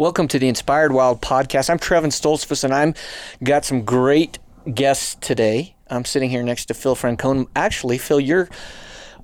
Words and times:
Welcome 0.00 0.28
to 0.28 0.38
the 0.38 0.48
Inspired 0.48 0.92
Wild 0.92 1.20
podcast. 1.20 1.68
I'm 1.68 1.78
Trevin 1.78 2.06
Stoltzfus, 2.06 2.64
and 2.64 2.72
I'm 2.72 2.94
got 3.44 3.66
some 3.66 3.84
great 3.84 4.38
guests 4.72 5.14
today. 5.20 5.76
I'm 5.90 6.06
sitting 6.06 6.30
here 6.30 6.42
next 6.42 6.64
to 6.68 6.74
Phil 6.74 6.96
Francone. 6.96 7.48
Actually, 7.54 7.98
Phil, 7.98 8.18
you're 8.18 8.48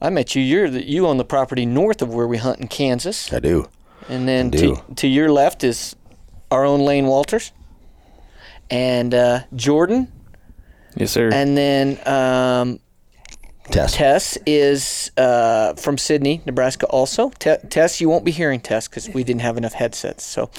I 0.02 0.10
met 0.10 0.34
you. 0.34 0.42
You're 0.42 0.68
the, 0.68 0.86
you 0.86 1.06
own 1.06 1.16
the 1.16 1.24
property 1.24 1.64
north 1.64 2.02
of 2.02 2.12
where 2.12 2.26
we 2.26 2.36
hunt 2.36 2.60
in 2.60 2.68
Kansas, 2.68 3.32
I 3.32 3.38
do. 3.38 3.70
and 4.10 4.28
then 4.28 4.50
do. 4.50 4.76
to, 4.76 4.94
to 4.96 5.08
your 5.08 5.32
left 5.32 5.64
is 5.64 5.96
our 6.50 6.66
own 6.66 6.80
Lane 6.80 7.06
Walters, 7.06 7.52
and 8.68 9.14
uh, 9.14 9.44
Jordan, 9.54 10.12
Yes, 10.94 11.10
sir. 11.10 11.30
and 11.32 11.56
then 11.56 11.98
um, 12.06 12.80
Test. 13.70 13.94
Tess 13.94 14.38
is 14.46 15.10
uh, 15.16 15.74
from 15.74 15.98
Sidney, 15.98 16.40
Nebraska. 16.46 16.86
Also, 16.86 17.30
Te- 17.30 17.56
Tess, 17.68 18.00
you 18.00 18.08
won't 18.08 18.24
be 18.24 18.30
hearing 18.30 18.60
Tess 18.60 18.88
because 18.88 19.08
we 19.08 19.24
didn't 19.24 19.42
have 19.42 19.56
enough 19.56 19.72
headsets. 19.72 20.24
So, 20.24 20.50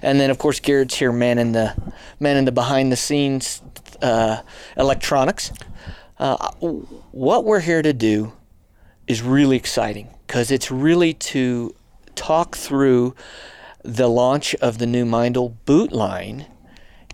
and 0.00 0.20
then 0.20 0.30
of 0.30 0.38
course 0.38 0.60
Garrett's 0.60 0.94
here, 0.94 1.12
man 1.12 1.38
in 1.38 1.52
the 1.52 1.74
man 2.20 2.36
in 2.36 2.44
the 2.44 2.52
behind 2.52 2.92
the 2.92 2.96
scenes 2.96 3.62
uh, 4.00 4.42
electronics. 4.76 5.52
Uh, 6.18 6.50
what 7.10 7.44
we're 7.44 7.60
here 7.60 7.82
to 7.82 7.92
do 7.92 8.32
is 9.06 9.22
really 9.22 9.56
exciting 9.56 10.08
because 10.26 10.50
it's 10.50 10.70
really 10.70 11.14
to 11.14 11.74
talk 12.14 12.56
through 12.56 13.14
the 13.84 14.08
launch 14.08 14.54
of 14.56 14.78
the 14.78 14.86
new 14.86 15.04
Meindl 15.04 15.56
boot 15.64 15.92
line 15.92 16.46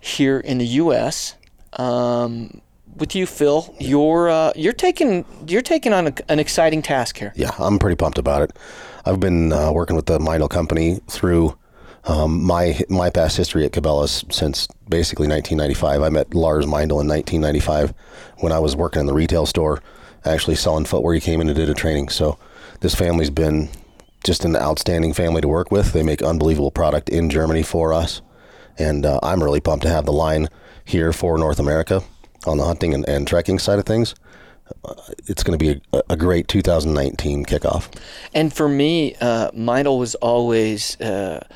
here 0.01 0.38
in 0.38 0.59
the 0.59 0.66
U.S. 0.66 1.34
Um, 1.73 2.60
with 2.98 3.15
you, 3.15 3.27
Phil, 3.27 3.75
you're 3.79 4.29
uh, 4.29 4.52
you're 4.57 4.73
taking 4.73 5.25
you're 5.47 5.62
taking 5.62 5.93
on 5.93 6.09
a, 6.09 6.12
an 6.29 6.38
exciting 6.38 6.83
task 6.83 7.19
here. 7.19 7.33
Yeah, 7.37 7.51
I'm 7.59 7.79
pretty 7.79 7.97
pumped 7.97 8.19
about 8.19 8.43
it. 8.43 8.57
I've 9.05 9.21
been 9.21 9.52
uh, 9.52 9.73
working 9.73 9.97
with 9.97 10.07
the 10.07 10.19
Meindl 10.19 10.51
company 10.51 11.01
through 11.09 11.57
um, 12.05 12.43
my 12.43 12.80
my 12.88 13.11
past 13.11 13.37
history 13.37 13.65
at 13.65 13.73
Cabela's 13.73 14.24
since 14.30 14.66
basically 14.88 15.29
1995. 15.29 16.02
I 16.02 16.09
met 16.09 16.35
Lars 16.35 16.66
Meindl 16.66 17.01
in 17.01 17.09
1995 17.09 17.95
when 18.38 18.52
I 18.52 18.59
was 18.59 18.77
working 18.77 19.01
in 19.01 19.07
the 19.07 19.15
retail 19.15 19.46
store, 19.46 19.83
actually 20.24 20.57
selling 20.57 20.85
footwear. 20.85 21.15
He 21.15 21.21
came 21.21 21.40
in 21.40 21.49
and 21.49 21.57
did 21.57 21.71
a 21.71 21.74
training. 21.74 22.09
So 22.09 22.38
this 22.80 22.95
family's 22.95 23.30
been 23.30 23.68
just 24.24 24.45
an 24.45 24.57
outstanding 24.57 25.12
family 25.12 25.40
to 25.40 25.49
work 25.49 25.71
with. 25.71 25.93
They 25.93 26.02
make 26.02 26.23
unbelievable 26.23 26.71
product 26.71 27.09
in 27.09 27.30
Germany 27.30 27.62
for 27.62 27.93
us, 27.93 28.21
and 28.79 29.07
uh, 29.07 29.21
I'm 29.23 29.43
really 29.43 29.60
pumped 29.60 29.85
to 29.85 29.90
have 29.90 30.07
the 30.07 30.12
line 30.12 30.49
here 30.85 31.12
for 31.12 31.38
North 31.38 31.59
America 31.59 32.02
on 32.46 32.58
the 32.58 32.64
hunting 32.64 32.94
and, 32.94 33.08
and 33.08 33.26
trekking 33.26 33.58
side 33.58 33.78
of 33.78 33.84
things. 33.84 34.14
Uh, 34.84 34.94
it's 35.26 35.42
going 35.42 35.58
to 35.58 35.64
be 35.64 35.80
a, 35.92 36.02
a 36.10 36.16
great 36.16 36.46
2019 36.48 37.44
kickoff. 37.46 37.88
And 38.34 38.52
for 38.52 38.68
me, 38.68 39.14
uh, 39.20 39.50
Meindl 39.52 39.98
was 39.98 40.14
always 40.16 41.00
uh, 41.00 41.46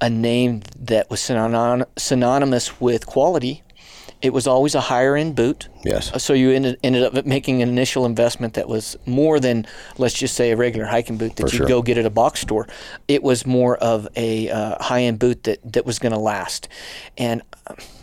a 0.00 0.10
name 0.10 0.62
that 0.78 1.08
was 1.08 1.20
synon- 1.20 1.86
synonymous 1.96 2.80
with 2.80 3.06
quality. 3.06 3.62
It 4.26 4.32
was 4.32 4.46
always 4.46 4.74
a 4.74 4.80
higher 4.80 5.16
end 5.16 5.36
boot. 5.36 5.68
Yes. 5.84 6.22
So 6.22 6.32
you 6.32 6.50
ended, 6.50 6.78
ended 6.82 7.04
up 7.04 7.26
making 7.26 7.62
an 7.62 7.68
initial 7.68 8.04
investment 8.04 8.54
that 8.54 8.68
was 8.68 8.96
more 9.06 9.38
than, 9.38 9.66
let's 9.98 10.14
just 10.14 10.34
say, 10.34 10.50
a 10.50 10.56
regular 10.56 10.86
hiking 10.86 11.16
boot 11.16 11.36
that 11.36 11.52
you 11.52 11.58
sure. 11.58 11.68
go 11.68 11.80
get 11.80 11.96
at 11.96 12.04
a 12.04 12.10
box 12.10 12.40
store. 12.40 12.66
It 13.06 13.22
was 13.22 13.46
more 13.46 13.76
of 13.76 14.08
a 14.16 14.50
uh, 14.50 14.82
high 14.82 15.02
end 15.02 15.20
boot 15.20 15.44
that, 15.44 15.72
that 15.72 15.86
was 15.86 15.98
going 15.98 16.12
to 16.12 16.18
last. 16.18 16.68
And 17.16 17.42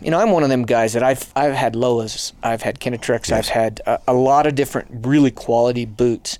you 0.00 0.10
know, 0.10 0.18
I'm 0.18 0.30
one 0.30 0.42
of 0.42 0.48
them 0.48 0.64
guys 0.64 0.92
that 0.92 1.02
I've 1.02 1.32
I've 1.34 1.54
had 1.54 1.74
Lowas, 1.74 2.32
I've 2.42 2.62
had 2.62 2.80
Kenetreks, 2.80 3.32
I've 3.32 3.48
had 3.48 3.80
a, 3.86 4.00
a 4.08 4.14
lot 4.14 4.46
of 4.46 4.54
different 4.54 5.06
really 5.06 5.30
quality 5.30 5.84
boots, 5.84 6.38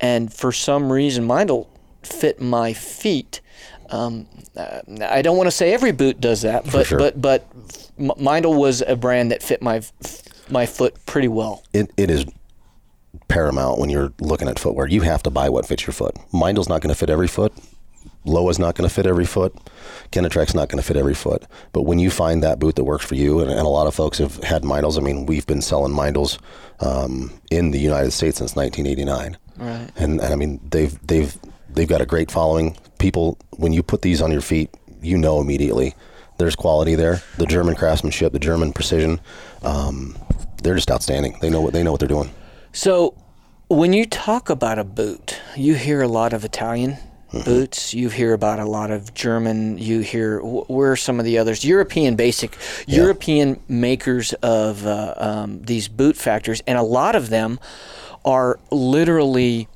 and 0.00 0.32
for 0.32 0.52
some 0.52 0.92
reason, 0.92 1.26
Meindl 1.26 1.66
fit 2.02 2.40
my 2.40 2.72
feet. 2.72 3.40
Um, 3.90 4.26
I 4.56 5.22
don't 5.22 5.36
want 5.36 5.46
to 5.46 5.52
say 5.52 5.72
every 5.72 5.92
boot 5.92 6.20
does 6.20 6.42
that, 6.42 6.70
but 6.70 6.86
sure. 6.86 6.98
but 6.98 7.20
but 7.20 7.46
Meindl 7.98 8.58
was 8.58 8.82
a 8.82 8.96
brand 8.96 9.30
that 9.30 9.42
fit 9.42 9.62
my 9.62 9.82
my 10.48 10.66
foot 10.66 10.94
pretty 11.06 11.28
well. 11.28 11.62
It, 11.72 11.90
it 11.96 12.10
is 12.10 12.24
paramount 13.28 13.78
when 13.78 13.90
you're 13.90 14.12
looking 14.20 14.48
at 14.48 14.58
footwear. 14.58 14.86
You 14.86 15.02
have 15.02 15.22
to 15.24 15.30
buy 15.30 15.48
what 15.48 15.66
fits 15.66 15.86
your 15.86 15.94
foot. 15.94 16.14
Meindl's 16.32 16.68
not 16.68 16.80
going 16.80 16.92
to 16.92 16.98
fit 16.98 17.10
every 17.10 17.28
foot. 17.28 17.52
Lowa's 18.24 18.58
not 18.58 18.74
going 18.74 18.88
to 18.88 18.94
fit 18.94 19.06
every 19.06 19.24
foot. 19.24 19.54
Kenetrek's 20.10 20.54
not 20.54 20.68
going 20.68 20.82
to 20.82 20.86
fit 20.86 20.96
every 20.96 21.14
foot. 21.14 21.44
But 21.72 21.82
when 21.82 21.98
you 21.98 22.10
find 22.10 22.42
that 22.42 22.58
boot 22.58 22.74
that 22.76 22.84
works 22.84 23.04
for 23.04 23.14
you, 23.14 23.40
and, 23.40 23.50
and 23.50 23.60
a 23.60 23.68
lot 23.68 23.86
of 23.86 23.94
folks 23.94 24.18
have 24.18 24.42
had 24.42 24.64
Meindls. 24.64 24.98
I 24.98 25.00
mean, 25.00 25.26
we've 25.26 25.46
been 25.46 25.62
selling 25.62 25.92
Meindls 25.92 26.38
um, 26.80 27.40
in 27.50 27.70
the 27.70 27.78
United 27.78 28.10
States 28.10 28.38
since 28.38 28.56
1989. 28.56 29.36
Right. 29.56 29.90
And, 29.96 30.20
and 30.20 30.32
I 30.32 30.36
mean, 30.36 30.60
they've 30.70 30.98
they've 31.06 31.36
they've 31.76 31.88
got 31.88 32.00
a 32.00 32.06
great 32.06 32.30
following. 32.30 32.76
People, 32.98 33.38
when 33.52 33.72
you 33.72 33.82
put 33.82 34.02
these 34.02 34.20
on 34.20 34.32
your 34.32 34.40
feet, 34.40 34.70
you 35.00 35.16
know 35.16 35.40
immediately 35.40 35.94
there's 36.38 36.56
quality 36.56 36.94
there. 36.96 37.22
The 37.38 37.46
German 37.46 37.76
craftsmanship, 37.76 38.32
the 38.32 38.38
German 38.38 38.72
precision, 38.72 39.20
um, 39.62 40.16
they're 40.62 40.74
just 40.74 40.90
outstanding. 40.90 41.38
They 41.40 41.50
know 41.50 41.60
what 41.60 41.72
they 41.72 41.82
know 41.82 41.92
what 41.92 42.00
they're 42.00 42.08
doing. 42.08 42.30
So, 42.72 43.14
when 43.68 43.92
you 43.92 44.06
talk 44.06 44.50
about 44.50 44.78
a 44.78 44.84
boot, 44.84 45.40
you 45.56 45.74
hear 45.74 46.02
a 46.02 46.08
lot 46.08 46.32
of 46.32 46.44
Italian 46.44 46.96
boots. 47.44 47.92
You 47.92 48.08
hear 48.08 48.32
about 48.32 48.60
a 48.60 48.64
lot 48.64 48.90
of 48.90 49.12
German. 49.14 49.78
You 49.78 50.00
hear 50.00 50.40
where 50.40 50.92
are 50.92 50.96
some 50.96 51.18
of 51.18 51.24
the 51.24 51.38
others? 51.38 51.64
European 51.64 52.16
basic, 52.16 52.56
European 52.86 53.60
makers 53.68 54.32
of 54.34 54.86
uh, 54.86 55.14
um, 55.16 55.62
these 55.62 55.88
boot 55.88 56.16
factors, 56.16 56.62
and 56.66 56.78
a 56.78 56.82
lot 56.82 57.14
of 57.14 57.28
them 57.30 57.58
are 58.24 58.58
literally 58.70 59.68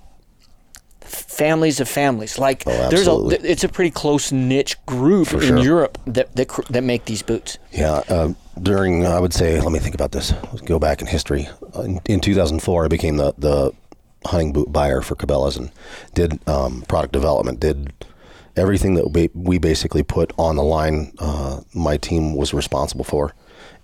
families 1.11 1.81
of 1.81 1.89
families. 1.89 2.39
Like 2.39 2.65
Oh, 2.67 2.89
there's 2.91 3.09
a, 3.09 3.51
it's 3.51 3.65
a 3.65 3.69
pretty 3.69 3.91
close 3.91 4.33
niche 4.33 4.77
group 4.87 5.33
in 5.33 5.41
sure. 5.41 5.59
Europe 5.59 5.99
that 6.07 6.35
that, 6.37 6.49
that 6.71 6.85
make 6.85 7.05
these 7.05 7.23
boots. 7.23 7.59
Yeah, 7.73 8.03
uh, 8.09 8.33
during 8.61 9.07
I 9.07 9.21
would 9.21 9.33
say, 9.35 9.61
let 9.61 9.73
me 9.73 9.79
think 9.79 9.95
about 9.95 10.13
this. 10.13 10.33
Let's 10.45 10.63
go 10.63 10.79
back 10.79 11.01
in 11.01 11.07
history. 11.07 11.49
In, 11.77 12.01
in 12.07 12.21
2004, 12.21 12.85
I 12.85 12.89
became 12.89 13.17
the 13.17 13.35
the 13.39 13.73
hunting 14.27 14.53
boot 14.53 14.71
buyer 14.73 15.01
for 15.01 15.17
Cabela's 15.17 15.57
and 15.57 15.71
did 16.15 16.47
um, 16.49 16.83
product 16.83 17.13
development. 17.13 17.61
Did 17.61 17.93
everything 18.57 18.95
that 18.95 19.13
we, 19.13 19.31
we 19.35 19.59
basically 19.59 20.03
put 20.03 20.33
on 20.39 20.57
the 20.57 20.63
line. 20.63 21.13
Uh, 21.19 21.61
my 21.75 21.97
team 21.97 22.35
was 22.35 22.53
responsible 22.53 23.05
for, 23.05 23.35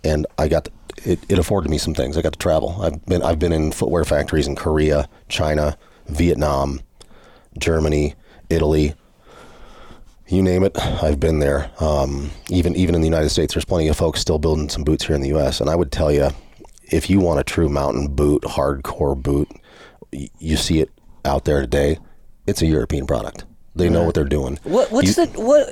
and 0.05 0.27
I 0.39 0.49
got 0.49 0.69
it, 1.05 1.19
it. 1.29 1.39
afforded 1.39 1.71
me 1.71 1.79
some 1.79 1.95
things. 1.95 2.17
I 2.17 2.23
got 2.23 2.33
to 2.33 2.39
travel. 2.39 2.81
I've 2.83 3.05
been 3.07 3.23
I've 3.23 3.39
been 3.39 3.53
in 3.53 3.73
footwear 3.73 4.05
factories 4.05 4.47
in 4.47 4.57
Korea, 4.57 5.09
China, 5.29 5.77
Vietnam, 6.07 6.81
Germany, 7.59 8.15
Italy 8.51 8.95
you 10.29 10.43
name 10.43 10.65
it, 10.65 10.77
I've 10.77 11.21
been 11.21 11.39
there. 11.39 11.71
Um, 11.79 12.33
even 12.51 12.75
even 12.75 12.97
in 12.97 13.01
the 13.01 13.07
United 13.07 13.29
States, 13.31 13.55
there's 13.55 13.65
plenty 13.65 13.87
of 13.87 13.97
folks 13.97 14.21
still 14.21 14.39
building 14.41 14.69
some 14.69 14.83
boots 14.83 15.07
here 15.07 15.15
in 15.15 15.23
the 15.23 15.29
U.S. 15.29 15.61
And 15.61 15.71
I 15.71 15.77
would 15.77 15.93
tell 15.93 16.11
you, 16.11 16.31
if 16.91 17.09
you 17.09 17.21
want 17.21 17.39
a 17.39 17.45
true 17.45 17.69
mountain 17.69 18.09
boot, 18.09 18.43
hardcore 18.43 19.17
boot, 19.21 19.49
y- 20.13 20.29
you 20.41 20.57
see 20.57 20.81
it 20.81 20.91
out 21.25 21.45
there 21.45 21.61
today. 21.61 21.99
It's 22.45 22.61
a 22.61 22.67
European 22.67 23.07
product. 23.07 23.45
They 23.77 23.89
know 23.89 24.03
what 24.03 24.17
they're 24.17 24.25
doing. 24.25 24.59
What 24.65 24.91
what's 24.91 25.17
You- 25.17 25.27
the 25.27 25.41
what 25.41 25.69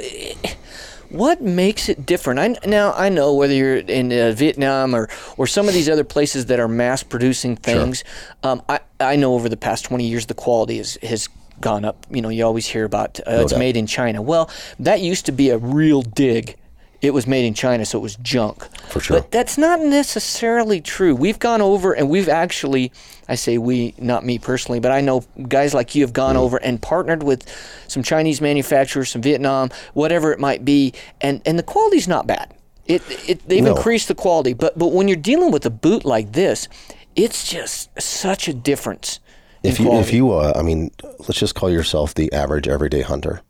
what 1.11 1.43
makes 1.43 1.89
it 1.89 2.07
different? 2.07 2.39
I 2.39 2.69
now 2.69 2.93
I 2.93 3.09
know 3.09 3.35
whether 3.35 3.55
you're 3.55 3.79
in 3.79 4.13
uh, 4.13 4.31
Vietnam 4.37 4.95
or 4.95 5.09
or 5.37 5.49
some 5.49 5.67
of 5.67 5.75
these 5.75 5.89
other 5.89 6.05
places 6.05 6.47
that 6.47 6.61
are 6.61 6.69
mass 6.69 7.03
producing 7.03 7.57
things. 7.57 8.05
Um, 8.45 8.63
I 8.69 8.79
I 9.01 9.17
know 9.17 9.35
over 9.35 9.49
the 9.49 9.57
past 9.57 9.85
twenty 9.85 10.07
years 10.07 10.27
the 10.27 10.35
quality 10.35 10.79
is 10.79 10.97
has 11.03 11.29
gone 11.61 11.85
up. 11.85 12.07
You 12.11 12.23
know, 12.23 12.29
you 12.29 12.45
always 12.45 12.67
hear 12.67 12.85
about 12.85 13.21
uh, 13.21 13.41
it's 13.43 13.53
doubt. 13.53 13.59
made 13.59 13.77
in 13.77 13.87
China. 13.87 14.23
Well, 14.23 14.51
that 14.79 15.01
used 15.01 15.27
to 15.27 15.33
be 15.33 15.51
a 15.51 15.59
real 15.59 16.03
dig. 16.03 16.57
It 17.03 17.13
was 17.13 17.27
made 17.27 17.45
in 17.45 17.53
China, 17.53 17.85
so 17.85 17.99
it 17.99 18.01
was 18.03 18.17
junk. 18.17 18.65
For 18.89 18.99
sure. 18.99 19.21
But 19.21 19.31
that's 19.31 19.59
not 19.59 19.79
necessarily 19.81 20.81
true. 20.81 21.15
We've 21.15 21.39
gone 21.39 21.61
over 21.61 21.93
and 21.93 22.09
we've 22.09 22.31
actually, 22.31 22.93
I 23.29 23.35
say 23.35 23.59
we, 23.59 23.95
not 23.99 24.25
me 24.25 24.39
personally, 24.39 24.81
but 24.81 24.91
I 24.91 25.03
know 25.03 25.23
guys 25.49 25.75
like 25.75 25.95
you 25.95 26.03
have 26.03 26.15
gone 26.15 26.39
over 26.39 26.57
and 26.57 26.81
partnered 26.81 27.23
with 27.23 27.45
some 27.89 28.03
Chinese 28.03 28.41
manufacturers, 28.41 29.11
some 29.11 29.21
Vietnam, 29.21 29.69
whatever 29.93 30.33
it 30.33 30.41
might 30.41 30.65
be, 30.65 30.95
and, 31.21 31.43
and 31.45 31.59
the 31.59 31.63
quality's 31.63 32.09
not 32.09 32.27
bad. 32.27 32.55
It, 32.87 33.03
it 33.29 33.49
they've 33.49 33.63
No. 33.65 33.77
increased 33.77 34.09
the 34.09 34.15
quality, 34.15 34.55
but 34.55 34.79
but 34.79 34.93
when 34.93 35.07
you're 35.09 35.17
dealing 35.17 35.51
with 35.51 35.65
a 35.67 35.71
boot 35.71 36.05
like 36.07 36.33
this, 36.33 36.69
it's 37.17 37.47
just 37.51 37.89
such 38.01 38.49
a 38.49 38.53
difference. 38.55 39.21
If 39.65 39.81
you 39.81 39.93
if 39.95 40.13
you 40.13 40.33
uh, 40.33 40.53
I 40.55 40.63
mean, 40.63 40.91
let's 41.21 41.39
just 41.39 41.55
call 41.55 41.71
yourself 41.71 42.15
the 42.15 42.33
average 42.33 42.69
everyday 42.69 43.03
hunter. 43.03 43.43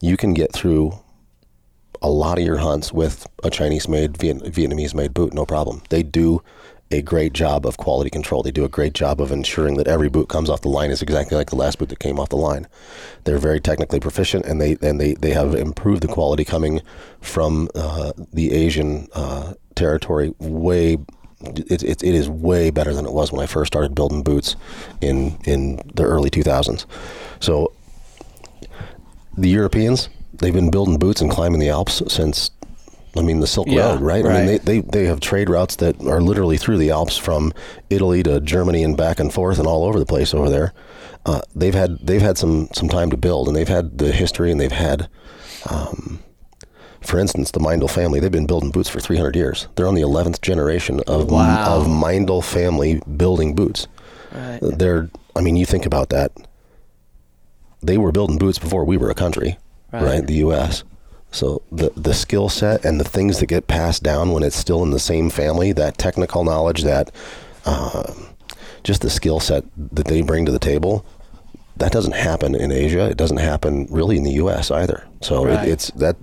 You 0.00 0.16
can 0.16 0.34
get 0.34 0.52
through 0.52 0.98
a 2.02 2.08
lot 2.08 2.38
of 2.38 2.44
your 2.44 2.58
hunts 2.58 2.92
with 2.92 3.26
a 3.44 3.50
Chinese 3.50 3.88
made 3.88 4.14
Vietnamese 4.14 4.94
made 4.94 5.14
boot, 5.14 5.34
no 5.34 5.44
problem. 5.44 5.82
They 5.90 6.02
do 6.02 6.42
a 6.90 7.02
great 7.02 7.32
job 7.32 7.64
of 7.66 7.76
quality 7.76 8.10
control. 8.10 8.42
They 8.42 8.50
do 8.50 8.64
a 8.64 8.68
great 8.68 8.94
job 8.94 9.20
of 9.20 9.30
ensuring 9.30 9.76
that 9.76 9.86
every 9.86 10.08
boot 10.08 10.28
comes 10.28 10.50
off 10.50 10.62
the 10.62 10.68
line 10.68 10.90
is 10.90 11.02
exactly 11.02 11.36
like 11.36 11.50
the 11.50 11.56
last 11.56 11.78
boot 11.78 11.88
that 11.90 12.00
came 12.00 12.18
off 12.18 12.30
the 12.30 12.36
line. 12.36 12.66
They're 13.24 13.38
very 13.38 13.60
technically 13.60 14.00
proficient, 14.00 14.44
and 14.46 14.60
they 14.60 14.76
and 14.82 15.00
they, 15.00 15.14
they 15.14 15.30
have 15.30 15.54
improved 15.54 16.02
the 16.02 16.08
quality 16.08 16.44
coming 16.44 16.80
from 17.20 17.68
uh, 17.74 18.12
the 18.32 18.52
Asian 18.52 19.06
uh, 19.14 19.54
territory 19.74 20.34
way. 20.38 20.98
It, 21.42 21.82
it, 21.82 22.02
it 22.02 22.14
is 22.14 22.28
way 22.28 22.70
better 22.70 22.92
than 22.92 23.06
it 23.06 23.12
was 23.12 23.32
when 23.32 23.40
I 23.40 23.46
first 23.46 23.72
started 23.72 23.94
building 23.94 24.22
boots 24.22 24.56
in 25.00 25.38
in 25.44 25.76
the 25.94 26.02
early 26.04 26.28
2000s. 26.30 26.84
So 27.40 27.72
the 29.36 29.48
Europeans, 29.48 30.08
they've 30.34 30.52
been 30.52 30.70
building 30.70 30.98
boots 30.98 31.20
and 31.20 31.30
climbing 31.30 31.60
the 31.60 31.70
Alps 31.70 32.02
since. 32.08 32.50
I 33.16 33.22
mean 33.22 33.40
the 33.40 33.46
Silk 33.48 33.66
Yeah, 33.68 33.90
Road, 33.94 34.02
right? 34.02 34.24
I 34.24 34.32
mean 34.36 34.46
they, 34.46 34.58
they 34.58 34.80
they 34.82 35.04
have 35.06 35.18
trade 35.18 35.50
routes 35.50 35.74
that 35.76 36.00
are 36.02 36.20
literally 36.20 36.56
through 36.56 36.78
the 36.78 36.90
Alps 36.90 37.16
from 37.16 37.52
Italy 37.88 38.22
to 38.22 38.40
Germany 38.40 38.84
and 38.84 38.96
back 38.96 39.18
and 39.18 39.32
forth 39.32 39.58
and 39.58 39.66
all 39.66 39.84
over 39.84 39.98
the 39.98 40.06
place 40.06 40.32
over 40.32 40.48
there. 40.48 40.72
Uh, 41.26 41.40
they've 41.56 41.74
had 41.74 41.98
they've 42.06 42.22
had 42.22 42.38
some 42.38 42.68
some 42.72 42.88
time 42.88 43.10
to 43.10 43.16
build 43.16 43.48
and 43.48 43.56
they've 43.56 43.66
had 43.66 43.98
the 43.98 44.12
history 44.12 44.52
and 44.52 44.60
they've 44.60 44.70
had, 44.70 45.08
um, 45.68 46.20
for 47.00 47.18
instance, 47.18 47.50
the 47.50 47.60
Meindl 47.60 47.88
family. 47.90 48.20
They've 48.20 48.30
been 48.30 48.46
building 48.46 48.70
boots 48.70 48.88
for 48.88 49.00
300 49.00 49.34
years. 49.36 49.68
They're 49.76 49.88
on 49.88 49.94
the 49.94 50.02
11th 50.02 50.40
generation 50.42 51.00
of 51.06 51.30
Wow. 51.30 51.76
of 51.76 51.86
Meindl 51.86 52.42
family 52.44 53.00
building 53.16 53.54
boots. 53.54 53.86
Right. 54.34 54.58
They're 54.62 55.08
I 55.36 55.40
mean 55.40 55.56
you 55.56 55.66
think 55.66 55.86
about 55.86 56.10
that. 56.10 56.32
They 57.82 57.96
were 57.98 58.12
building 58.12 58.38
boots 58.38 58.58
before 58.58 58.84
we 58.84 58.96
were 58.96 59.10
a 59.10 59.14
country, 59.14 59.58
Right. 59.92 60.02
right? 60.02 60.26
The 60.26 60.34
U.S. 60.46 60.84
So 61.32 61.62
the 61.72 61.90
the 61.96 62.12
skill 62.14 62.48
set 62.48 62.84
and 62.84 63.00
the 63.00 63.04
things 63.04 63.38
that 63.38 63.46
get 63.46 63.66
passed 63.66 64.02
down 64.02 64.32
when 64.32 64.42
it's 64.42 64.56
still 64.56 64.82
in 64.82 64.90
the 64.90 64.98
same 64.98 65.30
family, 65.30 65.72
that 65.72 65.96
technical 65.96 66.44
knowledge, 66.44 66.82
that 66.82 67.10
uh, 67.64 68.12
just 68.82 69.00
the 69.02 69.10
skill 69.10 69.40
set 69.40 69.64
that 69.76 70.06
they 70.06 70.22
bring 70.22 70.44
to 70.46 70.52
the 70.52 70.58
table, 70.58 71.04
that 71.80 71.92
doesn't 71.92 72.14
happen 72.14 72.54
in 72.54 72.70
Asia. 72.72 73.08
It 73.10 73.16
doesn't 73.16 73.38
happen 73.38 73.86
really 73.90 74.16
in 74.16 74.22
the 74.24 74.32
U.S. 74.44 74.70
either. 74.70 75.04
So 75.20 75.44
Right. 75.46 75.66
it, 75.66 75.72
it's 75.72 75.90
that 75.92 76.16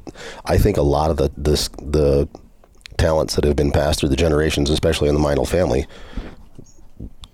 I 0.45 0.57
think 0.57 0.77
a 0.77 0.81
lot 0.81 1.11
of 1.11 1.17
the 1.17 1.29
this, 1.37 1.67
the 1.81 2.27
talents 2.97 3.35
that 3.35 3.43
have 3.43 3.55
been 3.55 3.71
passed 3.71 3.99
through 3.99 4.09
the 4.09 4.15
generations, 4.15 4.69
especially 4.69 5.09
in 5.09 5.15
the 5.15 5.21
Meindl 5.21 5.47
family, 5.47 5.85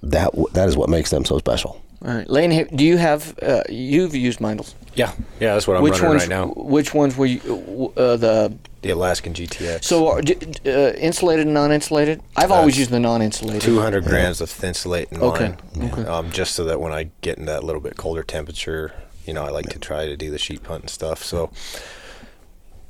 that 0.02 0.32
that 0.54 0.68
is 0.68 0.76
what 0.76 0.90
makes 0.90 1.10
them 1.10 1.26
so 1.26 1.38
special. 1.38 1.82
All 2.06 2.14
right, 2.14 2.30
Lane, 2.30 2.52
ha- 2.52 2.70
do 2.76 2.84
you 2.84 2.98
have 2.98 3.34
uh, 3.42 3.64
you've 3.70 4.14
used 4.14 4.40
Meindls? 4.42 4.76
Yeah, 4.96 5.14
yeah, 5.40 5.54
that's 5.54 5.68
what 5.68 5.78
I'm 5.78 5.84
which 5.84 5.94
running 5.94 6.10
ones? 6.10 6.22
right 6.24 6.30
now. 6.30 6.48
Which 6.56 6.94
ones 6.94 7.16
were 7.16 7.26
you? 7.26 7.94
Uh, 7.96 8.18
the 8.18 8.54
The 8.84 8.92
Alaskan 8.92 9.34
GTX. 9.34 9.84
so 9.86 10.08
are, 10.10 10.22
d- 10.22 10.36
d- 10.36 10.72
uh, 10.72 10.92
insulated 10.94 11.46
and 11.46 11.54
non-insulated? 11.54 12.22
I've 12.36 12.52
always 12.52 12.78
used 12.78 12.92
the 12.92 13.00
non-insulated. 13.00 13.62
200 13.62 14.04
grams 14.04 14.40
of 14.42 14.50
thinsulate 14.50 15.12
in 15.12 15.22
Okay, 15.22 15.56
mine, 15.76 15.92
okay. 15.92 16.04
Um, 16.06 16.32
just 16.32 16.54
so 16.54 16.66
that 16.66 16.80
when 16.82 16.92
I 16.94 17.10
get 17.22 17.38
in 17.38 17.46
that 17.46 17.64
little 17.64 17.82
bit 17.82 17.98
colder 17.98 18.24
temperature, 18.24 18.94
you 19.26 19.34
know, 19.34 19.44
I 19.46 19.50
like 19.50 19.70
to 19.70 19.80
try 19.80 20.06
to 20.06 20.16
do 20.18 20.30
the 20.30 20.38
sheep 20.38 20.68
hunt 20.68 20.84
and 20.84 20.90
stuff. 20.90 21.24
So 21.24 21.50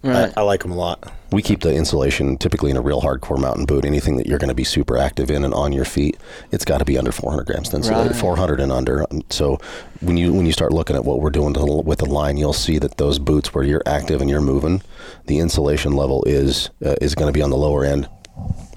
Right. 0.03 0.33
I, 0.35 0.41
I 0.41 0.43
like 0.43 0.61
them 0.63 0.71
a 0.71 0.75
lot. 0.75 1.11
We 1.31 1.41
keep 1.41 1.61
the 1.61 1.73
insulation 1.73 2.37
typically 2.37 2.69
in 2.69 2.77
a 2.77 2.81
real 2.81 3.01
hardcore 3.01 3.39
mountain 3.39 3.65
boot. 3.65 3.85
Anything 3.85 4.17
that 4.17 4.27
you're 4.27 4.37
going 4.37 4.49
to 4.49 4.53
be 4.55 4.65
super 4.65 4.97
active 4.97 5.31
in 5.31 5.43
and 5.45 5.53
on 5.53 5.71
your 5.71 5.85
feet, 5.85 6.17
it's 6.51 6.65
got 6.65 6.79
to 6.79 6.85
be 6.85 6.97
under 6.97 7.11
400 7.11 7.45
grams 7.45 7.69
of 7.69 7.75
insulated, 7.75 8.11
Right. 8.11 8.19
400 8.19 8.59
and 8.59 8.71
under. 8.71 9.03
Um, 9.09 9.21
So 9.29 9.59
when 10.01 10.17
you 10.17 10.33
when 10.33 10.45
you 10.45 10.51
start 10.51 10.73
looking 10.73 10.95
at 10.95 11.05
what 11.05 11.21
we're 11.21 11.29
doing 11.29 11.53
to, 11.53 11.65
with 11.65 11.99
the 11.99 12.05
line, 12.05 12.35
you'll 12.37 12.51
see 12.53 12.77
that 12.79 12.97
those 12.97 13.17
boots 13.17 13.53
where 13.53 13.63
you're 13.63 13.81
active 13.85 14.19
and 14.21 14.29
you're 14.29 14.41
moving, 14.41 14.81
the 15.27 15.39
insulation 15.39 15.93
level 15.93 16.23
is 16.25 16.69
uh, 16.85 16.95
is 17.01 17.15
going 17.15 17.29
to 17.31 17.33
be 17.37 17.41
on 17.41 17.49
the 17.49 17.57
lower 17.57 17.85
end. 17.85 18.09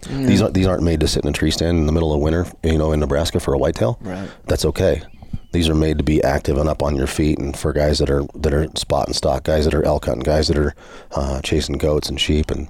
These 0.08 0.40
aren't 0.40 0.54
these 0.54 0.66
aren't 0.68 0.84
made 0.84 1.00
to 1.00 1.08
sit 1.08 1.24
in 1.24 1.30
a 1.30 1.32
tree 1.32 1.50
stand 1.50 1.78
in 1.78 1.86
the 1.86 1.92
middle 1.92 2.12
of 2.14 2.20
winter, 2.20 2.46
you 2.62 2.78
know, 2.78 2.92
in 2.92 3.00
Nebraska 3.00 3.40
for 3.40 3.52
a 3.54 3.58
whitetail. 3.58 3.98
Right. 4.00 4.28
That's 4.46 4.64
okay. 4.66 5.02
These 5.56 5.70
are 5.70 5.74
made 5.74 5.96
to 5.96 6.04
be 6.04 6.22
active 6.22 6.58
and 6.58 6.68
up 6.68 6.82
on 6.82 6.96
your 6.96 7.06
feet, 7.06 7.38
and 7.38 7.56
for 7.56 7.72
guys 7.72 7.98
that 8.00 8.10
are 8.10 8.24
that 8.34 8.52
are 8.52 8.66
spot 8.76 9.06
and 9.06 9.16
stock, 9.16 9.44
guys 9.44 9.64
that 9.64 9.72
are 9.72 9.82
elk 9.86 10.04
hunting, 10.04 10.22
guys 10.22 10.48
that 10.48 10.58
are 10.58 10.74
uh, 11.12 11.40
chasing 11.40 11.78
goats 11.78 12.10
and 12.10 12.20
sheep 12.20 12.50
and 12.50 12.68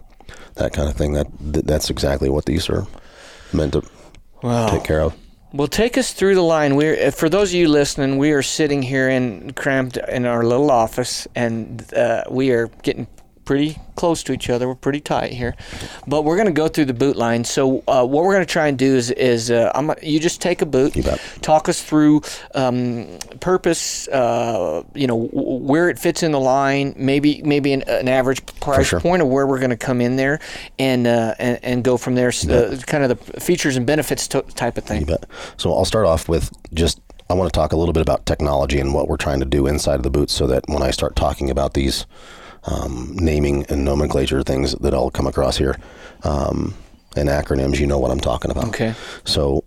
that 0.55 0.73
kind 0.73 0.89
of 0.89 0.95
thing. 0.95 1.13
That 1.15 1.27
th- 1.53 1.65
that's 1.65 1.91
exactly 1.91 2.29
what 2.31 2.45
these 2.45 2.71
are 2.71 2.87
meant 3.53 3.73
to 3.73 3.83
Wow. 4.41 4.69
take 4.69 4.85
care 4.85 5.01
of. 5.01 5.17
Well, 5.53 5.67
take 5.67 5.99
us 5.99 6.13
through 6.13 6.37
the 6.37 6.43
line. 6.43 6.77
We're 6.77 7.09
uh, 7.09 7.11
for 7.11 7.29
those 7.29 7.51
of 7.51 7.57
you 7.57 7.67
listening, 7.69 8.19
we 8.19 8.31
are 8.31 8.43
sitting 8.43 8.83
here 8.83 9.09
in 9.09 9.53
cramped 9.55 9.97
in 9.97 10.25
our 10.25 10.45
little 10.45 10.71
office, 10.71 11.27
and 11.35 11.93
uh, 11.93 12.23
we 12.31 12.53
are 12.53 12.69
getting 12.85 13.09
pretty 13.47 13.79
close 13.95 14.23
to 14.25 14.33
each 14.35 14.51
other. 14.51 14.69
We're 14.69 14.75
pretty 14.75 15.01
tight 15.01 15.33
here, 15.33 15.55
but 16.07 16.23
we're 16.23 16.37
going 16.37 16.47
to 16.49 16.53
go 16.53 16.69
through 16.69 16.85
the 16.85 16.93
boot 16.95 17.17
line. 17.17 17.45
So 17.45 17.83
uh, 17.89 18.05
what 18.05 18.25
we're 18.25 18.35
going 18.35 18.45
to 18.45 18.53
try 18.53 18.67
and 18.69 18.79
do 18.79 18.95
is 18.97 19.11
is 19.13 19.51
uh, 19.51 19.73
I'm 19.75 19.91
you 20.03 20.21
just 20.21 20.43
take 20.43 20.61
a 20.61 20.67
boot, 20.67 20.95
talk 21.41 21.69
us 21.71 21.81
through 21.83 22.21
um, 22.55 23.07
purpose, 23.41 24.07
uh, 24.09 24.83
you 24.95 25.07
know 25.07 25.27
w- 25.29 25.65
where 25.65 25.89
it 25.89 25.99
fits 25.99 26.23
in 26.23 26.33
the 26.33 26.41
line, 26.41 26.93
maybe 26.99 27.41
maybe 27.43 27.73
an, 27.73 27.83
an 27.89 28.09
average 28.09 28.45
price 28.61 28.89
sure. 28.89 29.01
point 29.01 29.23
of 29.23 29.29
where 29.29 29.47
we're 29.47 29.61
going 29.61 29.71
to 29.71 29.77
come 29.77 30.03
in 30.03 30.17
there, 30.17 30.41
and 30.79 31.07
uh, 31.07 31.35
and, 31.39 31.59
and 31.63 31.85
go 31.85 31.97
from 31.97 32.15
there. 32.15 32.29
s- 32.29 32.47
Uh, 32.47 32.77
kind 32.87 33.03
of 33.05 33.09
the 33.11 33.41
features 33.41 33.77
and 33.77 33.87
benefits 33.87 34.29
to, 34.29 34.43
type 34.43 34.77
of 34.77 34.85
thing. 34.85 35.07
So 35.57 35.73
I'll 35.73 35.85
start 35.85 36.07
off 36.07 36.29
with 36.29 36.51
just 36.75 37.01
I 37.31 37.35
want 37.35 37.53
to 37.53 37.57
talk 37.59 37.73
a 37.73 37.77
little 37.77 37.93
bit 37.93 38.03
about 38.03 38.27
technology 38.27 38.79
and 38.81 38.93
what 38.95 39.09
we're 39.09 39.17
trying 39.17 39.41
to 39.41 39.47
do 39.47 39.67
inside 39.67 39.95
of 39.97 40.03
the 40.03 40.11
boots, 40.11 40.33
so 40.33 40.47
that 40.49 40.65
when 40.69 40.83
I 40.83 40.91
start 40.91 41.17
talking 41.17 41.51
about 41.51 41.75
these 41.75 42.07
um, 42.67 43.15
naming 43.17 43.65
and 43.69 43.85
nomenclature 43.85 44.43
things 44.43 44.73
that 44.77 44.95
I'll 44.95 45.11
come 45.11 45.27
across 45.27 45.57
here 45.57 45.77
um, 46.25 46.75
and 47.17 47.29
acronyms, 47.29 47.79
you 47.79 47.87
know 47.87 47.99
what 47.99 48.11
I'm 48.11 48.21
talking 48.21 48.51
about. 48.51 48.69
Okay. 48.69 48.95
So 49.25 49.65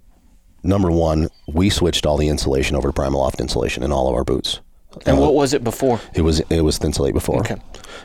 number 0.63 0.91
one, 0.91 1.29
we 1.47 1.69
switched 1.69 2.05
all 2.05 2.17
the 2.17 2.27
insulation 2.27 2.75
over 2.75 2.91
to 2.91 2.93
Primaloft 2.93 3.39
insulation 3.39 3.83
in 3.83 3.91
all 3.91 4.07
of 4.09 4.15
our 4.15 4.23
boots. 4.23 4.59
And 5.05 5.17
Uh, 5.17 5.21
what 5.21 5.35
was 5.35 5.53
it 5.53 5.63
before? 5.63 5.99
it 6.15 6.21
was 6.21 6.39
it 6.49 6.61
was 6.61 6.79
Thinsulate 6.79 7.13
before. 7.13 7.39
Okay. 7.41 7.57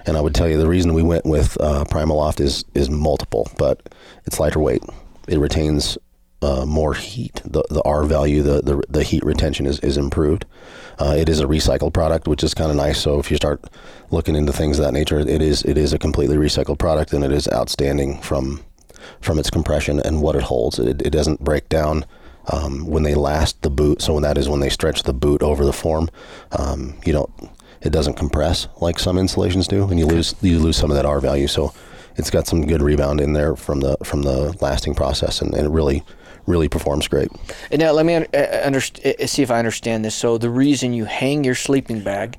And 0.06 0.16
I 0.16 0.20
would 0.20 0.34
tell 0.34 0.48
you 0.48 0.58
the 0.58 0.68
reason 0.68 0.92
we 0.92 1.02
went 1.02 1.24
with 1.24 1.56
uh, 1.60 1.84
Primaloft 1.84 2.40
is 2.40 2.64
is 2.74 2.90
multiple, 2.90 3.48
but 3.58 3.80
it's 4.26 4.38
lighter 4.38 4.60
weight. 4.60 4.82
It 5.26 5.38
retains 5.38 5.96
uh, 6.44 6.66
more 6.66 6.94
heat. 6.94 7.40
The 7.44 7.62
the 7.70 7.82
R 7.82 8.04
value, 8.04 8.42
the 8.42 8.60
the, 8.60 8.82
the 8.88 9.02
heat 9.02 9.24
retention 9.24 9.66
is 9.66 9.80
is 9.80 9.96
improved. 9.96 10.44
Uh, 10.98 11.14
it 11.18 11.28
is 11.28 11.40
a 11.40 11.46
recycled 11.46 11.92
product, 11.92 12.28
which 12.28 12.44
is 12.44 12.54
kind 12.54 12.70
of 12.70 12.76
nice. 12.76 13.00
So 13.00 13.18
if 13.18 13.30
you 13.30 13.36
start 13.36 13.64
looking 14.10 14.36
into 14.36 14.52
things 14.52 14.78
of 14.78 14.84
that 14.84 14.92
nature, 14.92 15.18
it 15.18 15.42
is 15.42 15.62
it 15.62 15.78
is 15.78 15.92
a 15.92 15.98
completely 15.98 16.36
recycled 16.36 16.78
product, 16.78 17.12
and 17.12 17.24
it 17.24 17.32
is 17.32 17.48
outstanding 17.52 18.20
from 18.20 18.62
from 19.20 19.38
its 19.38 19.50
compression 19.50 20.00
and 20.00 20.22
what 20.22 20.36
it 20.36 20.42
holds. 20.42 20.78
It, 20.78 21.02
it 21.02 21.10
doesn't 21.10 21.42
break 21.42 21.68
down 21.68 22.04
um, 22.52 22.86
when 22.86 23.02
they 23.02 23.14
last 23.14 23.62
the 23.62 23.70
boot. 23.70 24.02
So 24.02 24.14
when 24.14 24.22
that 24.22 24.38
is 24.38 24.48
when 24.48 24.60
they 24.60 24.70
stretch 24.70 25.02
the 25.02 25.14
boot 25.14 25.42
over 25.42 25.64
the 25.64 25.72
form, 25.72 26.10
um, 26.52 26.94
you 27.04 27.12
don't. 27.12 27.30
It 27.80 27.92
doesn't 27.92 28.14
compress 28.14 28.66
like 28.80 28.98
some 28.98 29.18
insulations 29.18 29.68
do, 29.68 29.88
and 29.88 29.98
you 29.98 30.06
lose 30.06 30.34
you 30.40 30.58
lose 30.58 30.76
some 30.76 30.90
of 30.90 30.96
that 30.96 31.06
R 31.06 31.20
value. 31.20 31.48
So 31.48 31.72
it's 32.16 32.30
got 32.30 32.46
some 32.46 32.66
good 32.66 32.82
rebound 32.82 33.20
in 33.20 33.32
there 33.32 33.56
from 33.56 33.80
the 33.80 33.96
from 34.04 34.22
the 34.22 34.56
lasting 34.60 34.94
process, 34.94 35.42
and, 35.42 35.54
and 35.54 35.66
it 35.66 35.70
really 35.70 36.02
really 36.46 36.68
performs 36.68 37.08
great. 37.08 37.28
And 37.70 37.80
now 37.80 37.92
let 37.92 38.06
me 38.06 38.14
un- 38.14 38.26
uh, 38.34 38.62
underst- 38.64 39.04
uh, 39.04 39.26
see 39.26 39.42
if 39.42 39.50
I 39.50 39.58
understand 39.58 40.04
this. 40.04 40.14
So 40.14 40.38
the 40.38 40.50
reason 40.50 40.92
you 40.92 41.04
hang 41.04 41.44
your 41.44 41.54
sleeping 41.54 42.00
bag 42.00 42.36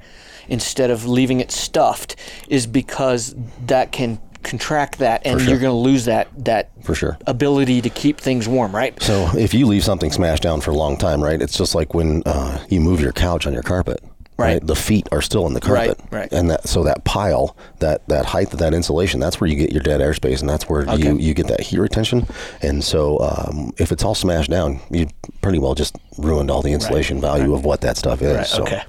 instead 0.48 0.92
of 0.92 1.08
leaving 1.08 1.40
it 1.40 1.52
stuffed 1.52 2.16
is 2.48 2.68
because 2.68 3.36
that 3.66 3.92
can 3.92 4.20
contract 4.44 5.00
that, 5.00 5.26
and 5.26 5.42
sure. 5.42 5.50
you're 5.50 5.60
going 5.60 5.72
to 5.72 5.76
lose 5.76 6.06
that 6.06 6.28
that 6.46 6.70
For 6.84 6.94
sure. 6.94 7.18
ability 7.26 7.82
to 7.82 7.90
keep 7.90 8.20
things 8.20 8.48
warm, 8.48 8.76
right? 8.76 9.02
So 9.02 9.28
if 9.36 9.54
you 9.56 9.66
leave 9.66 9.84
something 9.84 10.12
smashed 10.12 10.44
down 10.44 10.62
for 10.62 10.70
a 10.70 10.76
long 10.76 10.98
time, 10.98 11.24
right? 11.24 11.42
It's 11.42 11.58
just 11.58 11.74
like 11.74 11.96
when 11.96 12.22
uh, 12.28 12.64
you 12.70 12.80
move 12.80 13.02
your 13.02 13.12
couch 13.12 13.48
on 13.48 13.54
your 13.54 13.64
carpet. 13.64 14.04
Right. 14.38 14.66
The 14.66 14.76
feet 14.76 15.08
are 15.14 15.22
still 15.22 15.48
in 15.48 15.54
the 15.54 15.62
carpet. 15.62 15.98
right. 16.12 16.12
right. 16.12 16.32
And 16.34 16.50
that 16.50 16.68
so 16.68 16.84
that 16.84 17.06
pile, 17.06 17.56
that 17.80 18.06
that 18.10 18.26
height 18.26 18.52
of 18.52 18.60
that 18.60 18.74
insulation, 18.74 19.20
that's 19.22 19.40
where 19.40 19.50
you 19.50 19.56
get 19.56 19.72
your 19.72 19.82
dead 19.82 20.02
airspace, 20.02 20.42
and 20.42 20.50
that's 20.50 20.68
where 20.70 20.84
you 20.84 21.12
Okay. 21.12 21.16
you 21.24 21.34
get 21.34 21.48
that 21.48 21.62
heat 21.62 21.80
retention. 21.80 22.28
And 22.62 22.84
so 22.84 23.18
um, 23.20 23.72
if 23.78 23.92
it's 23.94 24.04
all 24.04 24.16
smashed 24.16 24.50
down, 24.52 24.82
you 24.92 25.08
pretty 25.42 25.60
well 25.60 25.74
just 25.74 25.96
ruined 26.18 26.52
all 26.52 26.62
the 26.62 26.74
insulation 26.74 27.22
value 27.22 27.54
of 27.54 27.64
what 27.64 27.82
that 27.82 27.96
stuff 27.98 28.22
is. 28.22 28.36
Right, 28.36 28.46
So, 28.48 28.64
okay. 28.64 28.84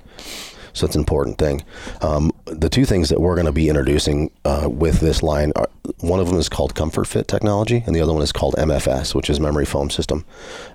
so 0.72 0.84
it's 0.84 0.96
an 0.96 1.00
important 1.02 1.38
thing. 1.38 1.62
Um, 2.02 2.32
the 2.46 2.68
two 2.68 2.84
things 2.84 3.08
that 3.10 3.20
we're 3.20 3.34
going 3.36 3.46
to 3.46 3.52
be 3.52 3.68
introducing 3.68 4.30
uh, 4.44 4.68
with 4.70 4.98
this 5.00 5.22
line, 5.22 5.52
are, 5.54 5.68
one 6.00 6.18
of 6.18 6.28
them 6.28 6.38
is 6.38 6.48
called 6.48 6.74
Comfort 6.74 7.04
Fit 7.06 7.28
technology, 7.28 7.84
and 7.86 7.94
the 7.94 8.00
other 8.00 8.12
one 8.12 8.22
is 8.22 8.32
called 8.32 8.54
MFS, 8.58 9.14
which 9.14 9.30
is 9.30 9.38
Memory 9.38 9.64
Foam 9.66 9.90
System. 9.90 10.24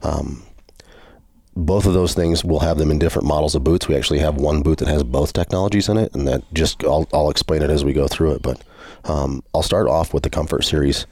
Um, 0.04 0.44
both 1.56 1.86
of 1.86 1.94
those 1.94 2.14
things 2.14 2.46
we'll 2.46 2.60
have 2.60 2.78
them 2.78 2.92
in 2.92 3.00
different 3.00 3.28
models 3.28 3.56
of 3.56 3.64
boots. 3.64 3.88
We 3.88 3.96
actually 3.96 4.20
have 4.20 4.36
one 4.36 4.62
boot 4.62 4.80
that 4.80 4.88
has 4.88 5.04
both 5.04 5.34
technologies 5.34 5.90
in 5.90 5.98
it, 5.98 6.14
and 6.16 6.28
that 6.28 6.44
just 6.54 6.84
I'll, 6.84 7.08
I'll 7.14 7.30
explain 7.30 7.62
it 7.62 7.70
as 7.70 7.84
we 7.84 7.94
go 7.94 8.08
through 8.08 8.34
it. 8.34 8.42
But 8.42 8.62
um, 9.06 9.44
I'll 9.54 9.64
start 9.64 9.88
off 9.88 10.14
with 10.14 10.24
the 10.24 10.30
Comfort 10.30 10.64
Series 10.64 11.06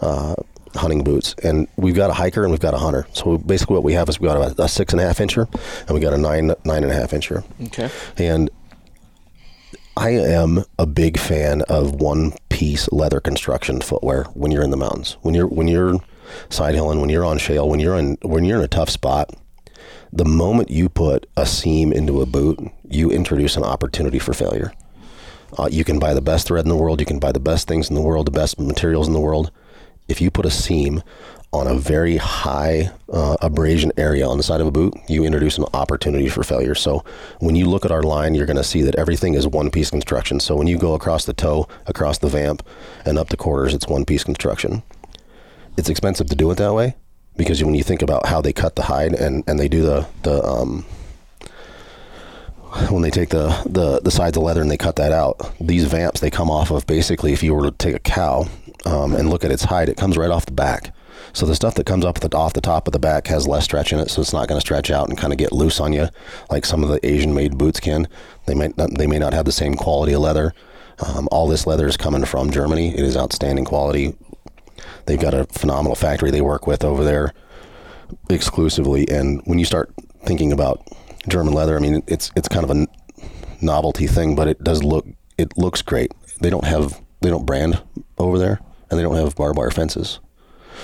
uh, 0.00 0.34
hunting 0.74 1.04
boots, 1.04 1.34
and 1.42 1.68
we've 1.76 1.94
got 1.94 2.10
a 2.10 2.14
hiker 2.14 2.42
and 2.42 2.50
we've 2.50 2.60
got 2.60 2.74
a 2.74 2.78
hunter. 2.78 3.06
So 3.12 3.38
basically, 3.38 3.74
what 3.74 3.84
we 3.84 3.92
have 3.92 4.08
is 4.08 4.18
we've 4.18 4.30
got 4.30 4.58
a, 4.58 4.62
a 4.62 4.68
six 4.68 4.92
and 4.92 5.00
a 5.00 5.04
half 5.04 5.18
incher, 5.18 5.52
and 5.86 5.94
we 5.94 6.00
got 6.00 6.12
a 6.12 6.18
nine 6.18 6.52
nine 6.64 6.82
and 6.82 6.90
a 6.90 6.94
half 6.94 7.12
incher. 7.12 7.44
Okay. 7.66 7.90
And 8.16 8.50
I 9.96 10.10
am 10.10 10.64
a 10.78 10.86
big 10.86 11.18
fan 11.18 11.62
of 11.62 11.94
one 11.94 12.32
piece 12.48 12.90
leather 12.90 13.20
construction 13.20 13.80
footwear 13.80 14.24
when 14.34 14.50
you're 14.50 14.64
in 14.64 14.70
the 14.70 14.76
mountains. 14.76 15.16
When 15.22 15.34
you're 15.34 15.46
when 15.46 15.68
you're 15.68 16.00
side 16.48 16.74
hilling, 16.74 17.00
when 17.00 17.10
you're 17.10 17.24
on 17.24 17.38
shale, 17.38 17.68
when 17.68 17.78
you're 17.78 17.96
in 17.96 18.18
when 18.22 18.44
you're 18.44 18.58
in 18.58 18.64
a 18.64 18.68
tough 18.68 18.90
spot, 18.90 19.30
the 20.14 20.24
moment 20.24 20.70
you 20.70 20.88
put 20.88 21.26
a 21.36 21.44
seam 21.44 21.92
into 21.92 22.22
a 22.22 22.26
boot, 22.26 22.60
you 22.88 23.10
introduce 23.10 23.56
an 23.56 23.64
opportunity 23.64 24.20
for 24.20 24.32
failure. 24.32 24.72
Uh, 25.58 25.68
you 25.70 25.82
can 25.82 25.98
buy 25.98 26.14
the 26.14 26.20
best 26.20 26.46
thread 26.46 26.64
in 26.64 26.68
the 26.68 26.76
world, 26.76 27.00
you 27.00 27.06
can 27.06 27.18
buy 27.18 27.32
the 27.32 27.40
best 27.40 27.66
things 27.66 27.88
in 27.88 27.96
the 27.96 28.00
world, 28.00 28.26
the 28.26 28.30
best 28.30 28.58
materials 28.58 29.08
in 29.08 29.12
the 29.12 29.20
world. 29.20 29.50
if 30.06 30.20
you 30.20 30.30
put 30.30 30.44
a 30.44 30.50
seam 30.50 31.02
on 31.50 31.66
a 31.66 31.74
very 31.74 32.18
high 32.18 32.90
uh, 33.10 33.36
abrasion 33.40 33.90
area 33.96 34.26
on 34.26 34.36
the 34.36 34.42
side 34.42 34.60
of 34.60 34.66
a 34.66 34.70
boot, 34.70 34.92
you 35.08 35.24
introduce 35.24 35.56
an 35.56 35.64
opportunity 35.72 36.28
for 36.28 36.44
failure. 36.44 36.74
So 36.74 37.02
when 37.38 37.56
you 37.56 37.66
look 37.66 37.86
at 37.86 37.90
our 37.90 38.02
line, 38.02 38.34
you're 38.34 38.44
going 38.44 38.58
to 38.58 38.64
see 38.64 38.82
that 38.82 38.96
everything 38.96 39.32
is 39.32 39.46
one 39.46 39.70
piece 39.70 39.90
construction. 39.90 40.40
So 40.40 40.56
when 40.56 40.66
you 40.66 40.76
go 40.76 40.92
across 40.92 41.24
the 41.24 41.32
toe, 41.32 41.66
across 41.86 42.18
the 42.18 42.28
vamp, 42.28 42.62
and 43.06 43.18
up 43.18 43.30
the 43.30 43.38
quarters, 43.38 43.72
it's 43.72 43.88
one 43.88 44.04
piece 44.04 44.24
construction. 44.24 44.82
It's 45.78 45.88
expensive 45.88 46.26
to 46.28 46.36
do 46.36 46.50
it 46.50 46.56
that 46.56 46.74
way 46.74 46.96
because 47.36 47.62
when 47.64 47.74
you 47.74 47.82
think 47.82 48.02
about 48.02 48.26
how 48.26 48.40
they 48.40 48.52
cut 48.52 48.76
the 48.76 48.82
hide 48.82 49.14
and, 49.14 49.44
and 49.46 49.58
they 49.58 49.68
do 49.68 49.82
the 49.82 50.06
the 50.22 50.42
um, 50.44 50.84
when 52.90 53.02
they 53.02 53.10
take 53.10 53.28
the, 53.28 53.48
the 53.66 54.00
the 54.00 54.10
sides 54.10 54.36
of 54.36 54.42
leather 54.42 54.60
and 54.60 54.70
they 54.70 54.76
cut 54.76 54.96
that 54.96 55.12
out, 55.12 55.54
these 55.60 55.84
vamps 55.84 56.20
they 56.20 56.30
come 56.30 56.50
off 56.50 56.70
of 56.70 56.86
basically 56.86 57.32
if 57.32 57.42
you 57.42 57.54
were 57.54 57.70
to 57.70 57.76
take 57.76 57.94
a 57.94 58.00
cow 58.00 58.46
um, 58.84 59.14
and 59.14 59.30
look 59.30 59.44
at 59.44 59.52
its 59.52 59.64
hide, 59.64 59.88
it 59.88 59.96
comes 59.96 60.16
right 60.16 60.30
off 60.30 60.46
the 60.46 60.52
back. 60.52 60.92
So 61.32 61.46
the 61.46 61.54
stuff 61.54 61.74
that 61.74 61.86
comes 61.86 62.04
up 62.04 62.20
the, 62.20 62.36
off 62.36 62.52
the 62.52 62.60
top 62.60 62.86
of 62.86 62.92
the 62.92 62.98
back 62.98 63.26
has 63.26 63.48
less 63.48 63.64
stretch 63.64 63.92
in 63.92 63.98
it, 63.98 64.10
so 64.10 64.20
it's 64.20 64.32
not 64.32 64.46
going 64.46 64.60
to 64.60 64.64
stretch 64.64 64.90
out 64.90 65.08
and 65.08 65.18
kind 65.18 65.32
of 65.32 65.38
get 65.38 65.52
loose 65.52 65.80
on 65.80 65.92
you 65.92 66.08
like 66.50 66.64
some 66.64 66.84
of 66.84 66.90
the 66.90 67.04
Asian-made 67.04 67.58
boots 67.58 67.80
can. 67.80 68.06
They 68.46 68.54
might 68.54 68.76
not, 68.76 68.96
they 68.96 69.06
may 69.06 69.18
not 69.18 69.32
have 69.32 69.44
the 69.44 69.52
same 69.52 69.74
quality 69.74 70.12
of 70.12 70.20
leather. 70.20 70.54
Um, 71.04 71.28
all 71.32 71.48
this 71.48 71.66
leather 71.66 71.88
is 71.88 71.96
coming 71.96 72.24
from 72.24 72.50
Germany. 72.50 72.90
It 72.90 73.00
is 73.00 73.16
outstanding 73.16 73.64
quality. 73.64 74.14
They've 75.06 75.20
got 75.20 75.34
a 75.34 75.44
phenomenal 75.44 75.94
factory 75.94 76.30
they 76.30 76.40
work 76.40 76.66
with 76.66 76.84
over 76.84 77.04
there 77.04 77.32
exclusively. 78.30 79.08
And 79.08 79.42
when 79.44 79.58
you 79.58 79.64
start 79.64 79.92
thinking 80.24 80.52
about 80.52 80.86
German 81.28 81.54
leather, 81.54 81.76
I 81.76 81.80
mean, 81.80 82.02
it's 82.06 82.30
it's 82.36 82.48
kind 82.48 82.68
of 82.68 82.76
a 82.76 82.86
novelty 83.60 84.06
thing, 84.06 84.34
but 84.34 84.48
it 84.48 84.62
does 84.62 84.82
look 84.82 85.06
it 85.38 85.56
looks 85.56 85.82
great. 85.82 86.12
They 86.40 86.50
don't 86.50 86.64
have 86.64 87.00
they 87.20 87.30
don't 87.30 87.46
brand 87.46 87.82
over 88.18 88.38
there, 88.38 88.60
and 88.90 88.98
they 88.98 89.02
don't 89.02 89.16
have 89.16 89.36
barbed 89.36 89.58
wire 89.58 89.70
fences. 89.70 90.20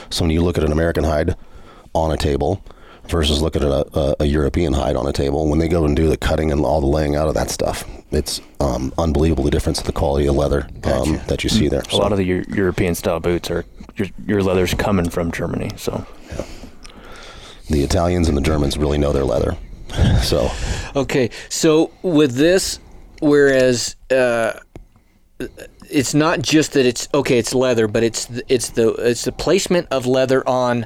So 0.08 0.24
when 0.24 0.30
you 0.30 0.42
look 0.42 0.58
at 0.58 0.64
an 0.64 0.72
American 0.72 1.04
hide 1.04 1.36
on 1.94 2.12
a 2.12 2.16
table 2.16 2.64
versus 3.08 3.42
looking 3.42 3.62
at 3.62 3.68
a, 3.68 3.98
a, 3.98 4.16
a, 4.20 4.24
European 4.24 4.72
hide 4.72 4.96
on 4.96 5.06
a 5.06 5.12
table, 5.12 5.48
when 5.48 5.58
they 5.58 5.68
go 5.68 5.84
and 5.84 5.96
do 5.96 6.08
the 6.08 6.16
cutting 6.16 6.52
and 6.52 6.64
all 6.64 6.80
the 6.80 6.86
laying 6.86 7.16
out 7.16 7.28
of 7.28 7.34
that 7.34 7.50
stuff, 7.50 7.84
it's 8.10 8.40
um, 8.60 8.92
unbelievable 8.98 9.44
the 9.44 9.50
difference 9.50 9.80
in 9.80 9.86
the 9.86 9.92
quality 9.92 10.26
of 10.26 10.36
leather 10.36 10.68
um, 10.84 11.20
that 11.26 11.42
you 11.42 11.50
see 11.50 11.68
there. 11.68 11.82
A 11.92 11.96
lot 11.96 12.12
of 12.12 12.18
the 12.18 12.24
Eu- 12.24 12.44
European 12.48 12.94
style 12.94 13.20
boots 13.20 13.50
are 13.50 13.64
your, 13.96 14.08
your 14.26 14.42
leather's 14.42 14.74
coming 14.74 15.08
from 15.08 15.30
Germany. 15.32 15.70
So 15.76 16.06
the 17.68 17.82
Italians 17.82 18.28
and 18.28 18.36
the 18.36 18.42
Germans 18.42 18.76
really 18.76 18.98
know 18.98 19.12
their 19.12 19.24
leather. 19.24 19.56
so 20.22 20.50
Okay, 20.94 21.30
so 21.48 21.90
with 22.02 22.34
this, 22.34 22.78
whereas 23.20 23.96
uh, 24.10 24.52
it's 25.90 26.14
not 26.14 26.42
just 26.42 26.72
that 26.74 26.86
it's 26.86 27.08
okay, 27.14 27.38
it's 27.38 27.54
leather, 27.54 27.88
but 27.88 28.02
it's 28.02 28.26
the, 28.26 28.42
it's 28.48 28.70
the 28.70 28.92
it's 28.94 29.24
the 29.24 29.32
placement 29.32 29.88
of 29.90 30.06
leather 30.06 30.46
on 30.48 30.84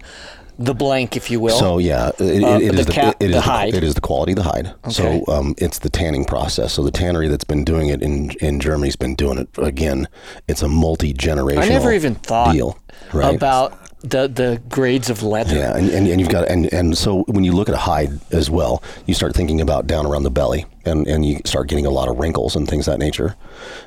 the 0.58 0.74
blank, 0.74 1.16
if 1.16 1.30
you 1.30 1.40
will. 1.40 1.58
So 1.58 1.78
yeah, 1.78 2.10
it, 2.18 2.42
Uh, 2.44 2.58
it 2.58 2.74
is 2.74 2.86
the, 2.86 3.16
it 3.20 3.30
is 3.30 3.34
the 3.34 3.40
the, 3.40 3.76
it 3.76 3.84
is 3.84 3.94
the 3.94 4.00
quality 4.00 4.32
of 4.32 4.36
the 4.36 4.42
hide. 4.44 4.66
Okay. 4.84 4.90
So 4.90 5.24
um, 5.32 5.54
it's 5.58 5.80
the 5.80 5.90
tanning 5.90 6.24
process. 6.24 6.72
So 6.72 6.82
the 6.82 6.90
tannery 6.90 7.28
that's 7.28 7.44
been 7.44 7.64
doing 7.64 7.88
it 7.88 8.02
in 8.02 8.30
in 8.40 8.60
Germany's 8.60 8.96
been 8.96 9.14
doing 9.14 9.38
it 9.38 9.48
again. 9.58 10.08
It's 10.48 10.62
a 10.62 10.68
multi 10.68 11.12
generational. 11.12 11.64
I 11.64 11.68
never 11.68 11.92
even 11.92 12.14
thought 12.14 12.52
deal, 12.52 12.78
right? 13.12 13.34
about 13.34 13.78
the 14.00 14.28
the 14.28 14.60
grades 14.68 15.10
of 15.10 15.22
leather. 15.22 15.56
Yeah, 15.56 15.76
and, 15.76 15.88
and, 15.88 16.06
and 16.06 16.20
you've 16.20 16.30
got 16.30 16.48
and, 16.48 16.72
and 16.72 16.96
so 16.96 17.22
when 17.26 17.42
you 17.42 17.52
look 17.52 17.68
at 17.68 17.74
a 17.74 17.78
hide 17.78 18.20
as 18.32 18.50
well, 18.50 18.82
you 19.06 19.14
start 19.14 19.34
thinking 19.34 19.60
about 19.60 19.86
down 19.86 20.06
around 20.06 20.24
the 20.24 20.30
belly, 20.30 20.66
and, 20.84 21.06
and 21.08 21.24
you 21.24 21.40
start 21.44 21.68
getting 21.68 21.86
a 21.86 21.90
lot 21.90 22.08
of 22.08 22.18
wrinkles 22.18 22.54
and 22.54 22.68
things 22.68 22.86
of 22.86 22.92
that 22.92 22.98
nature. 22.98 23.34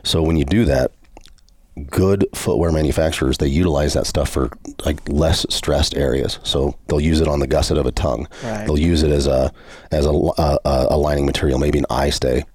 So 0.03 0.23
when 0.23 0.35
you 0.35 0.43
do 0.45 0.65
that, 0.65 0.91
good 1.85 2.25
footwear 2.33 2.71
manufacturers 2.71 3.37
they 3.37 3.47
utilize 3.47 3.93
that 3.93 4.07
stuff 4.07 4.29
for 4.29 4.49
like 4.85 4.97
less 5.07 5.45
stressed 5.49 5.95
areas. 5.95 6.39
So 6.43 6.75
they'll 6.87 6.99
use 6.99 7.21
it 7.21 7.27
on 7.27 7.39
the 7.39 7.47
gusset 7.47 7.77
of 7.77 7.85
a 7.85 7.91
tongue. 7.91 8.27
Right. 8.43 8.65
They'll 8.65 8.79
use 8.79 9.03
it 9.03 9.11
as 9.11 9.27
a 9.27 9.51
as 9.91 10.05
a, 10.05 10.09
a, 10.11 10.59
a 10.65 10.97
lining 10.97 11.25
material, 11.25 11.59
maybe 11.59 11.79
an 11.79 11.85
eye 11.89 12.09
stay. 12.09 12.45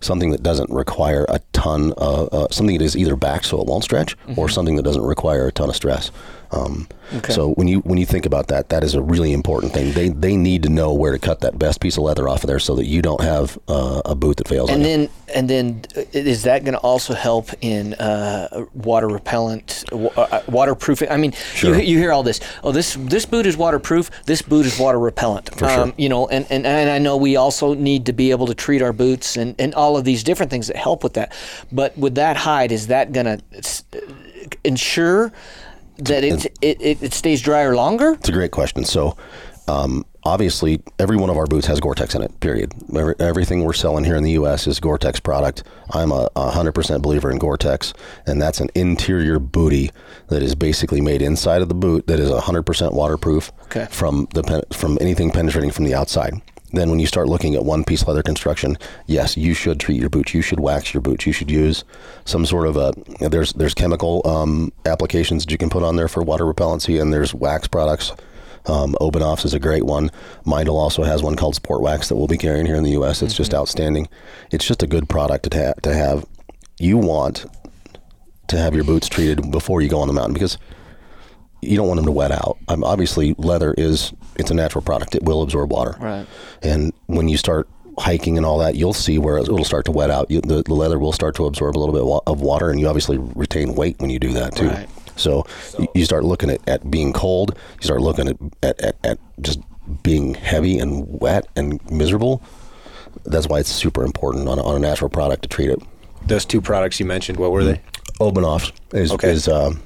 Something 0.00 0.30
that 0.30 0.42
doesn't 0.42 0.70
require 0.70 1.26
a 1.28 1.38
ton 1.52 1.92
of 1.98 2.32
uh, 2.32 2.48
something 2.50 2.78
that 2.78 2.84
is 2.84 2.96
either 2.96 3.14
back 3.14 3.44
so 3.44 3.60
it 3.60 3.66
won't 3.66 3.84
stretch, 3.84 4.16
or 4.36 4.48
something 4.48 4.76
that 4.76 4.84
doesn't 4.84 5.04
require 5.04 5.46
a 5.48 5.52
ton 5.52 5.68
of 5.68 5.76
stress. 5.76 6.10
Um, 6.50 6.88
Okay. 7.14 7.32
So 7.32 7.50
when 7.50 7.68
you 7.68 7.78
when 7.82 7.98
you 7.98 8.04
think 8.06 8.26
about 8.26 8.48
that, 8.48 8.68
that 8.70 8.82
is 8.82 8.94
a 8.96 9.00
really 9.00 9.32
important 9.32 9.72
thing. 9.72 9.92
They 9.92 10.08
they 10.08 10.34
need 10.36 10.64
to 10.64 10.68
know 10.68 10.92
where 10.92 11.12
to 11.12 11.20
cut 11.20 11.38
that 11.42 11.56
best 11.56 11.80
piece 11.80 11.96
of 11.96 12.02
leather 12.02 12.28
off 12.28 12.42
of 12.42 12.48
there, 12.48 12.58
so 12.58 12.74
that 12.74 12.86
you 12.86 13.00
don't 13.00 13.20
have 13.20 13.56
uh, 13.68 14.02
a 14.04 14.16
boot 14.16 14.38
that 14.38 14.48
fails. 14.48 14.70
And 14.70 14.82
on 14.82 14.90
you. 14.90 14.96
then, 14.96 15.08
and 15.32 15.48
then, 15.48 15.82
uh, 15.96 16.02
is 16.12 16.42
that 16.42 16.64
going 16.64 16.72
to 16.74 16.80
also 16.80 17.14
help 17.14 17.50
in 17.60 17.94
uh, 17.94 18.66
water 18.74 19.06
repellent, 19.06 19.84
wa- 19.92 20.10
uh, 20.16 20.40
waterproofing? 20.48 21.08
I 21.08 21.16
mean, 21.16 21.30
Sure. 21.54 21.76
you, 21.76 21.82
you 21.82 21.98
hear 21.98 22.10
all 22.10 22.24
this. 22.24 22.40
Oh, 22.64 22.72
this 22.72 22.94
this 22.98 23.24
boot 23.24 23.46
is 23.46 23.56
waterproof. 23.56 24.10
This 24.24 24.42
boot 24.42 24.66
is 24.66 24.76
water 24.76 24.98
repellent. 24.98 25.52
Um, 25.52 25.58
For 25.58 25.68
sure. 25.68 25.92
You 25.96 26.08
know, 26.08 26.26
and, 26.26 26.44
and 26.50 26.66
and 26.66 26.90
I 26.90 26.98
know 26.98 27.16
we 27.16 27.36
also 27.36 27.74
need 27.74 28.06
to 28.06 28.12
be 28.12 28.32
able 28.32 28.48
to 28.48 28.54
treat 28.54 28.82
our 28.82 28.92
boots 28.92 29.36
and 29.36 29.54
and 29.60 29.76
all 29.76 29.96
of 29.96 30.04
these 30.04 30.24
different 30.24 30.50
things 30.50 30.66
that 30.66 30.76
help 30.76 31.04
with 31.04 31.12
that. 31.12 31.32
But 31.70 31.96
with 31.96 32.16
that 32.16 32.36
hide, 32.36 32.72
is 32.72 32.88
that 32.88 33.12
going 33.12 33.26
to 33.26 33.40
ensure 34.64 35.32
that 35.98 36.24
it, 36.24 36.46
it 36.62 37.02
it 37.02 37.12
stays 37.12 37.40
drier 37.42 37.74
longer? 37.74 38.12
It's 38.12 38.28
a 38.28 38.32
great 38.32 38.50
question. 38.52 38.84
So, 38.84 39.16
um, 39.68 40.04
obviously, 40.24 40.82
every 40.98 41.16
one 41.16 41.30
of 41.30 41.36
our 41.36 41.46
boots 41.46 41.66
has 41.66 41.80
Gore-Tex 41.80 42.14
in 42.14 42.22
it. 42.22 42.38
Period. 42.40 42.72
Every, 42.96 43.14
everything 43.18 43.64
we're 43.64 43.72
selling 43.72 44.04
here 44.04 44.14
in 44.16 44.22
the 44.22 44.32
U.S. 44.32 44.66
is 44.66 44.78
Gore-Tex 44.78 45.20
product. 45.20 45.64
I'm 45.90 46.12
a, 46.12 46.28
a 46.36 46.50
hundred 46.50 46.72
percent 46.72 47.02
believer 47.02 47.30
in 47.30 47.38
Gore-Tex, 47.38 47.92
and 48.26 48.40
that's 48.40 48.60
an 48.60 48.68
interior 48.74 49.38
booty 49.38 49.90
that 50.28 50.42
is 50.42 50.54
basically 50.54 51.00
made 51.00 51.22
inside 51.22 51.62
of 51.62 51.68
the 51.68 51.74
boot 51.74 52.06
that 52.06 52.20
is 52.20 52.30
hundred 52.30 52.62
percent 52.62 52.92
waterproof 52.92 53.50
Okay. 53.64 53.86
from 53.90 54.28
the 54.34 54.64
from 54.72 54.98
anything 55.00 55.30
penetrating 55.30 55.70
from 55.70 55.84
the 55.84 55.94
outside. 55.94 56.34
Then, 56.76 56.90
when 56.90 56.98
you 56.98 57.06
start 57.06 57.28
looking 57.28 57.54
at 57.54 57.64
one 57.64 57.84
piece 57.84 58.06
leather 58.06 58.22
construction, 58.22 58.76
yes, 59.06 59.36
you 59.36 59.54
should 59.54 59.80
treat 59.80 60.00
your 60.00 60.10
boots. 60.10 60.34
You 60.34 60.42
should 60.42 60.60
wax 60.60 60.94
your 60.94 61.00
boots. 61.00 61.26
You 61.26 61.32
should 61.32 61.50
use 61.50 61.84
some 62.24 62.46
sort 62.46 62.66
of 62.66 62.76
a. 62.76 62.92
There's 63.28 63.52
there's 63.54 63.74
chemical 63.74 64.22
um, 64.26 64.72
applications 64.84 65.44
that 65.44 65.52
you 65.52 65.58
can 65.58 65.70
put 65.70 65.82
on 65.82 65.96
there 65.96 66.08
for 66.08 66.22
water 66.22 66.44
repellency, 66.44 67.00
and 67.00 67.12
there's 67.12 67.34
wax 67.34 67.66
products. 67.66 68.12
Um, 68.66 68.96
Obenauf's 69.00 69.44
is 69.44 69.54
a 69.54 69.60
great 69.60 69.84
one. 69.84 70.10
Meindl 70.44 70.74
also 70.74 71.04
has 71.04 71.22
one 71.22 71.36
called 71.36 71.54
Sport 71.54 71.82
Wax 71.82 72.08
that 72.08 72.16
we'll 72.16 72.26
be 72.26 72.38
carrying 72.38 72.66
here 72.66 72.74
in 72.74 72.82
the 72.82 72.90
U.S. 72.92 73.22
It's 73.22 73.34
just 73.34 73.54
outstanding. 73.54 74.08
It's 74.50 74.66
just 74.66 74.82
a 74.82 74.86
good 74.86 75.08
product 75.08 75.44
to, 75.50 75.74
to 75.82 75.94
have. 75.94 76.26
You 76.78 76.98
want 76.98 77.46
to 78.48 78.58
have 78.58 78.74
your 78.74 78.84
boots 78.84 79.08
treated 79.08 79.50
before 79.50 79.80
you 79.80 79.88
go 79.88 80.00
on 80.00 80.08
the 80.08 80.14
mountain 80.14 80.34
because 80.34 80.58
you 81.66 81.76
don't 81.76 81.86
want 81.88 81.98
them 81.98 82.06
to 82.06 82.12
wet 82.12 82.32
out. 82.32 82.58
Um, 82.68 82.84
obviously, 82.84 83.34
leather 83.38 83.74
is 83.76 84.12
it's 84.36 84.50
a 84.50 84.54
natural 84.54 84.82
product; 84.82 85.14
it 85.14 85.22
will 85.22 85.42
absorb 85.42 85.70
water. 85.72 85.96
Right. 86.00 86.26
And 86.62 86.92
when 87.06 87.28
you 87.28 87.36
start 87.36 87.68
hiking 87.98 88.36
and 88.36 88.44
all 88.44 88.58
that, 88.58 88.74
you'll 88.74 88.92
see 88.92 89.16
where 89.18 89.38
it'll 89.38 89.64
start 89.64 89.84
to 89.86 89.92
wet 89.92 90.10
out. 90.10 90.30
You, 90.30 90.40
the, 90.42 90.62
the 90.62 90.74
leather 90.74 90.98
will 90.98 91.12
start 91.12 91.34
to 91.36 91.46
absorb 91.46 91.76
a 91.76 91.78
little 91.78 91.94
bit 91.94 92.04
wa- 92.04 92.20
of 92.26 92.40
water, 92.40 92.70
and 92.70 92.78
you 92.78 92.88
obviously 92.88 93.16
retain 93.18 93.74
weight 93.74 93.98
when 94.00 94.10
you 94.10 94.18
do 94.18 94.32
that 94.34 94.54
too. 94.54 94.68
Right. 94.68 94.88
So 95.16 95.46
y- 95.78 95.88
you 95.94 96.04
start 96.04 96.24
looking 96.24 96.50
at, 96.50 96.66
at 96.68 96.90
being 96.90 97.12
cold. 97.14 97.56
You 97.80 97.82
start 97.84 98.02
looking 98.02 98.28
at, 98.28 98.36
at, 98.62 98.80
at, 98.82 98.96
at 99.04 99.18
just 99.40 99.60
being 100.02 100.34
heavy 100.34 100.78
and 100.78 101.06
wet 101.20 101.46
and 101.56 101.80
miserable. 101.90 102.42
That's 103.24 103.46
why 103.48 103.60
it's 103.60 103.70
super 103.70 104.04
important 104.04 104.46
on 104.48 104.58
a, 104.58 104.62
on 104.62 104.76
a 104.76 104.78
natural 104.78 105.08
product 105.08 105.42
to 105.44 105.48
treat 105.48 105.70
it. 105.70 105.78
Those 106.26 106.44
two 106.44 106.60
products 106.60 107.00
you 107.00 107.06
mentioned, 107.06 107.38
what 107.38 107.50
were 107.50 107.64
they? 107.64 107.80
Obenauf 108.20 108.72
is 108.92 109.10
Okay. 109.12 109.30
is. 109.30 109.48
Um, 109.48 109.82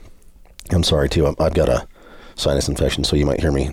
I'm 0.73 0.83
sorry 0.83 1.09
too. 1.09 1.27
I'm, 1.27 1.37
I've 1.39 1.55
got 1.55 1.69
a 1.69 1.87
sinus 2.35 2.69
infection, 2.69 3.05
so 3.05 3.17
you 3.17 3.27
might 3.27 3.41
hear 3.41 3.53
me 3.53 3.71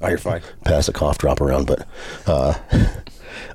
Oh, 0.00 0.08
you're 0.08 0.18
fine. 0.18 0.42
pass 0.64 0.88
a 0.88 0.92
cough 0.92 1.18
drop 1.18 1.40
around. 1.40 1.66
But 1.66 1.86
uh, 2.26 2.54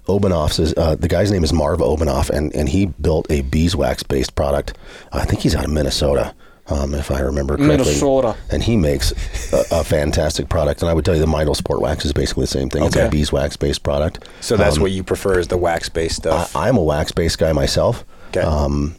Obenauf's 0.08 0.60
is 0.60 0.74
uh, 0.76 0.96
the 0.96 1.08
guy's 1.08 1.32
name 1.32 1.44
is 1.44 1.54
Marv 1.54 1.80
Obenauf, 1.80 2.30
and 2.30 2.54
and 2.56 2.68
he 2.70 2.88
built 2.88 3.28
a 3.30 3.42
beeswax 3.42 4.04
based 4.04 4.36
product. 4.36 4.78
I 5.12 5.26
think 5.26 5.42
he's 5.42 5.56
out 5.56 5.66
of 5.66 5.72
Minnesota. 5.72 6.34
Um, 6.68 6.94
if 6.94 7.12
I 7.12 7.20
remember 7.20 7.58
correctly, 7.58 7.78
Minnesota. 7.78 8.38
and 8.50 8.64
he 8.64 8.78
makes 8.78 9.12
a, 9.52 9.66
a 9.80 9.84
fantastic 9.84 10.48
product. 10.48 10.82
And 10.82 10.90
I 10.90 10.94
would 10.94 11.04
tell 11.04 11.14
you, 11.14 11.20
the 11.20 11.28
Meindl 11.28 11.58
Sport 11.58 11.82
Wax 11.82 12.06
is 12.06 12.14
basically 12.14 12.44
the 12.44 12.48
same 12.48 12.70
thing. 12.70 12.84
Okay. 12.84 13.02
It's 13.02 13.08
a 13.08 13.10
beeswax 13.10 13.58
based 13.58 13.84
product. 13.84 14.26
So 14.40 14.56
that's 14.56 14.80
what 14.80 14.92
you 14.92 15.04
prefer 15.04 15.40
is 15.40 15.50
the 15.50 15.58
wax 15.58 15.90
based 15.90 16.16
stuff. 16.16 16.56
I, 16.56 16.70
I'm 16.70 16.78
a 16.78 16.82
wax 16.84 17.12
based 17.12 17.38
guy 17.38 17.52
myself. 17.52 18.06
okay. 18.30 18.40
Um, 18.42 18.96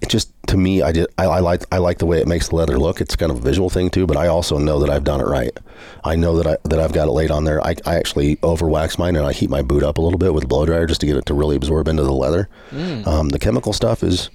it 0.00 0.08
just 0.08 0.30
to 0.48 0.56
me, 0.56 0.82
I 0.82 0.92
did. 0.92 1.06
I, 1.18 1.24
I 1.24 1.40
like. 1.40 1.64
I 1.72 1.78
like 1.78 1.98
the 1.98 2.06
way 2.06 2.20
it 2.20 2.28
makes 2.28 2.48
the 2.48 2.56
leather 2.56 2.78
look. 2.78 3.00
It's 3.00 3.16
kind 3.16 3.32
of 3.32 3.38
a 3.38 3.40
visual 3.40 3.70
thing 3.70 3.90
too, 3.90 4.06
but 4.06 4.16
I 4.16 4.28
also 4.28 4.58
know 4.58 4.78
that 4.80 4.90
I've 4.90 5.04
done 5.04 5.20
it 5.20 5.26
right. 5.26 5.56
I 6.04 6.16
know 6.16 6.36
that 6.36 6.46
I 6.46 6.56
that 6.68 6.78
I've 6.78 6.92
got 6.92 7.08
it 7.08 7.12
laid 7.12 7.30
on 7.30 7.44
there. 7.44 7.64
I, 7.64 7.74
I 7.84 7.96
actually 7.96 8.38
over 8.42 8.68
wax 8.68 8.98
mine 8.98 9.16
and 9.16 9.26
I 9.26 9.32
heat 9.32 9.50
my 9.50 9.62
boot 9.62 9.82
up 9.82 9.98
a 9.98 10.00
little 10.00 10.18
bit 10.18 10.32
with 10.32 10.44
a 10.44 10.46
blow 10.46 10.64
dryer 10.64 10.86
just 10.86 11.00
to 11.00 11.06
get 11.06 11.16
it 11.16 11.26
to 11.26 11.34
really 11.34 11.56
absorb 11.56 11.88
into 11.88 12.04
the 12.04 12.12
leather. 12.12 12.48
Um, 13.06 13.30
the 13.30 13.38
chemical 13.38 13.72
stuff 13.72 14.02
is 14.02 14.30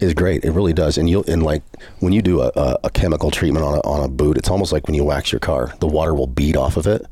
is 0.00 0.12
great. 0.12 0.44
It 0.44 0.50
really 0.50 0.74
does. 0.74 0.98
And 0.98 1.08
you 1.08 1.24
and 1.26 1.42
like 1.42 1.62
when 2.00 2.12
you 2.12 2.20
do 2.20 2.42
a, 2.42 2.52
a, 2.54 2.78
a 2.84 2.90
chemical 2.90 3.30
treatment 3.30 3.64
on 3.64 3.74
a, 3.74 3.80
on 3.80 4.04
a 4.04 4.08
boot, 4.08 4.36
it's 4.36 4.50
almost 4.50 4.72
like 4.72 4.86
when 4.86 4.94
you 4.94 5.04
wax 5.04 5.32
your 5.32 5.40
car. 5.40 5.72
The 5.80 5.86
water 5.86 6.14
will 6.14 6.26
bead 6.26 6.56
off 6.56 6.76
of 6.76 6.86
it. 6.86 7.06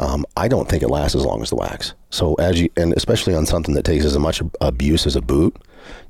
Um, 0.00 0.26
I 0.36 0.48
don't 0.48 0.68
think 0.68 0.82
it 0.82 0.88
lasts 0.88 1.14
as 1.14 1.24
long 1.24 1.42
as 1.42 1.50
the 1.50 1.56
wax. 1.56 1.94
So 2.10 2.34
as 2.34 2.60
you 2.60 2.70
and 2.76 2.92
especially 2.94 3.34
on 3.34 3.46
something 3.46 3.74
that 3.74 3.84
takes 3.84 4.04
as 4.04 4.18
much 4.18 4.42
abuse 4.60 5.06
as 5.06 5.14
a 5.14 5.22
boot, 5.22 5.56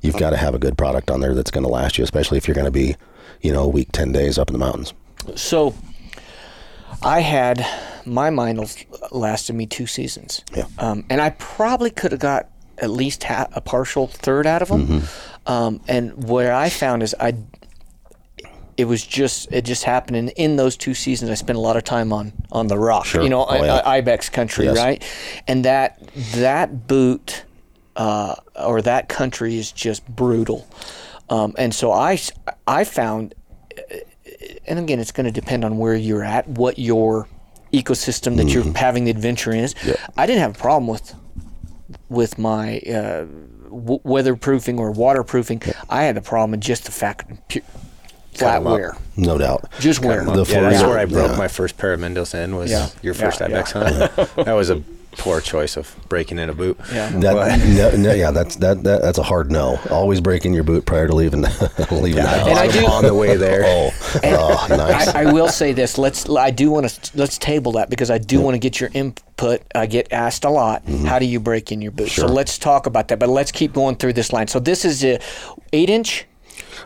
you've 0.05 0.17
got 0.17 0.29
to 0.31 0.37
have 0.37 0.53
a 0.55 0.59
good 0.59 0.77
product 0.77 1.09
on 1.11 1.19
there 1.21 1.33
that's 1.33 1.51
going 1.51 1.63
to 1.65 1.69
last 1.71 1.97
you, 1.97 2.03
especially 2.03 2.37
if 2.37 2.47
you're 2.47 2.55
going 2.55 2.65
to 2.65 2.71
be, 2.71 2.95
you 3.41 3.51
know, 3.51 3.63
a 3.63 3.67
week, 3.67 3.91
ten 3.91 4.11
days 4.11 4.37
up 4.37 4.49
in 4.49 4.53
the 4.53 4.59
mountains. 4.59 4.93
So 5.35 5.73
I 7.01 7.19
had 7.21 7.65
my 8.05 8.29
Meindl 8.29 8.85
lasted 9.11 9.53
me 9.53 9.65
two 9.65 9.87
seasons. 9.87 10.43
Yeah. 10.55 10.65
Um, 10.77 11.05
and 11.09 11.19
I 11.21 11.31
probably 11.31 11.89
could 11.89 12.11
have 12.11 12.21
got 12.21 12.49
at 12.77 12.89
least 12.89 13.23
ha- 13.23 13.47
a 13.53 13.61
partial 13.61 14.07
third 14.07 14.45
out 14.45 14.61
of 14.61 14.67
them. 14.67 14.87
Mm-hmm. 14.87 15.51
Um, 15.51 15.81
and 15.87 16.27
where 16.27 16.53
I 16.53 16.69
found 16.69 17.03
is 17.03 17.15
I, 17.19 17.35
it 18.77 18.85
was 18.85 19.05
just 19.05 19.51
it 19.53 19.63
just 19.63 19.83
happened 19.85 20.17
in, 20.17 20.29
in 20.29 20.55
those 20.57 20.75
two 20.75 20.93
seasons. 20.93 21.31
I 21.31 21.35
spent 21.35 21.57
a 21.57 21.61
lot 21.61 21.77
of 21.77 21.83
time 21.83 22.11
on 22.11 22.33
on 22.51 22.67
the 22.67 22.77
rock, 22.77 23.05
Sure. 23.05 23.21
you 23.23 23.29
know, 23.29 23.45
Oh, 23.45 23.63
yeah. 23.63 23.75
I, 23.77 23.97
ibex 23.97 24.27
country, 24.29 24.65
Yes. 24.65 24.75
right? 24.77 25.03
And 25.47 25.63
that 25.65 25.99
that 26.33 26.87
boot 26.87 27.44
uh, 27.95 28.35
or 28.55 28.81
that 28.81 29.09
country 29.09 29.57
is 29.57 29.71
just 29.71 30.05
brutal. 30.07 30.67
Um, 31.29 31.55
and 31.57 31.73
so 31.73 31.91
I, 31.91 32.19
I 32.67 32.83
found 32.83 33.33
and 34.67 34.79
again, 34.79 34.99
it's 34.99 35.11
going 35.11 35.25
to 35.25 35.31
depend 35.31 35.63
on 35.65 35.77
where 35.77 35.95
you're 35.95 36.23
at, 36.23 36.47
what 36.47 36.79
your 36.79 37.27
ecosystem 37.73 38.37
that 38.37 38.47
you're 38.47 38.63
having 38.75 39.03
the 39.05 39.11
adventure 39.11 39.51
in 39.51 39.59
is. 39.59 39.75
I 40.17 40.25
didn't 40.25 40.41
have 40.41 40.55
a 40.55 40.59
problem 40.59 40.87
with 40.87 41.13
with 42.09 42.37
my 42.37 42.79
uh, 42.79 43.25
w- 43.69 43.99
weatherproofing 44.03 44.77
or 44.79 44.91
waterproofing. 44.91 45.61
I 45.89 46.03
had 46.03 46.17
a 46.17 46.21
problem 46.21 46.51
with 46.51 46.61
just 46.61 46.85
the 46.85 46.91
fact 46.91 47.29
pu- 47.49 47.61
flat 48.33 48.57
'em 48.57 48.67
up. 48.67 48.73
wear, 48.73 48.97
No 49.17 49.37
doubt. 49.37 49.69
just 49.79 50.01
wear. 50.03 50.23
The 50.23 50.43
yeah, 50.45 50.61
that's 50.61 50.83
where 50.83 50.99
I 50.99 51.05
broke 51.05 51.31
yeah. 51.31 51.37
my 51.37 51.47
first 51.47 51.77
pair 51.77 51.93
of 51.93 51.99
Meindl's 51.99 52.33
in 52.33 52.55
was 52.55 52.71
Yeah. 52.71 52.89
your 53.01 53.13
first 53.13 53.39
Yeah, 53.39 53.47
ibex 53.47 53.73
yeah. 53.75 54.07
hunt. 54.07 54.35
that 54.45 54.53
was 54.53 54.69
a 54.69 54.81
poor 55.17 55.41
choice 55.41 55.77
of 55.77 55.95
breaking 56.09 56.39
in 56.39 56.49
a 56.49 56.53
boot. 56.53 56.77
Yeah. 56.93 57.09
That, 57.09 57.59
no, 57.59 57.95
no, 57.97 58.13
yeah, 58.23 58.31
that's 58.31 58.55
that, 58.57 58.83
that 58.83 59.01
that's 59.01 59.17
a 59.17 59.23
hard 59.23 59.51
no. 59.51 59.79
Always 59.89 60.21
break 60.21 60.45
in 60.45 60.53
your 60.53 60.63
boot 60.63 60.85
prior 60.85 61.07
to 61.07 61.15
leaving 61.15 61.41
leaving 61.91 62.15
the 62.23 62.27
house. 62.27 62.47
And 62.47 62.57
I 62.59 62.67
do- 62.71 62.85
on 62.85 63.03
the 63.03 63.13
way 63.13 63.35
there. 63.37 63.63
Oh, 63.65 63.89
oh, 64.23 64.67
nice. 64.69 65.07
I, 65.09 65.23
I 65.23 65.33
will 65.33 65.47
say 65.49 65.73
this. 65.73 65.97
Let's. 65.97 66.29
I 66.29 66.51
do 66.51 66.71
want 66.71 66.89
to. 66.89 67.17
Let's 67.17 67.37
table 67.37 67.71
that 67.73 67.89
because 67.89 68.11
I 68.11 68.17
do 68.17 68.41
want 68.41 68.55
to 68.55 68.59
get 68.59 68.79
your 68.79 68.89
input. 68.93 69.61
I 69.73 69.85
get 69.85 70.11
asked 70.11 70.45
a 70.45 70.49
lot. 70.49 70.83
How 71.05 71.19
do 71.19 71.25
you 71.25 71.39
break 71.39 71.71
in 71.71 71.81
your 71.81 71.91
boot? 71.91 72.09
So 72.09 72.25
Mm-hmm. 72.25 72.33
Let's 72.35 72.57
talk 72.57 72.85
about 72.87 73.07
that. 73.09 73.19
But 73.19 73.29
let's 73.29 73.51
keep 73.51 73.73
going 73.73 73.95
through 73.95 74.13
this 74.13 74.33
line. 74.33 74.47
So 74.47 74.59
this 74.59 74.83
is 74.85 75.03
a 75.03 75.19
eight 75.73 75.89
inch. 75.89 76.25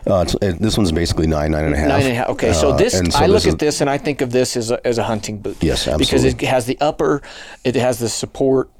Uh, 0.06 0.24
it, 0.40 0.58
this 0.58 0.76
one's 0.76 0.92
basically 0.92 1.26
nine, 1.26 1.52
nine 1.52 1.64
and 1.64 1.74
a 1.74 1.78
half. 1.78 1.88
Nine 1.88 2.02
and 2.02 2.12
a 2.12 2.14
half. 2.14 2.28
Okay, 2.30 2.52
so 2.52 2.70
Uh, 2.70 2.76
this 2.76 2.98
so 2.98 3.04
I 3.14 3.26
look 3.26 3.46
at 3.46 3.58
this 3.58 3.80
and 3.80 3.90
I 3.90 3.98
think 3.98 4.20
of 4.20 4.32
this 4.32 4.56
as 4.56 4.70
a, 4.70 4.86
as 4.86 4.98
a 4.98 5.02
hunting 5.04 5.38
boot. 5.38 5.56
Yes, 5.60 5.86
absolutely. 5.86 6.04
Because 6.04 6.24
it 6.24 6.40
has 6.42 6.66
the 6.66 6.78
upper, 6.80 7.22
it 7.64 7.74
has 7.74 7.98
the 7.98 8.08
support. 8.08 8.70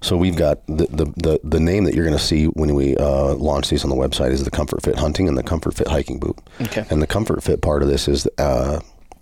So 0.00 0.16
we've 0.16 0.36
got 0.36 0.66
the, 0.66 0.86
the, 0.86 1.04
the, 1.16 1.40
the 1.44 1.60
name 1.60 1.84
that 1.84 1.94
you're 1.94 2.06
going 2.06 2.16
to 2.16 2.24
see 2.24 2.46
when 2.46 2.74
we 2.74 2.96
uh, 2.96 3.34
launch 3.34 3.68
these 3.68 3.84
on 3.84 3.90
the 3.90 3.96
website 3.96 4.30
is 4.30 4.44
the 4.44 4.50
Comfort 4.50 4.82
Fit 4.82 4.96
Hunting 4.96 5.28
and 5.28 5.36
the 5.36 5.42
Comfort 5.42 5.74
Fit 5.74 5.88
Hiking 5.88 6.18
Boot. 6.18 6.38
Okay. 6.62 6.84
And 6.90 7.02
the 7.02 7.06
Comfort 7.06 7.42
Fit 7.42 7.60
part 7.60 7.82
of 7.82 7.88
this 7.88 8.08
is 8.08 8.26
uh, 8.38 8.80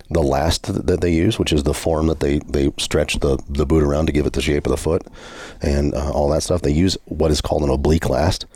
the 0.09 0.23
last 0.23 0.87
that 0.87 1.00
they 1.00 1.12
use, 1.12 1.37
which 1.38 1.52
is 1.52 1.64
the 1.64 1.75
form 1.75 2.07
that 2.07 2.21
they, 2.21 2.38
they 2.40 2.71
stretch 2.78 3.19
the, 3.19 3.38
the 3.49 3.66
boot 3.66 3.83
around 3.83 4.07
to 4.07 4.12
give 4.12 4.25
it 4.25 4.35
the 4.35 4.40
shape 4.40 4.66
of 4.66 4.71
the 4.71 4.76
foot 4.76 5.02
and 5.62 5.95
uh, 5.95 6.12
all 6.12 6.28
that 6.31 6.45
stuff. 6.45 6.62
They 6.62 6.71
use 6.73 6.97
what 7.07 7.33
is 7.33 7.40
called 7.40 7.62
an 7.64 7.71
oblique 7.71 8.09
last. 8.09 8.47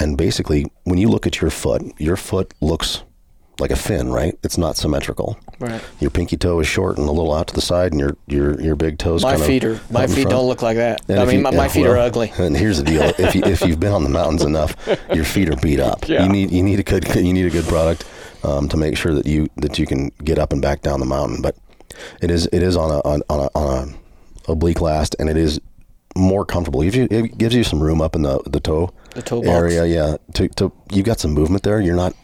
And 0.00 0.16
basically, 0.16 0.66
when 0.84 0.98
you 0.98 1.08
look 1.08 1.26
at 1.26 1.40
your 1.40 1.50
foot, 1.50 1.82
your 1.98 2.16
foot 2.16 2.54
looks 2.60 3.02
like 3.58 3.70
a 3.70 3.76
fin, 3.76 4.10
right? 4.10 4.38
It's 4.42 4.56
not 4.56 4.78
symmetrical. 4.78 5.38
Right. 5.58 5.82
Your 6.00 6.10
pinky 6.10 6.38
toe 6.38 6.58
is 6.60 6.66
short 6.66 6.96
and 6.96 7.06
a 7.06 7.12
little 7.12 7.34
out 7.34 7.48
to 7.48 7.54
the 7.54 7.60
side, 7.60 7.92
and 7.92 8.00
your 8.00 8.16
your 8.26 8.58
your 8.60 8.74
big 8.76 8.96
toes. 8.98 9.22
My 9.22 9.32
kind 9.32 9.42
of 9.42 9.46
feet 9.46 9.64
are 9.64 9.80
my 9.90 10.06
feet 10.06 10.14
front. 10.22 10.30
don't 10.30 10.46
look 10.48 10.62
like 10.62 10.78
that. 10.78 11.02
And 11.08 11.20
I 11.20 11.24
mean, 11.26 11.36
you- 11.36 11.42
my, 11.42 11.50
my 11.50 11.68
feet 11.68 11.86
are 11.86 11.98
ugly. 11.98 12.32
And 12.38 12.56
here's 12.56 12.78
the 12.78 12.84
deal: 12.84 13.02
if 13.18 13.34
you 13.34 13.42
if 13.44 13.60
you've 13.60 13.78
been 13.78 13.92
on 13.92 14.02
the 14.02 14.08
mountains 14.08 14.42
enough, 14.42 14.74
your 15.14 15.24
feet 15.26 15.50
are 15.50 15.56
beat 15.56 15.80
up. 15.80 16.08
Yeah. 16.08 16.22
You 16.24 16.30
need 16.30 16.50
you 16.50 16.62
need 16.62 16.80
a 16.80 16.82
good 16.82 17.04
you 17.14 17.32
need 17.34 17.46
a 17.46 17.50
good 17.50 17.66
product 17.66 18.04
um, 18.42 18.68
to 18.70 18.78
make 18.78 18.96
sure 18.96 19.14
that 19.14 19.26
you 19.26 19.48
that 19.56 19.78
you 19.78 19.86
can 19.86 20.08
get 20.24 20.38
up 20.38 20.52
and 20.54 20.62
back 20.62 20.80
down 20.80 20.98
the 21.00 21.06
mountain. 21.06 21.42
But 21.42 21.56
it 22.22 22.30
is 22.30 22.46
it 22.52 22.62
is 22.62 22.76
on 22.76 22.90
a 22.90 23.00
on, 23.00 23.22
on 23.28 23.40
a 23.40 23.50
on 23.58 23.94
a 24.48 24.52
oblique 24.52 24.80
last, 24.80 25.14
and 25.18 25.28
it 25.28 25.36
is 25.36 25.60
more 26.16 26.44
comfortable. 26.44 26.82
It 26.82 26.86
gives 26.92 26.96
you, 26.96 27.08
it 27.10 27.38
gives 27.38 27.54
you 27.54 27.64
some 27.64 27.80
room 27.82 28.00
up 28.00 28.14
in 28.16 28.22
the 28.22 28.40
the 28.46 28.60
toe 28.60 28.90
The 29.14 29.22
toe 29.22 29.42
area. 29.42 29.84
Yeah, 29.86 30.16
to, 30.34 30.48
to 30.48 30.72
you 30.92 31.02
got 31.02 31.20
some 31.20 31.32
movement 31.32 31.62
there. 31.62 31.80
You're 31.80 31.96
not 31.96 32.14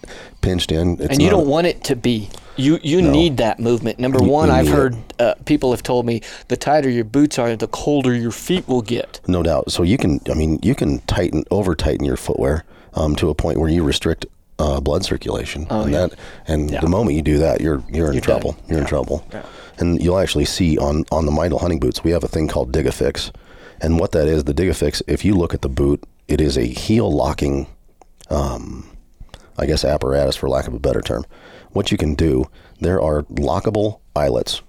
pinched 0.41 0.73
in. 0.73 0.95
It's 1.01 1.13
and 1.13 1.23
you 1.23 1.31
not- 1.31 1.39
don't 1.39 1.49
want 1.49 1.67
it 1.67 1.85
to 1.85 1.97
be. 1.97 2.29
You 2.57 2.79
you 2.83 3.03
No. 3.03 3.11
need 3.13 3.37
that 3.37 3.61
movement. 3.61 3.99
Number 3.99 4.23
You- 4.23 4.31
one, 4.31 4.49
you 4.49 4.55
I've 4.55 4.69
heard 4.69 4.97
uh, 5.21 5.35
people 5.45 5.71
have 5.73 5.83
told 5.83 6.07
me 6.07 6.23
the 6.49 6.57
tighter 6.57 6.89
your 6.91 7.05
boots 7.05 7.39
are, 7.39 7.55
the 7.55 7.67
colder 7.69 8.15
your 8.15 8.31
feet 8.33 8.67
will 8.67 8.83
get. 8.83 9.21
No 9.29 9.43
doubt. 9.43 9.71
So 9.71 9.83
you 9.83 9.99
can, 9.99 10.21
I 10.31 10.35
mean, 10.35 10.59
you 10.63 10.75
can 10.75 11.01
tighten, 11.01 11.45
over 11.51 11.75
tighten 11.75 12.05
your 12.07 12.17
footwear 12.17 12.65
um, 12.95 13.15
to 13.17 13.29
a 13.29 13.35
point 13.35 13.59
where 13.59 13.69
you 13.69 13.85
restrict 13.85 14.25
uh, 14.59 14.81
blood 14.81 15.05
circulation. 15.05 15.67
and 15.69 15.93
yeah. 15.93 16.07
that, 16.07 16.19
and 16.49 16.71
Yeah. 16.71 16.81
the 16.81 16.89
moment 16.89 17.15
you 17.15 17.23
do 17.23 17.39
that, 17.39 17.61
you're 17.61 17.85
you're 17.93 18.07
in 18.09 18.15
You're 18.15 18.23
trouble. 18.23 18.53
done. 18.53 18.63
You're 18.69 18.79
in 18.81 18.87
trouble. 18.87 19.27
Yeah. 19.33 19.43
And 19.79 20.03
you'll 20.03 20.19
actually 20.19 20.47
see 20.47 20.79
on 20.79 21.05
on 21.13 21.27
the 21.27 21.33
Meindl 21.33 21.61
hunting 21.61 21.79
boots, 21.79 22.03
we 22.03 22.11
have 22.13 22.25
a 22.25 22.29
thing 22.29 22.49
called 22.49 22.73
Digafix, 22.73 23.33
and 23.81 23.99
what 23.99 24.13
that 24.13 24.27
is, 24.27 24.45
the 24.45 24.55
Digafix. 24.55 25.03
If 25.07 25.25
you 25.25 25.35
look 25.35 25.55
at 25.55 25.63
the 25.63 25.69
boot, 25.69 26.05
it 26.29 26.41
is 26.41 26.57
a 26.57 26.65
heel 26.65 27.11
locking 27.11 27.67
um, 28.31 28.89
I 29.59 29.67
guess 29.67 29.85
apparatus 29.85 30.37
for 30.37 30.49
lack 30.49 30.67
of 30.67 30.75
a 30.75 30.79
better 30.79 31.01
term. 31.01 31.25
What 31.71 31.91
you 31.91 31.99
can 31.99 32.15
do, 32.15 32.45
there 32.81 33.01
are 33.01 33.23
lockable 33.25 34.01
eyelets 34.15 34.63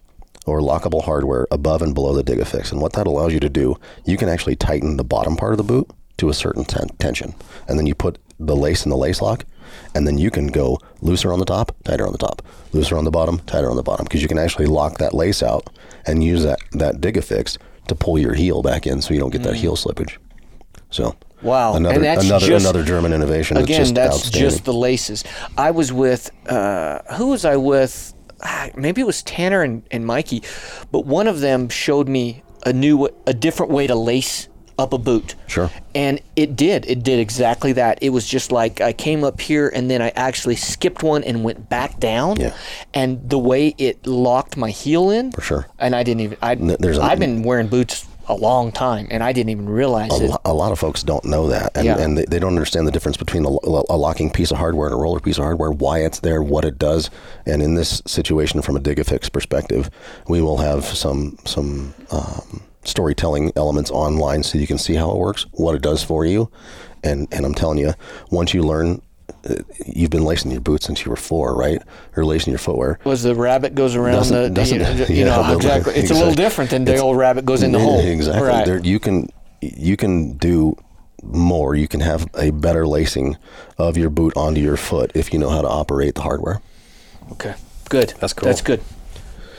or 0.45 0.61
lockable 0.61 1.03
hardware 1.03 1.47
above 1.51 1.81
and 1.81 1.93
below 1.93 2.13
the 2.13 2.23
Digafix. 2.23 2.71
And 2.71 2.81
what 2.81 2.93
that 2.93 3.07
allows 3.07 3.33
you 3.33 3.39
to 3.41 3.49
do, 3.49 3.75
you 4.05 4.17
can 4.17 4.29
actually 4.29 4.55
tighten 4.55 4.97
the 4.97 5.03
bottom 5.03 5.35
part 5.35 5.53
of 5.53 5.57
the 5.57 5.63
boot 5.63 5.89
to 6.17 6.29
a 6.29 6.33
certain 6.33 6.63
ten- 6.63 6.89
tension. 6.99 7.35
And 7.67 7.77
then 7.77 7.85
you 7.85 7.95
put 7.95 8.17
the 8.39 8.55
lace 8.55 8.85
in 8.85 8.89
the 8.89 8.97
lace 8.97 9.21
lock, 9.21 9.45
and 9.93 10.07
then 10.07 10.17
you 10.17 10.31
can 10.31 10.47
go 10.47 10.79
looser 11.01 11.33
on 11.33 11.39
the 11.39 11.45
top, 11.45 11.75
tighter 11.83 12.05
on 12.05 12.11
the 12.11 12.17
top, 12.17 12.41
looser 12.71 12.97
on 12.97 13.03
the 13.03 13.11
bottom, 13.11 13.39
tighter 13.39 13.69
on 13.69 13.75
the 13.75 13.83
bottom, 13.83 14.05
because 14.05 14.21
you 14.21 14.27
can 14.27 14.37
actually 14.37 14.67
lock 14.67 14.99
that 14.99 15.13
lace 15.13 15.43
out 15.43 15.69
and 16.05 16.23
use 16.23 16.43
that, 16.43 16.59
that 16.71 17.01
Digafix 17.01 17.57
to 17.87 17.95
pull 17.95 18.17
your 18.19 18.33
heel 18.33 18.61
back 18.61 18.85
in 18.87 19.01
so 19.01 19.13
you 19.13 19.19
don't 19.19 19.31
get 19.31 19.43
that 19.43 19.55
heel 19.55 19.75
slippage. 19.75 20.17
So 20.89 21.15
Wow, 21.41 21.75
another 21.75 21.99
another 22.01 22.45
just- 22.47 22.65
another 22.65 22.83
German 22.83 23.13
innovation. 23.13 23.57
Again, 23.57 23.93
that's 23.93 24.21
just 24.21 24.33
that's 24.33 24.39
just 24.55 24.65
the 24.65 24.73
laces. 24.73 25.23
I 25.57 25.71
was 25.71 25.93
with 25.93 26.31
uh, 26.47 26.99
who 27.15 27.27
was 27.27 27.45
I 27.45 27.57
with? 27.57 28.13
Ah, 28.43 28.69
Maybe 28.75 29.01
it 29.01 29.07
was 29.07 29.23
Tanner 29.23 29.61
and, 29.63 29.83
and 29.91 30.05
Mikey, 30.05 30.43
but 30.91 31.05
one 31.05 31.27
of 31.27 31.39
them 31.39 31.69
showed 31.69 32.07
me 32.07 32.43
a 32.65 32.73
new, 32.73 33.09
a 33.25 33.33
different 33.33 33.71
way 33.71 33.87
to 33.87 33.95
lace 33.95 34.47
up 34.79 34.93
a 34.93 34.97
boot. 34.97 35.35
Sure. 35.47 35.69
And 35.95 36.19
it 36.35 36.55
did. 36.55 36.85
It 36.85 37.03
did 37.03 37.19
exactly 37.19 37.73
that. 37.73 37.97
It 38.01 38.09
was 38.09 38.27
just 38.27 38.51
like 38.51 38.79
I 38.81 38.93
came 38.93 39.23
up 39.23 39.41
here 39.41 39.69
and 39.73 39.89
then 39.89 40.01
I 40.01 40.09
actually 40.15 40.55
skipped 40.55 41.01
one 41.03 41.23
and 41.23 41.43
went 41.43 41.69
back 41.69 41.99
down. 41.99 42.37
Yeah. 42.39 42.53
And 42.93 43.29
the 43.29 43.39
way 43.39 43.73
it 43.77 44.05
locked 44.05 44.55
my 44.57 44.69
heel 44.69 45.09
in. 45.09 45.31
For 45.31 45.41
sure. 45.41 45.67
And 45.79 45.95
I 45.95 46.03
didn't 46.03 46.21
even. 46.21 46.37
I, 46.41 46.55
there's 46.55 46.97
a- 46.97 47.03
I've 47.03 47.19
been 47.19 47.43
wearing 47.43 47.67
boots 47.67 48.05
a 48.29 48.35
long 48.35 48.73
time 48.73 49.07
and 49.09 49.23
I 49.23 49.31
didn't 49.31 49.51
even 49.51 49.69
realize 49.69 50.11
a, 50.19 50.25
it. 50.25 50.29
lo- 50.31 50.41
a 50.43 50.53
lot 50.53 50.73
of 50.73 50.77
folks 50.79 51.01
don't 51.01 51.23
know 51.23 51.47
that, 51.47 51.71
and, 51.75 51.85
Yeah. 51.85 51.97
and 51.97 52.17
they, 52.17 52.25
they 52.25 52.39
don't 52.39 52.49
understand 52.51 52.85
the 52.85 52.91
difference 52.91 53.15
between 53.15 53.45
a, 53.45 53.49
lo- 53.49 53.85
a 53.89 53.95
locking 53.95 54.29
piece 54.29 54.51
of 54.51 54.57
hardware 54.57 54.87
and 54.87 54.93
a 54.93 54.97
roller 54.97 55.21
piece 55.21 55.37
of 55.37 55.45
hardware, 55.45 55.71
why 55.71 55.99
it's 55.99 56.19
there, 56.19 56.43
what 56.43 56.65
it 56.65 56.77
does. 56.77 57.09
And 57.45 57.63
in 57.63 57.75
this 57.75 58.01
situation, 58.05 58.61
from 58.61 58.75
a 58.75 58.81
Digafix 58.81 59.31
perspective, 59.31 59.89
we 60.27 60.41
will 60.41 60.57
have 60.57 60.83
some 60.83 61.37
some 61.45 61.93
um, 62.11 62.63
storytelling 62.87 63.51
elements 63.55 63.91
online 63.91 64.43
so 64.43 64.57
you 64.57 64.65
can 64.67 64.77
see 64.77 64.95
how 64.95 65.11
it 65.11 65.17
works, 65.17 65.45
what 65.51 65.75
it 65.75 65.81
does 65.81 66.03
for 66.03 66.25
you, 66.25 66.49
and 67.03 67.27
and 67.31 67.45
I'm 67.45 67.53
telling 67.53 67.77
you, 67.77 67.93
once 68.31 68.53
you 68.53 68.63
learn. 68.63 69.01
uh, 69.49 69.55
You've 69.85 70.09
been 70.09 70.23
lacing 70.23 70.51
your 70.51 70.61
boots 70.61 70.85
since 70.85 71.03
you 71.05 71.09
were 71.09 71.15
four, 71.17 71.53
right? 71.55 71.81
Or 72.15 72.23
lacing 72.25 72.51
your 72.51 72.59
footwear. 72.59 72.97
was 73.03 73.23
the 73.23 73.35
rabbit 73.35 73.75
goes 73.75 73.95
around 73.95 74.13
Doesn't- 74.15 74.41
the, 74.43 74.49
doesn't- 74.49 75.09
you 75.09 75.25
know 75.25 75.41
yeah, 75.41 75.49
the- 75.51 75.55
exactly. 75.55 75.93
It's 75.95 76.11
a 76.11 76.13
little 76.13 76.33
different 76.33 76.69
than 76.71 76.85
the 76.85 76.91
It's- 76.93 77.03
old 77.03 77.17
rabbit 77.17 77.45
goes 77.45 77.61
in 77.63 77.71
the 77.71 77.79
hole. 77.79 77.99
Exactly. 77.99 78.47
Right. 78.47 78.65
There, 78.65 78.79
you 78.79 78.99
can 78.99 79.27
you 79.61 79.97
can 79.97 80.37
do 80.37 80.75
more. 81.23 81.75
You 81.75 81.87
can 81.87 81.99
have 81.99 82.27
a 82.37 82.51
better 82.51 82.87
lacing 82.87 83.37
of 83.77 83.97
your 83.97 84.09
boot 84.09 84.33
onto 84.37 84.61
your 84.61 84.77
foot 84.77 85.11
if 85.13 85.33
you 85.33 85.39
know 85.39 85.49
how 85.49 85.61
to 85.61 85.67
operate 85.67 86.15
the 86.15 86.21
hardware. 86.21 86.61
Okay. 87.33 87.53
Good. 87.89 88.13
That's 88.19 88.33
cool. 88.33 88.47
That's 88.47 88.61
good. 88.61 88.81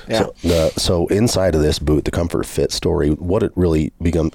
Yeah. 0.08 0.18
So, 0.18 0.34
the, 0.42 0.70
so 0.76 1.06
inside 1.08 1.54
of 1.54 1.62
this 1.62 1.78
boot, 1.78 2.04
the 2.04 2.10
Comfort 2.10 2.46
Fit 2.46 2.72
story, 2.72 3.10
what 3.10 3.42
it 3.42 3.52
really 3.56 3.92
become, 4.00 4.30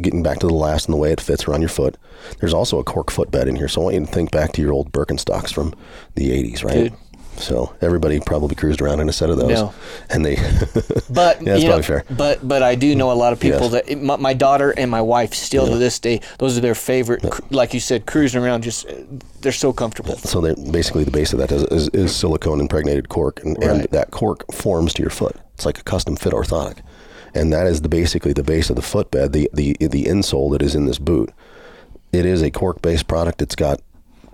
getting 0.00 0.22
back 0.22 0.38
to 0.40 0.46
the 0.46 0.54
last 0.54 0.86
and 0.86 0.92
the 0.92 0.98
way 0.98 1.12
it 1.12 1.20
fits 1.20 1.46
around 1.48 1.60
your 1.60 1.68
foot. 1.68 1.96
There's 2.40 2.54
also 2.54 2.78
a 2.78 2.84
cork 2.84 3.10
footbed 3.10 3.48
in 3.48 3.56
here, 3.56 3.68
so 3.68 3.80
I 3.80 3.84
want 3.84 3.94
you 3.94 4.00
to 4.00 4.06
think 4.06 4.30
back 4.30 4.52
to 4.52 4.62
your 4.62 4.72
old 4.72 4.92
Birkenstocks 4.92 5.52
from 5.52 5.74
the 6.14 6.30
'80s, 6.30 6.64
right? 6.64 6.74
Dude. 6.74 6.94
So 7.38 7.74
everybody 7.80 8.20
probably 8.20 8.54
cruised 8.54 8.80
around 8.82 9.00
in 9.00 9.08
a 9.08 9.12
set 9.12 9.30
of 9.30 9.36
those, 9.38 9.50
No. 9.50 9.74
and 10.10 10.24
they. 10.24 10.36
But 11.10 11.40
Yeah, 11.40 11.52
that's 11.52 11.62
you 11.62 11.68
know, 11.68 11.80
probably 11.80 11.82
fair. 11.82 12.04
But 12.10 12.46
but 12.46 12.62
I 12.62 12.74
do 12.74 12.94
know 12.94 13.10
a 13.12 13.14
lot 13.14 13.32
of 13.32 13.40
people 13.40 13.70
Yes. 13.70 13.86
that 13.86 14.02
my, 14.02 14.16
my 14.16 14.34
daughter 14.34 14.70
and 14.76 14.90
my 14.90 15.00
wife 15.00 15.32
still 15.34 15.66
to 15.66 15.76
this 15.78 15.98
day 15.98 16.20
those 16.38 16.56
are 16.58 16.60
their 16.60 16.74
favorite. 16.74 17.22
cr- 17.30 17.42
Like 17.50 17.72
you 17.74 17.80
said, 17.80 18.06
cruising 18.06 18.42
around 18.42 18.62
just 18.64 18.86
uh, 18.88 18.94
they're 19.40 19.52
so 19.52 19.72
comfortable. 19.72 20.16
So 20.18 20.40
they're 20.40 20.56
basically 20.56 21.04
the 21.04 21.10
base 21.10 21.32
of 21.32 21.38
that 21.38 21.50
is, 21.52 21.62
is, 21.64 21.88
is 21.90 22.14
silicone 22.16 22.60
impregnated 22.60 23.08
cork, 23.08 23.40
and, 23.44 23.56
and 23.62 23.84
that 23.90 24.10
cork 24.10 24.44
forms 24.52 24.92
to 24.94 25.02
your 25.02 25.10
foot. 25.10 25.36
It's 25.54 25.64
like 25.66 25.78
a 25.78 25.82
custom 25.84 26.16
fit 26.16 26.32
orthotic, 26.32 26.78
and 27.34 27.52
that 27.52 27.66
is 27.66 27.80
the 27.82 27.88
basically 27.88 28.32
the 28.32 28.42
base 28.42 28.68
of 28.70 28.76
the 28.76 28.82
footbed, 28.82 29.32
the 29.32 29.48
the 29.52 29.76
the 29.80 30.04
insole 30.04 30.50
that 30.52 30.62
is 30.62 30.74
in 30.74 30.86
this 30.86 30.98
boot. 30.98 31.30
it 32.12 32.24
is 32.26 32.42
a 32.42 32.50
cork 32.50 32.80
based 32.82 33.06
product. 33.08 33.42
It's 33.42 33.54
got 33.56 33.80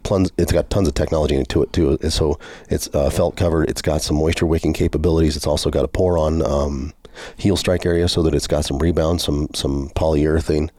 plons, 0.04 0.30
it's 0.38 0.52
got 0.52 0.70
tons 0.70 0.86
of 0.86 0.94
technology 0.94 1.34
into 1.34 1.62
it 1.62 1.72
too. 1.72 1.98
And 2.00 2.12
so 2.12 2.38
it's 2.70 2.88
uh, 2.94 3.10
felt 3.10 3.36
covered. 3.36 3.68
It's 3.68 3.82
got 3.82 4.02
some 4.02 4.16
moisture 4.16 4.46
wicking 4.46 4.72
capabilities. 4.72 5.36
It's 5.36 5.46
also 5.46 5.70
got 5.70 5.84
a 5.84 5.88
pour 5.88 6.16
on 6.18 6.44
um, 6.46 6.92
heel 7.36 7.56
strike 7.56 7.84
area 7.84 8.08
so 8.08 8.22
that 8.22 8.34
it's 8.34 8.46
got 8.46 8.64
some 8.64 8.78
rebound, 8.78 9.20
some 9.20 9.48
some 9.54 9.90
polyurethane 9.90 10.70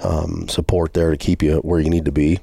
um, 0.00 0.48
support 0.48 0.94
there 0.94 1.10
to 1.10 1.16
keep 1.16 1.42
you 1.42 1.56
where 1.58 1.80
you 1.80 1.90
need 1.90 2.04
to 2.04 2.12
be. 2.12 2.40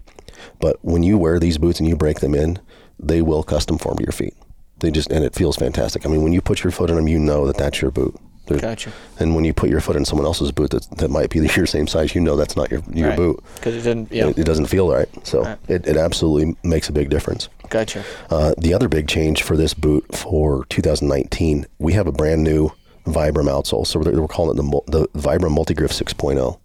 But 0.59 0.77
when 0.81 1.03
you 1.03 1.17
wear 1.17 1.39
these 1.39 1.57
boots 1.57 1.79
and 1.79 1.87
you 1.87 1.95
break 1.95 2.19
them 2.19 2.33
in, 2.33 2.59
they 2.97 3.21
will 3.21 3.43
custom 3.43 3.77
form 3.77 3.97
to 3.97 4.03
your 4.03 4.11
feet. 4.11 4.35
They 4.79 4.91
just 4.91 5.11
and 5.11 5.23
it 5.23 5.35
feels 5.35 5.57
fantastic. 5.57 6.05
I 6.05 6.09
mean, 6.09 6.23
when 6.23 6.33
you 6.33 6.41
put 6.41 6.63
your 6.63 6.71
foot 6.71 6.89
in 6.89 6.95
them, 6.95 7.07
you 7.07 7.19
know 7.19 7.45
that 7.47 7.57
that's 7.57 7.81
your 7.81 7.91
boot. 7.91 8.15
They're- 8.49 8.59
Gotcha. 8.59 8.91
And 9.19 9.35
when 9.35 9.45
you 9.45 9.53
put 9.53 9.69
your 9.69 9.79
foot 9.79 9.95
in 9.95 10.03
someone 10.05 10.25
else's 10.25 10.51
boot 10.51 10.71
that, 10.71 10.89
that 10.97 11.09
might 11.09 11.29
be 11.29 11.39
your 11.55 11.65
same 11.65 11.87
size, 11.87 12.13
you 12.15 12.19
know 12.21 12.35
that's 12.35 12.55
not 12.57 12.69
your 12.71 12.81
your 12.91 13.15
boot. 13.15 13.41
Because 13.55 13.75
it 13.75 13.83
didn't. 13.83 14.11
Yeah. 14.11 14.27
It, 14.27 14.39
it 14.39 14.43
doesn't 14.43 14.65
feel 14.65 14.91
right. 14.91 15.07
So 15.25 15.43
Right. 15.43 15.57
it, 15.67 15.87
it 15.87 15.95
absolutely 15.97 16.55
makes 16.63 16.89
a 16.89 16.91
big 16.91 17.09
difference. 17.09 17.47
Gotcha. 17.69 18.03
Uh, 18.29 18.53
the 18.57 18.73
other 18.73 18.87
big 18.89 19.07
change 19.07 19.43
for 19.43 19.55
this 19.55 19.73
boot 19.73 20.03
for 20.15 20.65
2019, 20.69 21.65
we 21.77 21.93
have 21.93 22.07
a 22.07 22.11
brand 22.11 22.43
new 22.43 22.71
Vibram 23.05 23.45
outsole. 23.47 23.85
So 23.87 23.99
we're, 23.99 24.19
we're 24.21 24.27
calling 24.27 24.57
it 24.57 24.61
the, 24.61 24.81
the 24.99 25.07
Vibram 25.19 25.55
Multigriff 25.55 25.93
6.0. 25.93 26.59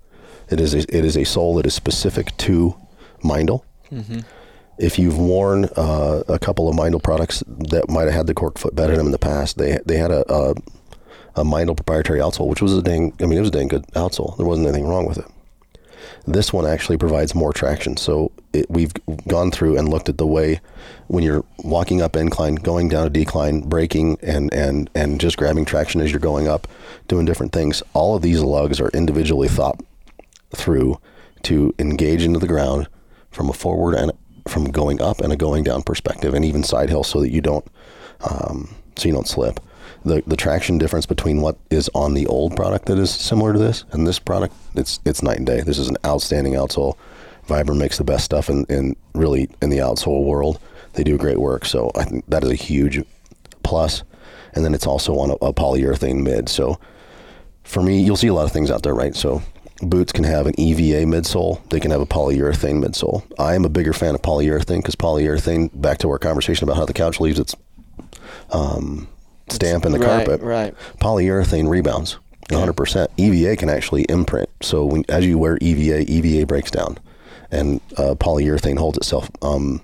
It 0.51 0.61
is 0.61 0.75
a, 0.75 0.79
it 0.79 1.05
is 1.05 1.17
a 1.17 1.25
sole 1.25 1.55
that 1.57 1.67
is 1.67 1.75
specific 1.75 2.37
to 2.39 2.75
Meindl. 3.23 3.63
If 4.77 4.99
you've 4.99 5.17
worn 5.19 5.67
uh, 5.77 6.23
a 6.29 6.39
couple 6.39 6.69
of 6.69 6.75
Meindl 6.75 7.01
products 7.03 7.45
that 7.47 7.89
might 7.89 8.05
have 8.05 8.13
had 8.13 8.27
the 8.27 8.35
cork 8.35 8.59
foot 8.59 8.75
bed 8.75 8.91
in 8.91 8.97
them 8.97 9.07
in 9.07 9.13
the 9.13 9.19
past, 9.19 9.57
they 9.57 9.79
they 9.87 9.97
had 9.99 10.11
a, 10.11 10.25
a 10.33 10.55
a 11.37 11.45
Meindl 11.45 11.77
proprietary 11.77 12.21
outsole, 12.21 12.49
which 12.49 12.63
was 12.63 12.77
a 12.77 12.83
dang. 12.83 13.13
I 13.21 13.27
mean, 13.27 13.39
it 13.39 13.41
was 13.41 13.49
a 13.49 13.53
dang 13.53 13.69
good 13.69 13.87
outsole. 13.89 14.37
There 14.37 14.47
wasn't 14.47 14.69
anything 14.69 14.87
wrong 14.87 15.07
with 15.07 15.19
it. 15.19 15.27
This 16.27 16.53
one 16.53 16.67
actually 16.67 16.97
provides 16.97 17.35
more 17.35 17.53
traction. 17.53 17.97
So 17.97 18.33
it, 18.53 18.71
we've 18.71 18.93
gone 19.29 19.51
through 19.51 19.77
and 19.77 19.89
looked 19.89 20.09
at 20.09 20.17
the 20.17 20.27
way 20.27 20.61
when 21.09 21.23
you're 21.23 21.45
walking 21.59 22.01
up 22.01 22.17
incline, 22.17 22.55
going 22.55 22.89
down 22.89 23.07
a 23.07 23.11
decline, 23.11 23.61
braking, 23.61 24.19
and 24.23 24.53
and 24.55 24.89
and 24.95 25.21
just 25.21 25.37
grabbing 25.37 25.65
traction 25.65 26.01
as 26.01 26.11
you're 26.11 26.21
going 26.21 26.49
up, 26.49 26.67
doing 27.09 27.27
different 27.27 27.53
things. 27.53 27.83
All 27.93 28.17
of 28.17 28.23
these 28.23 28.41
lugs 28.41 28.81
are 28.81 28.89
individually 28.91 29.49
thought 29.49 29.81
through 30.55 30.99
to 31.43 31.75
engage 31.79 32.23
into 32.23 32.39
the 32.39 32.47
ground 32.47 32.89
from 33.31 33.51
a 33.51 33.53
forward 33.53 33.95
and 33.95 34.13
from 34.49 34.71
going 34.71 35.03
up 35.03 35.21
and 35.21 35.33
a 35.33 35.37
going 35.37 35.65
down 35.65 35.83
perspective, 35.83 36.33
and 36.33 36.45
even 36.45 36.63
side 36.63 36.89
hill, 36.89 37.05
so 37.05 37.21
that 37.21 37.31
you 37.31 37.41
don't 37.41 37.67
um, 38.31 38.75
so 38.97 39.09
you 39.09 39.15
don't 39.15 39.29
slip. 39.29 39.61
The 40.05 40.23
the 40.27 40.37
traction 40.37 40.79
difference 40.79 41.07
between 41.07 41.41
what 41.41 41.57
is 41.71 41.91
on 41.95 42.15
the 42.15 42.27
old 42.27 42.57
product 42.57 42.87
that 42.87 42.99
is 42.99 43.11
similar 43.11 43.53
to 43.53 43.59
this 43.59 43.85
and 43.93 44.07
this 44.07 44.19
product, 44.19 44.55
it's 44.75 45.01
it's 45.05 45.23
night 45.23 45.39
and 45.39 45.47
day. 45.47 45.61
This 45.63 45.79
is 45.79 45.89
an 45.89 45.97
outstanding 46.05 46.55
outsole. 46.55 46.97
Vibram 47.49 47.79
makes 47.79 47.99
the 47.99 48.05
best 48.05 48.25
stuff 48.25 48.49
in, 48.49 48.65
in 48.69 48.97
really 49.15 49.49
in 49.61 49.71
the 49.71 49.79
outsole 49.79 50.25
world. 50.25 50.59
They 50.95 51.05
do 51.05 51.19
great 51.19 51.39
work. 51.39 51.65
So 51.65 51.91
I 51.95 52.05
think 52.05 52.25
that 52.29 52.45
is 52.45 52.51
a 52.51 52.55
huge 52.55 53.03
plus. 53.63 54.03
And 54.55 54.65
then 54.65 54.75
it's 54.75 54.87
also 54.87 55.19
on 55.19 55.31
a, 55.31 55.35
a 55.35 55.53
polyurethane 55.53 56.23
mid. 56.23 56.49
So 56.49 56.79
for 57.65 57.83
me, 57.83 58.01
you'll 58.01 58.17
see 58.17 58.29
a 58.29 58.35
lot 58.35 58.45
of 58.45 58.53
things 58.53 58.71
out 58.71 58.83
there, 58.83 58.95
right? 58.95 59.15
So 59.15 59.43
boots 59.83 60.13
can 60.13 60.25
have 60.25 60.47
an 60.47 60.59
EVA 60.59 61.05
midsole. 61.07 61.67
They 61.71 61.81
can 61.81 61.91
have 61.91 62.01
a 62.01 62.07
polyurethane 62.07 62.85
midsole. 62.85 63.25
I 63.39 63.55
am 63.55 63.65
a 63.65 63.69
bigger 63.69 63.93
fan 63.93 64.15
of 64.15 64.23
polyurethane 64.23 64.79
because 64.79 64.95
polyurethane, 64.95 65.71
back 65.81 65.99
to 65.99 66.11
our 66.11 66.19
conversation 66.19 66.65
about 66.65 66.77
how 66.77 66.87
the 66.87 66.93
couch 66.93 67.21
leaves 67.21 67.39
its 67.39 67.57
um, 68.51 69.09
stamp 69.49 69.85
in 69.85 69.93
the 69.93 69.99
Right, 69.99 70.27
carpet. 70.27 70.41
right. 70.43 70.75
Polyurethane 71.01 71.69
rebounds 71.69 72.19
100%. 72.51 73.09
EVA 73.17 73.57
can 73.57 73.69
actually 73.69 74.03
imprint. 74.05 74.49
So 74.63 74.85
when, 74.85 75.05
as 75.09 75.27
you 75.27 75.39
wear 75.39 75.59
EVA, 75.61 76.11
EVA 76.11 76.47
breaks 76.47 76.71
down. 76.71 76.99
And 77.51 77.81
uh, 77.97 78.15
polyurethane 78.17 78.79
holds 78.79 78.97
itself 78.99 79.31
um, 79.43 79.81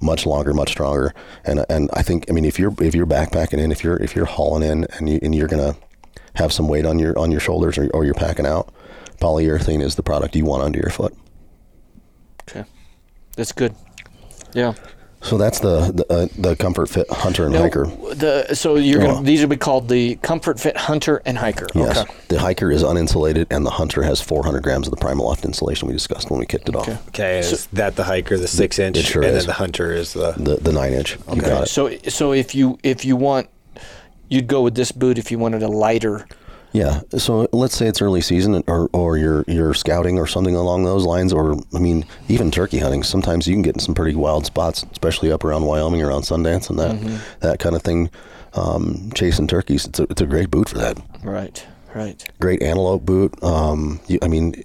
much 0.00 0.24
longer, 0.26 0.54
much 0.54 0.70
stronger. 0.70 1.12
And 1.44 1.64
and 1.68 1.90
I 1.94 2.02
think 2.02 2.26
I 2.30 2.32
mean 2.32 2.44
if 2.44 2.58
you're 2.58 2.72
if 2.80 2.94
you're 2.94 3.06
backpacking 3.06 3.58
in, 3.58 3.72
if 3.72 3.82
you're 3.82 3.96
if 3.96 4.14
you're 4.14 4.26
hauling 4.26 4.62
in 4.68 4.84
and 4.96 5.08
you 5.08 5.18
and 5.22 5.34
you're 5.34 5.48
gonna 5.48 5.74
have 6.34 6.52
some 6.52 6.68
weight 6.68 6.86
on 6.86 6.98
your 7.00 7.18
on 7.18 7.32
your 7.32 7.40
shoulders 7.40 7.76
or, 7.76 7.90
or 7.92 8.04
you're 8.04 8.14
packing 8.14 8.46
out, 8.46 8.72
polyurethane 9.20 9.82
is 9.82 9.96
the 9.96 10.02
product 10.02 10.36
you 10.36 10.44
want 10.44 10.62
under 10.62 10.78
your 10.78 10.90
foot. 10.90 11.12
Okay. 12.48 12.64
That's 13.34 13.52
good. 13.52 13.74
Yeah. 14.54 14.74
So 15.20 15.36
that's 15.36 15.58
the 15.58 15.90
the, 15.92 16.12
uh, 16.12 16.26
the 16.38 16.54
Comfort 16.56 16.88
Fit 16.88 17.10
Hunter 17.10 17.44
and 17.46 17.54
Now, 17.54 17.62
Hiker. 17.62 17.86
The 17.86 18.54
so 18.54 18.76
you're 18.76 19.00
Yeah. 19.00 19.06
gonna 19.08 19.22
these 19.22 19.40
will 19.40 19.48
be 19.48 19.56
called 19.56 19.88
the 19.88 20.14
Comfort 20.16 20.60
Fit 20.60 20.76
Hunter 20.76 21.20
and 21.26 21.36
Hiker. 21.36 21.66
Yes, 21.74 21.98
Okay. 21.98 22.12
the 22.28 22.38
Hiker 22.38 22.70
is 22.70 22.82
uninsulated, 22.84 23.46
and 23.50 23.66
the 23.66 23.70
Hunter 23.70 24.02
has 24.04 24.20
400 24.20 24.62
grams 24.62 24.86
of 24.86 24.92
the 24.92 24.96
Primaloft 25.04 25.44
insulation 25.44 25.88
we 25.88 25.94
discussed 25.94 26.30
when 26.30 26.38
we 26.38 26.46
kicked 26.46 26.68
it 26.68 26.76
off. 26.76 26.88
Okay. 26.88 26.98
Okay, 27.08 27.38
is 27.40 27.66
that 27.72 27.96
the 27.96 28.04
hiker, 28.04 28.38
the 28.38 28.46
six 28.48 28.78
inch, 28.78 28.96
It 28.96 29.04
sure 29.06 29.22
and 29.22 29.32
is. 29.36 29.42
then 29.44 29.46
the 29.48 29.52
hunter 29.54 29.92
is 29.92 30.12
the. 30.12 30.34
The 30.36 30.56
the 30.56 30.72
nine 30.72 30.92
inch. 30.92 31.18
You 31.34 31.42
got 31.42 31.64
it. 31.64 31.68
So 31.68 31.90
so 32.08 32.32
if 32.32 32.54
you 32.54 32.78
if 32.84 33.04
you 33.04 33.16
want, 33.16 33.48
you'd 34.28 34.46
go 34.46 34.62
with 34.62 34.76
this 34.76 34.92
boot 34.92 35.18
if 35.18 35.30
you 35.32 35.38
wanted 35.38 35.62
a 35.62 35.68
lighter. 35.68 36.26
Yeah. 36.72 37.00
So 37.16 37.48
let's 37.52 37.76
say 37.76 37.86
it's 37.86 38.02
early 38.02 38.20
season, 38.20 38.62
or 38.66 38.88
or 38.92 39.16
you're 39.16 39.44
you're 39.48 39.74
scouting 39.74 40.18
or 40.18 40.26
something 40.26 40.54
along 40.54 40.84
those 40.84 41.04
lines, 41.06 41.32
or 41.32 41.56
I 41.74 41.78
mean, 41.78 42.04
even 42.28 42.50
turkey 42.50 42.78
hunting. 42.78 43.02
Sometimes 43.02 43.46
you 43.46 43.54
can 43.54 43.62
get 43.62 43.74
in 43.76 43.80
some 43.80 43.94
pretty 43.94 44.14
wild 44.16 44.44
spots, 44.46 44.84
especially 44.92 45.32
up 45.32 45.44
around 45.44 45.64
Wyoming, 45.64 46.02
around 46.02 46.22
Sundance, 46.22 46.68
and 46.70 46.78
that 46.78 46.96
Mm-hmm. 46.96 47.16
that 47.40 47.58
kind 47.58 47.74
of 47.76 47.82
thing. 47.82 48.10
Um, 48.54 49.10
chasing 49.14 49.46
turkeys, 49.46 49.86
it's 49.86 50.00
a 50.00 50.04
it's 50.04 50.20
a 50.22 50.26
great 50.26 50.50
boot 50.50 50.68
for 50.70 50.78
that. 50.78 50.98
Right. 51.22 51.64
Right. 51.94 52.22
Great 52.40 52.62
antelope 52.62 53.04
boot. 53.04 53.40
Um, 53.42 54.00
you, 54.08 54.18
I 54.22 54.28
mean, 54.28 54.62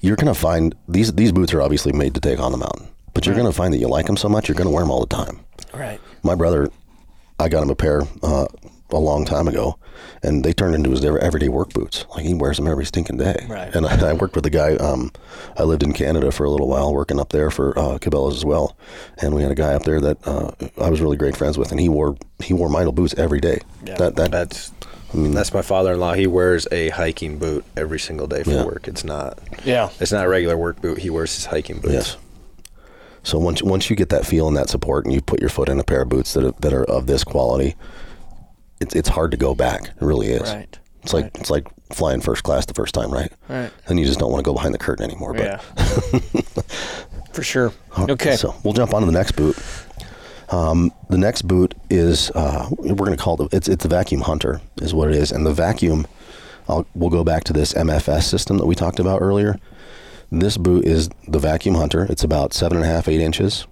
you're 0.00 0.16
gonna 0.16 0.34
find 0.34 0.74
these 0.88 1.12
these 1.12 1.32
boots 1.32 1.52
are 1.52 1.60
obviously 1.62 1.92
made 1.92 2.14
to 2.14 2.20
take 2.20 2.38
on 2.38 2.52
the 2.52 2.58
mountain, 2.58 2.88
but 3.14 3.26
you're 3.26 3.34
gonna 3.36 3.52
find 3.52 3.72
that 3.74 3.78
you 3.78 3.88
like 3.88 4.06
them 4.06 4.16
so 4.16 4.28
much, 4.28 4.48
you're 4.48 4.56
gonna 4.56 4.70
wear 4.70 4.82
them 4.82 4.90
all 4.90 5.00
the 5.00 5.14
time. 5.14 5.40
Right. 5.74 6.00
My 6.22 6.34
brother, 6.34 6.70
I 7.38 7.48
got 7.48 7.62
him 7.62 7.70
a 7.70 7.74
pair 7.76 8.02
uh, 8.22 8.46
a 8.92 8.98
long 8.98 9.24
time 9.24 9.48
ago, 9.48 9.78
and 10.22 10.44
they 10.44 10.52
turned 10.52 10.74
into 10.74 10.90
his 10.90 11.04
everyday 11.04 11.48
work 11.48 11.72
boots. 11.72 12.04
Like 12.14 12.24
he 12.24 12.34
wears 12.34 12.56
them 12.56 12.66
every 12.68 12.84
stinking 12.84 13.16
day. 13.18 13.46
Right. 13.48 13.74
And 13.74 13.86
I, 13.86 14.10
I 14.10 14.12
worked 14.14 14.34
with 14.36 14.46
a 14.46 14.50
guy. 14.50 14.76
Um, 14.76 15.12
I 15.56 15.62
lived 15.64 15.82
in 15.82 15.92
Canada 15.92 16.30
for 16.32 16.44
a 16.44 16.50
little 16.50 16.68
while, 16.68 16.92
working 16.94 17.18
up 17.20 17.30
there 17.30 17.50
for 17.50 17.78
uh, 17.78 17.98
Cabela's 17.98 18.36
as 18.36 18.44
well. 18.44 18.76
And 19.18 19.34
we 19.34 19.42
had 19.42 19.50
a 19.52 19.54
guy 19.54 19.74
up 19.74 19.82
there 19.84 20.00
that 20.00 20.26
uh, 20.26 20.50
I 20.80 20.90
was 20.90 21.00
really 21.00 21.16
great 21.16 21.36
friends 21.36 21.56
with, 21.58 21.70
and 21.70 21.80
he 21.80 21.88
wore 21.88 22.16
he 22.42 22.54
wore 22.54 22.68
Meindl 22.68 22.94
boots 22.94 23.14
every 23.16 23.40
day. 23.40 23.60
Yeah. 23.84 23.96
That 23.96 24.16
that 24.16 24.30
That's 24.30 24.72
I 25.12 25.16
mean, 25.16 25.32
that's 25.34 25.52
my 25.52 25.62
father-in-law. 25.62 26.12
He 26.14 26.28
wears 26.28 26.68
a 26.70 26.90
hiking 26.90 27.38
boot 27.38 27.64
every 27.76 27.98
single 27.98 28.28
day 28.28 28.44
for 28.44 28.50
Yeah. 28.52 28.64
work. 28.64 28.86
It's 28.86 29.02
not 29.02 29.38
Yeah. 29.64 29.90
it's 29.98 30.12
not 30.12 30.24
a 30.24 30.28
regular 30.28 30.56
work 30.56 30.80
boot. 30.80 30.98
He 30.98 31.10
wears 31.10 31.34
his 31.34 31.46
hiking 31.46 31.80
boots. 31.80 31.92
yes. 31.94 32.16
So 33.22 33.38
once 33.38 33.62
once 33.62 33.90
you 33.90 33.96
get 33.96 34.08
that 34.10 34.24
feel 34.24 34.48
and 34.48 34.56
that 34.56 34.70
support, 34.70 35.04
and 35.04 35.12
you 35.14 35.20
put 35.20 35.40
your 35.40 35.50
foot 35.50 35.68
in 35.68 35.78
a 35.78 35.84
pair 35.84 36.02
of 36.02 36.08
boots 36.08 36.32
that 36.34 36.44
are, 36.44 36.52
that 36.60 36.72
are 36.72 36.84
of 36.84 37.06
this 37.06 37.22
quality, 37.24 37.74
it's 38.80 38.94
it's 38.94 39.08
hard 39.08 39.30
to 39.32 39.36
go 39.36 39.54
back. 39.54 39.84
It 39.84 39.92
really 40.00 40.28
is. 40.28 40.42
Right. 40.42 40.78
It's 41.02 41.12
like 41.14 41.24
Right. 41.24 41.36
it's 41.38 41.50
like 41.50 41.66
flying 41.92 42.20
first 42.20 42.42
class 42.42 42.66
the 42.66 42.74
first 42.74 42.94
time, 42.94 43.10
right? 43.10 43.32
Right. 43.48 43.70
And 43.86 43.98
you 43.98 44.04
just 44.04 44.18
don't 44.18 44.30
want 44.32 44.44
to 44.44 44.48
go 44.48 44.54
behind 44.54 44.74
the 44.74 44.78
curtain 44.78 45.04
anymore. 45.04 45.32
But 45.34 45.44
Yeah. 45.44 45.56
For 47.32 47.42
sure. 47.42 47.72
Okay. 47.98 48.36
So 48.36 48.54
we'll 48.64 48.74
jump 48.74 48.92
on 48.92 49.02
to 49.02 49.06
the 49.06 49.12
next 49.12 49.32
boot. 49.32 49.56
Um, 50.50 50.92
the 51.08 51.16
next 51.18 51.42
boot 51.42 51.74
is 51.90 52.30
uh, 52.32 52.68
we're 52.78 52.94
going 52.96 53.16
to 53.16 53.22
call 53.22 53.40
it 53.42 53.52
it's 53.54 53.68
it's 53.68 53.84
a 53.84 53.88
vacuum 53.88 54.20
hunter 54.22 54.60
is 54.82 54.92
what 54.92 55.08
it 55.08 55.14
is, 55.14 55.30
and 55.32 55.46
the 55.46 55.52
vacuum. 55.54 56.06
I'll, 56.68 56.86
we'll 56.94 57.10
go 57.10 57.24
back 57.24 57.42
to 57.44 57.52
this 57.52 57.72
MFS 57.74 58.24
system 58.24 58.58
that 58.58 58.66
we 58.66 58.74
talked 58.76 59.00
about 59.00 59.22
earlier. 59.22 59.58
This 60.30 60.56
boot 60.56 60.84
is 60.84 61.08
the 61.26 61.40
vacuum 61.40 61.74
hunter. 61.74 62.06
It's 62.08 62.22
about 62.22 62.52
seven 62.52 62.76
and 62.78 62.86
a 62.86 62.88
half, 62.88 63.08
eight 63.08 63.20
inches, 63.20 63.66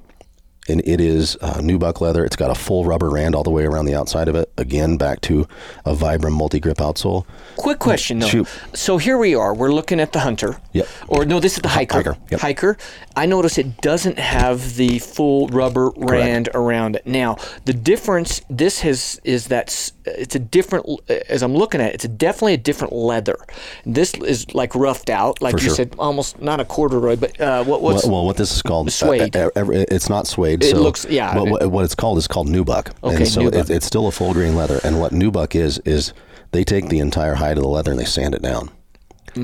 and 0.68 0.83
it 0.85 1.00
is 1.00 1.37
uh, 1.40 1.54
nubuck 1.54 2.00
leather. 2.00 2.24
It's 2.24 2.37
got 2.37 2.50
a 2.50 2.54
full 2.54 2.85
rubber 2.85 3.11
rand 3.11 3.35
all 3.35 3.42
the 3.42 3.50
way 3.50 3.64
around 3.64 3.87
the 3.87 3.94
outside 3.94 4.28
of 4.28 4.35
it. 4.35 4.50
Again, 4.57 4.96
back 4.96 5.20
to 5.22 5.46
a 5.85 5.94
Vibram 5.94 6.33
multi 6.33 6.61
grip 6.61 6.78
outsole. 6.78 7.24
Quick 7.57 7.78
question 7.78 8.18
though. 8.18 8.28
Shoot. 8.28 8.48
So 8.74 8.98
here 8.98 9.18
we 9.18 9.35
are. 9.35 9.54
We're 9.54 9.72
looking 9.72 10.00
at 10.00 10.12
the 10.12 10.20
hunter. 10.20 10.61
Yep. 10.72 10.88
Or 11.09 11.24
no, 11.24 11.40
this 11.40 11.57
is 11.57 11.62
the 11.62 11.68
hiker. 11.68 11.98
Hiker, 11.98 12.16
yep. 12.31 12.40
Hiker. 12.40 12.76
I 13.16 13.26
notice 13.26 13.59
it 13.59 13.81
doesn't 13.81 14.18
have 14.18 14.76
the 14.76 14.98
full 14.98 15.48
rubber 15.48 15.90
rand 15.96 16.48
around 16.54 16.96
it. 16.96 17.07
Now 17.07 17.37
the 17.64 17.72
difference. 17.72 18.40
This 18.50 18.81
has 18.81 19.20
is 19.24 19.48
that 19.48 19.92
it's 20.04 20.35
a 20.35 20.38
different. 20.38 20.87
As 21.28 21.42
I'm 21.42 21.54
looking 21.54 21.81
at 21.81 21.88
it, 21.90 21.94
it's 21.94 22.04
a, 22.04 22.09
definitely 22.09 22.54
a 22.54 22.59
different 22.59 22.92
leather. 22.92 23.37
This 23.85 24.14
is 24.14 24.54
like 24.54 24.74
roughed 24.74 25.11
out, 25.11 25.40
like 25.40 25.52
For 25.57 25.61
you 25.61 25.66
sure. 25.66 25.74
said, 25.74 25.94
almost 25.98 26.40
not 26.40 26.61
a 26.61 26.64
corduroy, 26.64 27.16
but 27.16 27.40
uh, 27.40 27.64
what 27.64 27.83
what's 27.83 28.04
well, 28.04 28.12
well, 28.12 28.26
what 28.26 28.37
this 28.37 28.54
is 28.54 28.62
called 28.62 28.90
Suede. 28.92 29.35
uh, 29.37 29.50
it's 29.57 30.09
not 30.09 30.26
suede. 30.26 30.58
It 30.62 30.71
so 30.71 30.83
looks- 30.83 31.07
yeah, 31.09 31.37
What, 31.37 31.49
what, 31.51 31.71
what 31.71 31.85
it's 31.85 31.94
called 31.94 32.18
is 32.18 32.27
called 32.27 32.49
nubuck. 32.49 32.92
Okay, 33.03 33.16
and 33.16 33.29
so 33.29 33.42
nubuck. 33.42 33.71
It, 33.71 33.71
it's 33.71 33.87
still 33.87 34.07
a 34.07 34.12
full 34.12 34.33
grain 34.33 34.55
leather. 34.57 34.81
And 34.85 35.01
what 35.01 35.12
nubuck 35.12 35.55
is 35.55 35.79
is 35.81 36.12
they 36.53 36.64
take 36.64 36.88
the 36.88 36.99
entire 36.99 37.35
hide 37.35 37.57
of 37.57 37.62
the 37.62 37.68
leather 37.68 37.90
and 37.90 38.01
they 38.01 38.05
sand 38.05 38.35
it 38.35 38.42
down. 38.42 38.71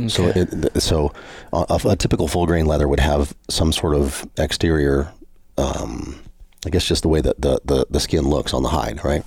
So 0.08 0.32
it, 0.34 0.82
so 0.82 1.12
a, 1.52 1.78
a 1.84 1.94
typical 1.94 2.26
full 2.26 2.46
grain 2.46 2.66
leather 2.66 2.88
would 2.88 2.98
have 2.98 3.32
some 3.48 3.70
sort 3.72 3.94
of 3.94 4.28
exterior. 4.38 5.12
Um, 5.56 6.20
I 6.66 6.70
guess 6.70 6.84
just 6.84 7.02
the 7.02 7.08
way 7.08 7.20
that 7.20 7.40
the, 7.40 7.60
the, 7.64 7.86
the 7.90 8.00
skin 8.00 8.28
looks 8.28 8.52
on 8.54 8.64
the 8.64 8.70
hide, 8.70 9.04
right? 9.04 9.22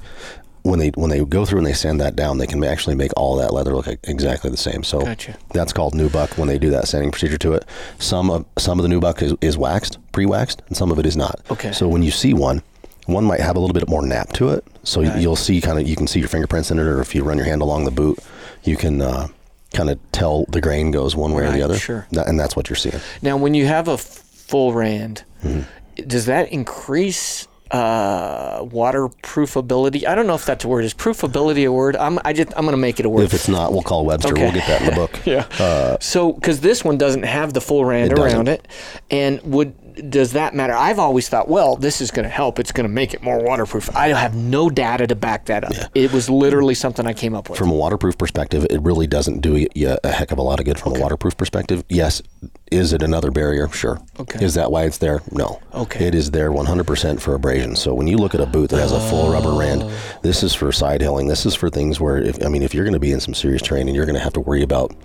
When 0.68 0.80
they 0.80 0.90
when 0.90 1.10
they 1.10 1.24
go 1.24 1.46
through 1.46 1.60
and 1.60 1.68
they 1.68 1.74
sand 1.74 2.00
that 2.02 2.16
down, 2.16 2.38
they 2.38 2.48
can 2.48 2.64
actually 2.64 2.96
make 2.96 3.12
all 3.18 3.36
that 3.38 3.54
leather 3.54 3.74
look 3.76 3.88
exactly 4.04 4.50
the 4.50 4.58
same. 4.58 4.84
So 4.84 5.02
Gotcha. 5.02 5.36
that's 5.54 5.74
called 5.74 5.94
nubuck 5.94 6.38
when 6.38 6.48
they 6.48 6.60
do 6.60 6.70
that 6.72 6.88
sanding 6.88 7.12
procedure 7.12 7.38
to 7.40 7.54
it. 7.54 7.66
Some 8.00 8.30
of 8.30 8.46
some 8.58 8.80
of 8.80 8.84
the 8.84 8.90
nubuck 8.94 9.22
is, 9.22 9.34
is 9.42 9.58
waxed, 9.58 9.98
pre-waxed, 10.12 10.62
and 10.68 10.76
some 10.78 10.92
of 10.92 11.00
it 11.00 11.06
is 11.06 11.16
not. 11.18 11.40
Okay. 11.52 11.72
So 11.72 11.88
when 11.88 12.04
you 12.04 12.12
see 12.12 12.34
one, 12.34 12.62
one 13.06 13.24
might 13.26 13.40
have 13.40 13.56
a 13.56 13.60
little 13.60 13.74
bit 13.74 13.88
more 13.88 14.06
nap 14.06 14.34
to 14.34 14.50
it. 14.50 14.66
So 14.84 15.02
you'll 15.02 15.36
see 15.36 15.62
kind 15.62 15.80
of 15.80 15.88
you 15.88 15.96
can 15.96 16.08
see 16.08 16.20
your 16.20 16.30
fingerprints 16.30 16.70
in 16.72 16.80
it, 16.80 16.84
or 16.84 17.02
if 17.02 17.16
you 17.16 17.24
run 17.24 17.38
your 17.38 17.46
hand 17.48 17.62
along 17.62 17.86
the 17.86 17.92
boot, 17.92 18.20
you 18.64 18.76
can 18.78 19.02
uh, 19.02 19.28
kind 19.74 19.90
of 19.90 20.00
tell 20.12 20.46
the 20.50 20.62
grain 20.62 20.92
goes 20.92 21.16
one 21.16 21.34
way 21.34 21.44
or 21.46 21.52
the 21.52 21.62
other. 21.62 21.78
sure. 21.78 22.08
That- 22.12 22.28
and 22.28 22.40
that's 22.40 22.56
what 22.56 22.70
you're 22.70 22.76
seeing. 22.78 23.00
Now, 23.22 23.38
when 23.38 23.54
you 23.54 23.66
have 23.68 23.88
a 23.88 23.94
f- 23.94 24.02
full 24.02 24.74
rand, 24.74 25.24
Mm-hmm. 25.44 26.08
does 26.08 26.26
that 26.26 26.52
increase 26.52 27.48
uh, 27.72 28.64
waterproofability? 28.64 30.06
I 30.06 30.16
don't 30.16 30.28
know 30.28 30.36
if 30.36 30.46
that's 30.46 30.66
a 30.66 30.68
word. 30.68 30.86
Is 30.86 30.94
proofability 30.94 31.66
a 31.66 31.72
word? 31.72 31.96
I'm 31.96 32.20
I 32.26 32.34
just 32.34 32.50
I'm 32.56 32.64
going 32.64 32.74
to 32.74 32.78
make 32.78 33.00
it 33.00 33.06
a 33.06 33.10
word. 33.10 33.24
If 33.24 33.34
it's 33.34 33.48
not, 33.48 33.72
we'll 33.72 33.82
call 33.82 34.06
Webster. 34.06 34.34
Okay. 34.34 34.44
We'll 34.44 34.54
get 34.54 34.68
that 34.68 34.82
in 34.82 34.88
the 34.88 34.96
book. 34.96 35.20
yeah. 35.26 35.98
so, 36.00 36.34
because 36.34 36.62
this 36.62 36.84
one 36.84 36.98
doesn't 36.98 37.24
have 37.24 37.54
the 37.54 37.62
full 37.62 37.86
rand 37.86 38.12
It 38.12 38.20
around 38.20 38.46
doesn't. 38.46 38.66
it, 38.66 38.68
and 39.12 39.42
would 39.44 39.76
does 40.10 40.34
that 40.34 40.54
matter? 40.54 40.74
I've 40.74 41.00
always 41.00 41.28
thought, 41.28 41.48
well, 41.48 41.76
this 41.76 42.02
is 42.02 42.12
going 42.12 42.24
to 42.24 42.30
help. 42.30 42.60
It's 42.60 42.72
going 42.72 42.86
to 42.86 42.94
make 42.94 43.14
it 43.14 43.24
more 43.24 43.44
waterproof. 43.44 43.96
I 43.96 44.10
have 44.10 44.36
no 44.36 44.70
data 44.70 45.08
to 45.08 45.16
back 45.16 45.46
that 45.46 45.64
up. 45.64 45.72
It 45.96 46.12
was 46.14 46.30
literally 46.30 46.76
something 46.76 47.06
I 47.06 47.14
came 47.14 47.34
up 47.34 47.50
with. 47.50 47.58
From 47.58 47.72
a 47.72 47.76
waterproof 47.76 48.18
perspective, 48.18 48.66
it 48.70 48.82
really 48.82 49.08
doesn't 49.08 49.42
do 49.42 49.68
you 49.74 49.98
a 50.04 50.12
heck 50.12 50.32
of 50.32 50.38
a 50.38 50.42
lot 50.42 50.60
of 50.60 50.66
good 50.66 50.80
from 50.80 50.96
a 50.96 51.00
waterproof 51.00 51.38
perspective. 51.38 51.84
Yes, 51.90 52.22
is 52.72 52.94
it 52.94 53.02
another 53.02 53.32
barrier? 53.32 53.68
Sure. 53.70 54.00
Okay. 54.20 54.44
Is 54.44 54.56
that 54.56 54.72
why 54.72 54.84
it's 54.84 54.98
there? 54.98 55.22
No. 55.32 55.62
Okay. 55.74 56.06
It 56.08 56.16
is 56.16 56.32
there 56.32 56.52
100% 56.52 57.20
for 57.20 57.36
abrasion. 57.36 57.76
So 57.76 57.94
when 57.94 58.08
you 58.08 58.18
look 58.18 58.34
at 58.36 58.42
a 58.42 58.46
boot 58.46 58.70
that 58.72 58.78
has 58.78 58.92
a 58.92 59.00
full 59.10 59.32
rubber 59.32 59.54
rand, 59.54 59.84
oh. 59.84 60.20
this 60.22 60.44
is 60.44 60.54
for 60.54 60.72
side 60.72 61.02
hilling. 61.02 61.28
This 61.28 61.46
is 61.46 61.56
for 61.56 61.70
things 61.70 62.00
where, 62.00 62.18
if, 62.18 62.44
I 62.44 62.50
mean, 62.50 62.64
if 62.64 62.74
you're 62.74 62.86
going 62.86 62.94
to 62.94 63.00
be 63.00 63.12
in 63.12 63.20
some 63.20 63.34
serious 63.34 63.62
terrain 63.62 63.88
and 63.88 63.96
you're 63.96 64.06
going 64.06 64.18
to 64.18 64.24
have 64.24 64.34
to 64.34 64.40
worry 64.40 64.62
about 64.62 64.96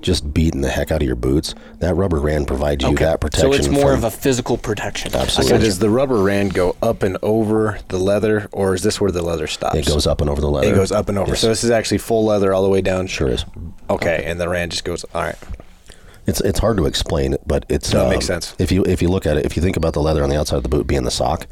just 0.00 0.32
beating 0.32 0.60
the 0.60 0.68
heck 0.68 0.92
out 0.92 1.02
of 1.02 1.06
your 1.06 1.16
boots, 1.16 1.54
that 1.78 1.94
rubber 1.94 2.20
rand 2.20 2.46
provides 2.46 2.84
you 2.84 2.94
that 2.96 3.20
protection. 3.20 3.52
so 3.52 3.58
it's 3.58 3.68
more 3.68 3.92
from- 3.92 3.98
of 3.98 4.04
a 4.04 4.10
physical 4.10 4.56
protection. 4.56 5.14
Absolutely. 5.14 5.58
So 5.58 5.64
does 5.64 5.78
the 5.78 5.90
rubber 5.90 6.22
rand 6.22 6.54
go 6.54 6.76
up 6.82 7.02
and 7.02 7.18
over 7.22 7.78
the 7.88 7.98
leather, 7.98 8.48
or 8.52 8.74
is 8.74 8.82
this 8.82 9.00
where 9.00 9.10
the 9.10 9.22
leather 9.22 9.46
stops? 9.46 9.76
It 9.76 9.86
goes 9.86 10.06
up 10.06 10.20
and 10.20 10.30
over 10.30 10.40
the 10.40 10.48
leather. 10.48 10.72
It 10.72 10.74
goes 10.74 10.92
up 10.92 11.08
and 11.08 11.18
over. 11.18 11.30
Yes. 11.30 11.40
So 11.40 11.48
this 11.48 11.64
is 11.64 11.70
actually 11.70 11.98
full 11.98 12.24
leather 12.24 12.52
all 12.52 12.62
the 12.62 12.68
way 12.68 12.80
down. 12.80 13.06
Sure 13.06 13.28
is. 13.28 13.44
Okay, 13.90 14.24
and 14.26 14.40
the 14.40 14.48
rand 14.48 14.70
just 14.72 14.84
goes. 14.84 15.04
All 15.14 15.22
right. 15.22 15.36
It's 16.28 16.40
it's 16.40 16.58
hard 16.58 16.76
to 16.76 16.86
explain 16.86 17.36
but 17.46 17.64
it's 17.68 17.94
um, 17.94 18.10
makes 18.10 18.26
sense. 18.26 18.54
If 18.58 18.70
you 18.70 18.84
if 18.84 19.00
you 19.02 19.08
look 19.08 19.26
at 19.26 19.36
it, 19.38 19.46
if 19.46 19.56
you 19.56 19.62
think 19.62 19.76
about 19.76 19.94
the 19.94 20.02
leather 20.02 20.22
on 20.22 20.30
the 20.30 20.38
outside 20.38 20.56
of 20.58 20.62
the 20.62 20.68
boot 20.68 20.86
being 20.86 21.04
the 21.04 21.10
sock, 21.10 21.46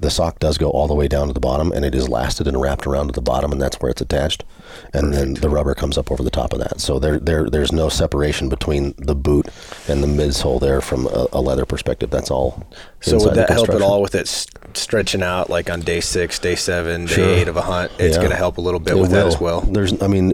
the 0.00 0.10
sock 0.10 0.38
does 0.38 0.58
go 0.58 0.68
all 0.70 0.86
the 0.88 0.94
way 0.94 1.08
down 1.08 1.28
to 1.28 1.32
the 1.32 1.40
bottom, 1.40 1.72
and 1.72 1.84
it 1.84 1.94
is 1.94 2.08
lasted 2.08 2.46
and 2.46 2.60
wrapped 2.60 2.86
around 2.86 3.06
to 3.06 3.12
the 3.12 3.22
bottom, 3.22 3.52
and 3.52 3.62
that's 3.62 3.76
where 3.80 3.90
it's 3.90 4.02
attached, 4.02 4.44
and 4.92 5.14
then 5.14 5.34
the 5.34 5.48
rubber 5.48 5.74
comes 5.74 5.96
up 5.96 6.10
over 6.10 6.22
the 6.22 6.30
top 6.30 6.52
of 6.52 6.58
that. 6.58 6.80
So 6.80 6.98
there 6.98 7.18
there 7.18 7.48
there's 7.48 7.72
no 7.72 7.88
separation 7.88 8.48
between 8.48 8.94
the 8.98 9.14
boot 9.14 9.46
and 9.88 10.02
the 10.02 10.06
midsole 10.08 10.60
there 10.60 10.80
from 10.80 11.06
a, 11.06 11.26
a 11.32 11.40
leather 11.40 11.64
perspective. 11.64 12.10
That's 12.10 12.30
all. 12.30 12.66
So 13.00 13.18
would 13.18 13.34
that 13.34 13.48
help 13.50 13.68
at 13.70 13.80
all 13.82 14.02
with 14.02 14.14
it 14.14 14.28
stretching 14.74 15.22
out, 15.22 15.48
like 15.48 15.70
on 15.70 15.80
day 15.80 16.00
six, 16.00 16.38
day 16.38 16.56
seven, 16.56 17.06
day 17.06 17.14
Sure. 17.14 17.28
eight 17.28 17.48
of 17.48 17.56
a 17.56 17.62
hunt? 17.62 17.92
It's 17.98 18.16
Yeah. 18.16 18.22
going 18.22 18.30
to 18.30 18.36
help 18.36 18.58
a 18.58 18.60
little 18.60 18.80
bit 18.80 18.96
It 18.96 19.00
with 19.00 19.10
that 19.12 19.26
as 19.26 19.40
well. 19.40 19.60
There's, 19.62 20.00
I 20.02 20.08
mean, 20.08 20.32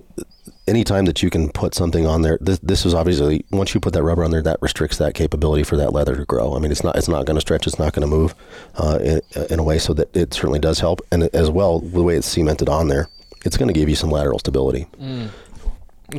anytime 0.66 1.04
that 1.06 1.22
you 1.22 1.30
can 1.30 1.50
put 1.50 1.74
something 1.74 2.06
on 2.06 2.22
there, 2.22 2.38
this, 2.40 2.58
this 2.60 2.86
is 2.86 2.94
obviously 2.94 3.44
once 3.50 3.74
you 3.74 3.80
put 3.80 3.92
that 3.94 4.02
rubber 4.02 4.24
on 4.24 4.30
there, 4.30 4.42
that 4.42 4.58
restricts 4.60 4.98
that 4.98 5.14
capability 5.14 5.62
for 5.62 5.76
that 5.76 5.92
leather 5.92 6.16
to 6.16 6.24
grow. 6.24 6.54
I 6.54 6.58
mean, 6.58 6.70
it's 6.70 6.84
not, 6.84 6.96
it's 6.96 7.08
not 7.08 7.26
going 7.26 7.36
to 7.36 7.40
stretch, 7.40 7.66
it's 7.66 7.78
not 7.78 7.92
going 7.92 8.08
to 8.08 8.16
move 8.16 8.34
uh, 8.76 8.98
in, 9.02 9.20
in 9.50 9.58
a 9.58 9.62
way 9.62 9.78
so 9.78 9.92
that 9.94 10.14
it 10.16 10.32
certainly 10.34 10.58
does 10.58 10.80
help. 10.80 11.00
And 11.10 11.24
as 11.34 11.50
well, 11.50 11.80
the 11.80 12.02
way 12.02 12.16
it's 12.16 12.26
cemented 12.26 12.68
on 12.68 12.88
there, 12.88 13.08
it's 13.44 13.56
going 13.56 13.68
to 13.68 13.74
give 13.74 13.88
you 13.88 13.96
some 13.96 14.10
lateral 14.10 14.38
stability. 14.38 14.86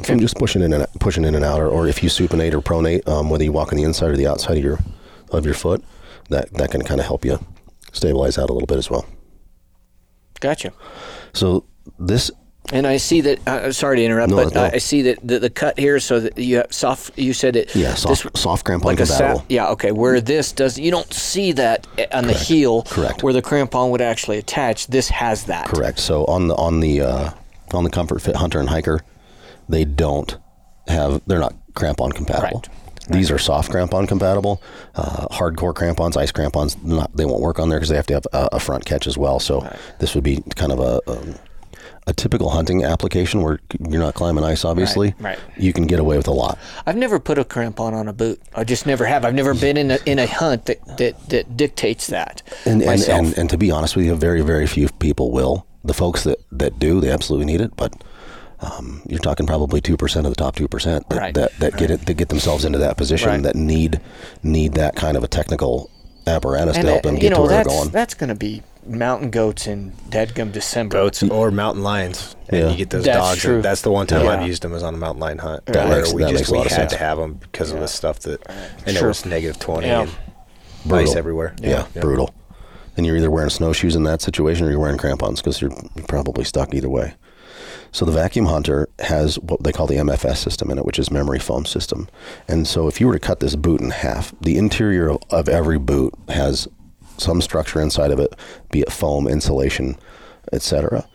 From 0.03 0.19
just 0.19 0.38
pushing 0.38 0.63
in 0.63 0.73
and 0.73 0.88
pushing 0.99 1.23
in 1.23 1.36
and 1.36 1.45
out, 1.45 1.60
or, 1.62 1.67
or 1.67 1.88
if 1.88 2.01
you 2.01 2.10
supinate 2.10 2.53
or 2.53 2.62
pronate, 2.62 3.08
um, 3.08 3.29
whether 3.29 3.43
you 3.43 3.51
walk 3.51 3.71
on 3.71 3.77
the 3.77 3.84
inside 3.84 4.10
or 4.10 4.17
the 4.17 4.25
outside 4.25 4.58
of 4.58 4.63
your 4.63 4.79
of 5.32 5.45
your 5.45 5.53
foot, 5.53 5.84
that 6.29 6.51
that 6.56 6.71
can 6.71 6.82
kind 6.82 6.99
of 6.99 7.06
help 7.06 7.23
you 7.23 7.38
stabilize 7.91 8.39
out 8.39 8.49
a 8.49 8.53
little 8.53 8.65
bit 8.65 8.79
as 8.79 8.89
well. 8.89 9.06
Gotcha. 10.39 10.73
So 11.34 11.65
this 11.99 12.32
And 12.71 12.88
I 12.88 12.97
see 12.97 13.21
that. 13.21 13.45
Uh, 13.47 13.71
sorry 13.73 13.97
to 13.97 14.04
interrupt, 14.06 14.30
No, 14.32 14.38
but 14.38 14.54
no. 14.56 14.63
I 14.63 14.78
see 14.78 15.02
that 15.04 15.19
the, 15.28 15.38
the 15.38 15.49
cut 15.49 15.78
here, 15.78 15.99
so 15.99 16.21
that 16.21 16.38
you 16.38 16.58
have 16.58 16.73
soft. 16.73 17.17
You 17.19 17.34
said 17.34 17.56
it. 17.58 17.76
Yeah, 17.76 17.93
soft- 17.93 18.23
this- 18.23 18.41
soft 18.41 18.65
crampon 18.65 18.86
like 18.86 18.99
a 19.02 19.06
sa- 19.06 19.17
compatible. 19.17 19.45
yeah, 19.49 19.67
okay. 19.71 19.91
Where 19.91 20.21
this 20.21 20.54
does, 20.54 20.80
you 20.80 20.89
don't 20.89 21.12
see 21.13 21.52
that 21.54 21.86
on 22.13 22.26
the 22.28 22.34
heel. 22.34 22.84
Correct. 22.84 23.21
Where 23.21 23.34
the 23.34 23.41
crampon 23.41 23.91
would 23.91 24.02
actually 24.02 24.38
attach. 24.38 24.88
This 24.88 25.10
has 25.10 25.43
that. 25.45 25.67
Correct. 25.67 25.99
So 25.99 26.23
on 26.26 26.47
the 26.47 26.56
on 26.56 26.80
the 26.80 27.02
uh, 27.02 27.30
on 27.73 27.84
the 27.84 27.89
Comfort 27.89 28.21
Fit 28.21 28.38
Hunter 28.38 28.60
and 28.62 28.69
Hiker, 28.69 29.02
they 29.67 29.84
don't 29.84 30.38
have. 30.88 31.21
They're 31.28 31.39
not 31.39 31.54
crampon 31.73 32.13
compatible. 32.13 32.63
Right. 32.65 32.78
These 33.10 33.30
are 33.30 33.38
soft 33.38 33.69
crampon 33.69 34.08
compatible. 34.08 34.62
Uh, 34.95 35.28
hardcore 35.28 35.76
crampons, 35.76 36.15
ice 36.15 36.32
crampons, 36.32 36.82
not 36.82 37.13
they 37.15 37.26
won't 37.26 37.41
work 37.41 37.60
on 37.60 37.67
there 37.67 37.78
because 37.78 37.89
they 37.89 37.97
have 37.97 38.08
to 38.08 38.13
have 38.13 38.28
a, 38.32 38.49
a 38.54 38.60
front 38.62 38.86
catch 38.86 39.06
as 39.06 39.17
well. 39.17 39.41
So 39.41 39.69
this 39.99 40.15
would 40.15 40.23
be 40.23 40.41
kind 40.56 40.71
of 40.71 40.80
a. 40.80 41.02
Um, 41.12 41.36
a 42.05 42.13
typical 42.13 42.49
hunting 42.49 42.83
application 42.83 43.41
where 43.41 43.59
you're 43.89 44.01
not 44.01 44.13
climbing 44.13 44.43
ice, 44.43 44.65
obviously, 44.65 45.15
right. 45.19 45.39
you 45.57 45.71
can 45.71 45.87
get 45.87 45.99
away 45.99 46.17
with 46.17 46.27
a 46.27 46.33
lot. 46.33 46.59
I've 46.85 46.97
never 46.97 47.19
put 47.19 47.37
a 47.37 47.45
crampon 47.45 47.93
on 47.93 48.07
a 48.07 48.13
boot. 48.13 48.41
I 48.53 48.63
just 48.65 48.85
never 48.85 49.05
have. 49.05 49.23
I've 49.23 49.33
never 49.33 49.53
been 49.53 49.77
in 49.77 49.91
a 49.91 49.99
in 50.05 50.19
a 50.19 50.27
hunt 50.27 50.65
that 50.65 50.97
that, 50.97 51.29
that 51.29 51.55
dictates 51.57 52.07
that 52.07 52.41
And 52.65 52.81
and, 52.81 53.01
and 53.03 53.37
and 53.37 53.49
to 53.49 53.57
be 53.57 53.71
honest 53.71 53.95
with 53.95 54.05
you, 54.05 54.15
very 54.15 54.41
very 54.41 54.67
few 54.67 54.89
people 54.99 55.31
will. 55.31 55.65
The 55.85 55.93
folks 55.93 56.23
that 56.23 56.39
that 56.51 56.79
do, 56.79 56.99
they 56.99 57.09
absolutely 57.09 57.45
need 57.45 57.61
it, 57.61 57.75
but 57.77 57.93
um, 58.59 59.01
you're 59.07 59.19
talking 59.19 59.45
probably 59.45 59.81
two 59.81 59.97
percent 59.97 60.25
of 60.25 60.31
the 60.31 60.35
top 60.37 60.55
two 60.55 60.67
percent 60.67 61.07
that, 61.09 61.19
Right. 61.19 61.33
that 61.35 61.57
that 61.59 61.77
get 61.77 61.91
it 61.91 62.05
that 62.05 62.13
get 62.15 62.29
themselves 62.29 62.63
into 62.65 62.79
that 62.79 62.97
position 62.97 63.29
Right. 63.29 63.43
that 63.43 63.55
need 63.55 63.99
need 64.43 64.73
that 64.75 64.95
kind 64.95 65.17
of 65.17 65.23
a 65.23 65.27
technical 65.27 65.89
apparatus 66.25 66.77
and 66.77 66.85
to 66.85 66.91
help 66.91 67.03
them 67.03 67.15
get 67.15 67.31
know 67.31 67.35
to 67.35 67.41
where 67.41 67.49
they're 67.49 67.63
going. 67.65 67.89
that's 67.89 68.13
going 68.13 68.29
to 68.29 68.35
be 68.35 68.61
mountain 68.85 69.29
goats 69.29 69.67
in 69.67 69.91
deadgum 70.09 70.51
December. 70.51 70.97
Goats 70.97 71.23
or 71.23 71.51
mountain 71.51 71.83
lions, 71.83 72.35
and 72.49 72.59
Yeah. 72.61 72.69
you 72.71 72.77
get 72.77 72.89
those 72.89 73.05
That's 73.05 73.17
dogs. 73.17 73.39
true. 73.39 73.61
That's 73.61 73.81
the 73.81 73.91
one 73.91 74.07
time 74.07 74.25
Yeah. 74.25 74.31
I've 74.41 74.47
used 74.47 74.61
them 74.63 74.71
was 74.71 74.83
on 74.83 74.93
a 74.93 74.97
mountain 74.97 75.21
lion 75.21 75.37
hunt. 75.39 75.65
That 75.67 75.87
where 75.87 75.97
makes- 76.01 76.13
we 76.13 76.23
that 76.23 76.29
just 76.31 76.41
makes 76.41 76.49
a 76.49 76.51
we 76.51 76.57
lot 76.59 76.65
of 76.67 76.71
had 76.71 76.77
sense. 76.81 76.91
to 76.93 76.97
have 76.99 77.17
them 77.17 77.33
because 77.41 77.71
of 77.71 77.79
the 77.79 77.87
stuff 77.87 78.19
that, 78.21 78.41
and 78.85 78.95
Sure. 78.95 79.05
it 79.05 79.07
was 79.09 79.25
negative 79.25 79.59
twenty 79.59 79.87
Yeah. 79.87 80.01
and 80.01 80.11
Brutal. 80.85 81.09
ice 81.09 81.15
everywhere. 81.15 81.53
yeah, 81.61 81.85
brutal. 81.99 82.33
And 82.95 83.05
you're 83.05 83.15
either 83.17 83.31
wearing 83.31 83.49
snowshoes 83.49 83.95
in 83.95 84.03
that 84.03 84.21
situation 84.21 84.67
or 84.67 84.69
you're 84.69 84.79
wearing 84.79 84.97
crampons 84.97 85.41
because 85.41 85.61
you're 85.61 85.71
probably 86.07 86.43
stuck 86.43 86.73
either 86.75 86.89
way. 86.89 87.15
So 87.91 88.05
the 88.05 88.11
vacuum 88.11 88.47
hunter 88.47 88.89
has 88.99 89.35
what 89.39 89.63
they 89.63 89.71
call 89.71 89.85
the 89.87 89.97
MFS 89.97 90.39
system 90.39 90.71
in 90.71 90.77
it, 90.79 90.85
which 90.85 90.97
is 90.99 91.11
memory 91.11 91.37
foam 91.39 91.65
system. 91.65 92.07
And 92.47 92.67
so 92.67 92.87
if 92.87 92.99
you 92.99 93.07
were 93.07 93.13
to 93.13 93.19
cut 93.19 93.39
this 93.39 93.55
boot 93.55 93.81
in 93.81 93.91
half, 93.91 94.33
the 94.41 94.57
interior 94.57 95.09
of, 95.11 95.19
of 95.29 95.47
every 95.47 95.77
boot 95.77 96.13
has 96.29 96.67
some 97.17 97.41
structure 97.41 97.82
inside 97.82 98.12
of 98.12 98.19
it, 98.19 98.36
be 98.71 98.82
it 98.82 98.91
foam, 98.91 99.28
insulation, 99.28 99.97
etc. 100.52 101.08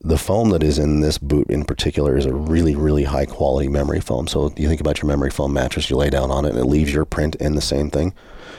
The 0.00 0.18
foam 0.18 0.50
that 0.50 0.62
is 0.62 0.78
in 0.78 1.00
this 1.00 1.18
boot 1.18 1.50
in 1.50 1.64
particular 1.64 2.16
is 2.16 2.24
a 2.24 2.32
really, 2.32 2.76
really 2.76 3.04
high 3.04 3.26
quality 3.26 3.68
memory 3.68 4.00
foam. 4.00 4.28
So 4.28 4.52
you 4.56 4.68
think 4.68 4.80
about 4.80 5.02
your 5.02 5.08
memory 5.08 5.30
foam 5.30 5.52
mattress, 5.52 5.90
you 5.90 5.96
lay 5.96 6.08
down 6.08 6.30
on 6.30 6.44
it, 6.44 6.50
and 6.50 6.58
it 6.58 6.66
leaves 6.66 6.92
your 6.92 7.04
print 7.04 7.34
in 7.36 7.56
the 7.56 7.60
same 7.60 7.90
thing, 7.90 8.14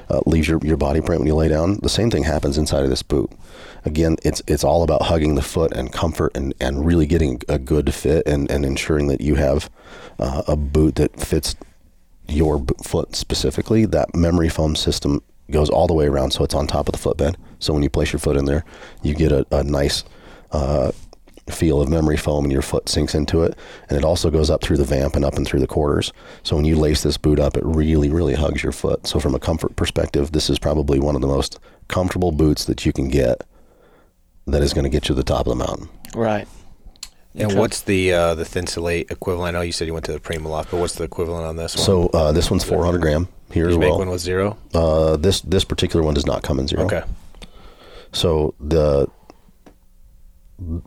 uh, 0.09 0.19
leaves 0.25 0.49
your, 0.49 0.59
your 0.63 0.75
body 0.75 0.99
print 0.99 1.21
when 1.21 1.27
you 1.27 1.35
lay 1.35 1.47
down. 1.47 1.79
The 1.81 1.89
same 1.89 2.11
thing 2.11 2.23
happens 2.23 2.57
inside 2.57 2.83
of 2.83 2.89
this 2.89 3.03
boot. 3.03 3.31
Again, 3.85 4.17
it's 4.23 4.41
it's 4.47 4.65
all 4.65 4.83
about 4.83 5.03
hugging 5.03 5.35
the 5.35 5.41
foot 5.41 5.71
and 5.71 5.93
comfort 5.93 6.35
and, 6.35 6.53
and 6.59 6.85
really 6.85 7.05
getting 7.05 7.41
a 7.47 7.57
good 7.57 7.93
fit 7.93 8.27
and, 8.27 8.51
and 8.51 8.65
ensuring 8.65 9.07
that 9.07 9.21
you 9.21 9.35
have 9.35 9.69
uh, 10.19 10.43
a 10.45 10.57
boot 10.57 10.95
that 10.95 11.17
fits 11.17 11.55
your 12.27 12.63
foot 12.83 13.15
specifically, 13.15 13.85
that 13.85 14.13
memory 14.13 14.49
foam 14.49 14.75
system 14.75 15.21
goes 15.51 15.69
all 15.69 15.87
the 15.87 15.93
way 15.93 16.07
around, 16.07 16.31
so 16.31 16.43
it's 16.43 16.53
on 16.53 16.67
top 16.67 16.87
of 16.87 16.93
the 16.93 16.97
footbed. 16.97 17.37
So 17.59 17.73
when 17.73 17.83
you 17.83 17.89
place 17.89 18.13
your 18.13 18.19
foot 18.19 18.37
in 18.37 18.45
there, 18.45 18.63
you 19.01 19.13
get 19.13 19.31
a, 19.31 19.45
a 19.51 19.63
nice 19.63 20.03
uh, 20.51 20.91
feel 21.51 21.81
of 21.81 21.89
memory 21.89 22.17
foam, 22.17 22.45
and 22.45 22.51
your 22.51 22.61
foot 22.61 22.87
sinks 22.89 23.15
into 23.15 23.43
it. 23.43 23.57
And 23.89 23.97
it 23.97 24.03
also 24.03 24.29
goes 24.29 24.49
up 24.49 24.61
through 24.61 24.77
the 24.77 24.85
vamp 24.85 25.15
and 25.15 25.25
up 25.25 25.35
and 25.35 25.45
through 25.45 25.59
the 25.59 25.67
quarters. 25.67 26.13
So 26.43 26.55
when 26.55 26.65
you 26.65 26.75
lace 26.75 27.03
this 27.03 27.17
boot 27.17 27.39
up, 27.39 27.57
it 27.57 27.65
really, 27.65 28.09
really 28.09 28.35
hugs 28.35 28.63
your 28.63 28.71
foot. 28.71 29.07
So 29.07 29.19
from 29.19 29.35
a 29.35 29.39
comfort 29.39 29.75
perspective, 29.75 30.31
this 30.31 30.49
is 30.49 30.59
probably 30.59 30.99
one 30.99 31.15
of 31.15 31.21
the 31.21 31.27
most 31.27 31.59
comfortable 31.87 32.31
boots 32.31 32.65
that 32.65 32.85
you 32.85 32.93
can 32.93 33.09
get. 33.09 33.43
That 34.47 34.63
is 34.63 34.73
going 34.73 34.83
to 34.83 34.89
get 34.89 35.03
you 35.03 35.13
to 35.13 35.13
the 35.13 35.23
top 35.23 35.45
of 35.45 35.57
the 35.57 35.63
mountain. 35.63 35.89
Right. 36.15 36.47
And 37.35 37.53
what's 37.53 37.81
the 37.81 38.11
uh, 38.11 38.33
the 38.33 38.43
Thinsulate 38.43 39.11
equivalent? 39.11 39.55
I 39.55 39.59
know 39.59 39.61
you 39.61 39.71
said 39.71 39.85
you 39.85 39.93
went 39.93 40.05
to 40.05 40.11
the 40.11 40.19
Primaloft, 40.19 40.71
but 40.71 40.79
what's 40.79 40.95
the 40.95 41.03
equivalent 41.03 41.45
on 41.45 41.55
this 41.55 41.75
one? 41.75 41.85
So 41.85 42.07
uh, 42.07 42.31
this 42.31 42.49
one's 42.49 42.63
400 42.63 42.99
gram 42.99 43.27
here 43.51 43.65
Did 43.65 43.69
as 43.69 43.75
you 43.75 43.79
make 43.79 43.97
one 43.97 44.09
with 44.09 44.21
zero? 44.21 44.57
Uh, 44.73 45.17
this 45.17 45.41
this 45.41 45.63
particular 45.63 46.03
one 46.03 46.13
does 46.13 46.25
not 46.25 46.43
come 46.43 46.59
in 46.59 46.67
zero. 46.67 46.85
Okay. 46.85 47.03
So 48.11 48.53
the 48.59 49.07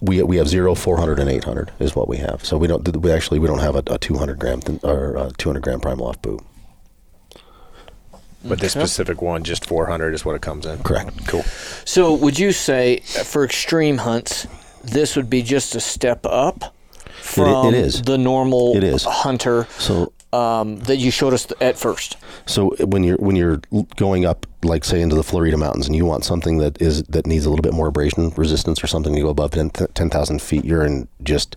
we 0.00 0.22
we 0.22 0.36
have 0.36 0.48
zero, 0.48 0.74
400, 0.74 1.18
and 1.18 1.30
800 1.30 1.72
is 1.78 1.96
what 1.96 2.08
we 2.08 2.18
have. 2.18 2.44
So 2.44 2.58
we 2.58 2.66
don't 2.66 2.96
we 2.98 3.10
actually 3.10 3.38
we 3.38 3.46
don't 3.46 3.60
have 3.60 3.76
a, 3.76 3.82
a 3.86 3.98
200 3.98 4.38
gram 4.38 4.60
th- 4.60 4.80
or 4.82 5.30
200 5.38 5.62
gram 5.62 5.80
Primaloft 5.80 6.22
boot. 6.22 6.40
But 8.44 8.58
this 8.58 8.72
specific 8.72 9.22
one, 9.22 9.44
just 9.44 9.66
400 9.66 10.14
is 10.14 10.24
what 10.24 10.34
it 10.34 10.42
comes 10.42 10.66
in. 10.66 10.82
Correct. 10.82 11.26
Cool. 11.28 11.42
So 11.84 12.12
would 12.14 12.38
you 12.38 12.52
say 12.52 12.98
uh, 12.98 13.22
for 13.22 13.44
extreme 13.44 13.98
hunts, 13.98 14.48
this 14.82 15.14
would 15.14 15.30
be 15.30 15.42
just 15.42 15.76
a 15.76 15.80
step 15.80 16.26
up 16.26 16.74
from 17.20 17.72
is. 17.72 18.02
the 18.02 18.18
normal 18.18 18.76
It 18.76 18.82
is. 18.82 19.04
hunter 19.04 19.68
So 19.78 20.12
um, 20.32 20.76
that 20.80 20.96
you 20.96 21.10
showed 21.10 21.34
us 21.34 21.46
at 21.60 21.76
first. 21.76 22.16
So 22.46 22.74
when 22.80 23.04
you're 23.04 23.18
when 23.18 23.36
you're 23.36 23.60
going 23.96 24.24
up, 24.24 24.46
like 24.62 24.84
say 24.84 25.00
into 25.00 25.14
the 25.14 25.22
Florida 25.22 25.56
mountains, 25.56 25.86
and 25.86 25.94
you 25.94 26.04
want 26.04 26.24
something 26.24 26.58
that 26.58 26.80
is 26.80 27.02
that 27.04 27.26
needs 27.26 27.44
a 27.44 27.50
little 27.50 27.62
bit 27.62 27.74
more 27.74 27.88
abrasion 27.88 28.30
resistance, 28.36 28.82
or 28.82 28.86
something 28.86 29.14
to 29.14 29.20
go 29.20 29.28
above 29.28 29.52
10 29.52 29.70
10,000 29.70 30.40
feet, 30.40 30.64
you're 30.64 30.84
in 30.84 31.08
just 31.22 31.56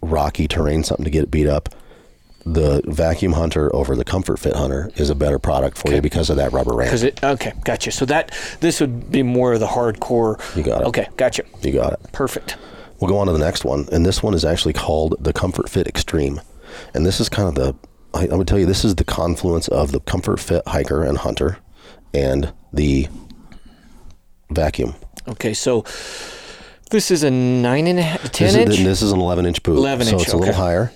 rocky 0.00 0.48
terrain, 0.48 0.82
something 0.82 1.04
to 1.04 1.10
get 1.10 1.24
it 1.24 1.30
beat 1.30 1.46
up. 1.46 1.68
The 2.44 2.82
vacuum 2.86 3.34
hunter 3.34 3.72
over 3.74 3.94
the 3.94 4.04
comfort 4.04 4.40
fit 4.40 4.56
hunter 4.56 4.90
is 4.96 5.10
a 5.10 5.14
better 5.14 5.38
product 5.38 5.78
for 5.78 5.94
you 5.94 6.00
because 6.00 6.28
of 6.28 6.36
that 6.38 6.52
rubber 6.52 6.74
Because 6.76 7.04
it 7.04 7.22
okay, 7.22 7.52
gotcha. 7.64 7.92
So 7.92 8.04
that 8.06 8.36
this 8.58 8.80
would 8.80 9.12
be 9.12 9.22
more 9.22 9.52
of 9.52 9.60
the 9.60 9.68
hardcore. 9.68 10.40
You 10.56 10.64
got 10.64 10.82
it. 10.82 10.88
Okay, 10.88 11.06
gotcha. 11.16 11.44
You 11.62 11.72
got 11.72 11.92
it. 11.92 12.00
Perfect. 12.12 12.56
We'll 12.98 13.08
go 13.08 13.18
on 13.18 13.28
to 13.28 13.32
the 13.32 13.38
next 13.38 13.64
one, 13.64 13.88
and 13.92 14.04
this 14.04 14.24
one 14.24 14.34
is 14.34 14.44
actually 14.44 14.72
called 14.72 15.14
the 15.20 15.32
Comfort 15.32 15.68
Fit 15.68 15.86
Extreme, 15.86 16.40
and 16.94 17.06
this 17.06 17.20
is 17.20 17.28
kind 17.28 17.48
of 17.48 17.54
the 17.54 17.76
I, 18.14 18.28
I 18.28 18.34
would 18.34 18.48
tell 18.48 18.58
you 18.58 18.66
this 18.66 18.84
is 18.84 18.94
the 18.96 19.04
confluence 19.04 19.68
of 19.68 19.92
the 19.92 20.00
Comfort 20.00 20.40
Fit 20.40 20.62
hiker 20.66 21.04
and 21.04 21.18
hunter, 21.18 21.58
and 22.14 22.52
the 22.72 23.08
vacuum. 24.50 24.94
Okay, 25.28 25.54
so 25.54 25.84
this 26.90 27.10
is 27.10 27.22
a 27.22 27.30
nine 27.30 27.86
and 27.86 27.98
a 27.98 28.02
half, 28.02 28.30
ten 28.32 28.48
this 28.48 28.56
inch. 28.56 28.70
Is, 28.78 28.84
this 28.84 29.02
is 29.02 29.12
an 29.12 29.20
11 29.20 29.46
inch 29.46 29.62
boot. 29.62 29.78
11 29.78 30.06
so 30.06 30.12
inch, 30.12 30.20
So 30.20 30.24
it's 30.24 30.32
a 30.32 30.36
little 30.36 30.54
okay. 30.54 30.62
higher. 30.62 30.92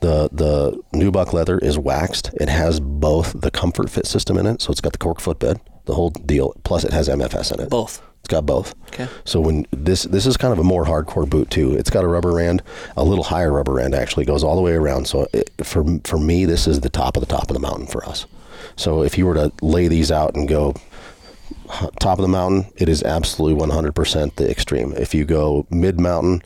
The 0.00 0.28
the 0.32 0.82
nubuck 0.92 1.32
leather 1.32 1.58
is 1.58 1.78
waxed. 1.78 2.30
It 2.34 2.48
has 2.48 2.80
both 2.80 3.40
the 3.40 3.50
comfort 3.50 3.88
fit 3.90 4.06
system 4.06 4.36
in 4.36 4.46
it, 4.46 4.60
so 4.60 4.70
it's 4.70 4.80
got 4.80 4.92
the 4.92 4.98
cork 4.98 5.20
footbed, 5.20 5.60
the 5.86 5.94
whole 5.94 6.10
deal. 6.10 6.54
Plus, 6.64 6.84
it 6.84 6.92
has 6.92 7.08
MFS 7.08 7.52
in 7.54 7.60
it. 7.60 7.70
Both. 7.70 8.02
It's 8.24 8.30
got 8.30 8.46
both. 8.46 8.74
Okay. 8.88 9.06
So 9.26 9.38
when 9.38 9.66
this 9.70 10.04
this 10.04 10.24
is 10.24 10.38
kind 10.38 10.50
of 10.50 10.58
a 10.58 10.64
more 10.64 10.86
hardcore 10.86 11.28
boot 11.28 11.50
too. 11.50 11.76
It's 11.76 11.90
got 11.90 12.04
a 12.04 12.08
rubber 12.08 12.32
rand, 12.32 12.62
a 12.96 13.04
little 13.04 13.22
higher 13.24 13.52
rubber 13.52 13.74
rand 13.74 13.94
actually 13.94 14.24
goes 14.24 14.42
all 14.42 14.56
the 14.56 14.62
way 14.62 14.72
around. 14.72 15.06
So 15.06 15.28
it, 15.34 15.50
for 15.62 15.84
for 16.04 16.18
me, 16.18 16.46
this 16.46 16.66
is 16.66 16.80
the 16.80 16.88
top 16.88 17.18
of 17.18 17.20
the 17.20 17.26
top 17.26 17.50
of 17.50 17.54
the 17.54 17.60
mountain 17.60 17.86
for 17.86 18.02
us. 18.06 18.24
So 18.76 19.02
if 19.02 19.18
you 19.18 19.26
were 19.26 19.34
to 19.34 19.52
lay 19.60 19.88
these 19.88 20.10
out 20.10 20.34
and 20.36 20.48
go 20.48 20.74
top 22.00 22.18
of 22.18 22.22
the 22.22 22.28
mountain, 22.28 22.64
it 22.76 22.88
is 22.88 23.02
absolutely 23.02 23.62
100% 23.62 24.36
the 24.36 24.50
extreme. 24.50 24.94
If 24.96 25.14
you 25.14 25.26
go 25.26 25.66
mid 25.68 26.00
mountain 26.00 26.40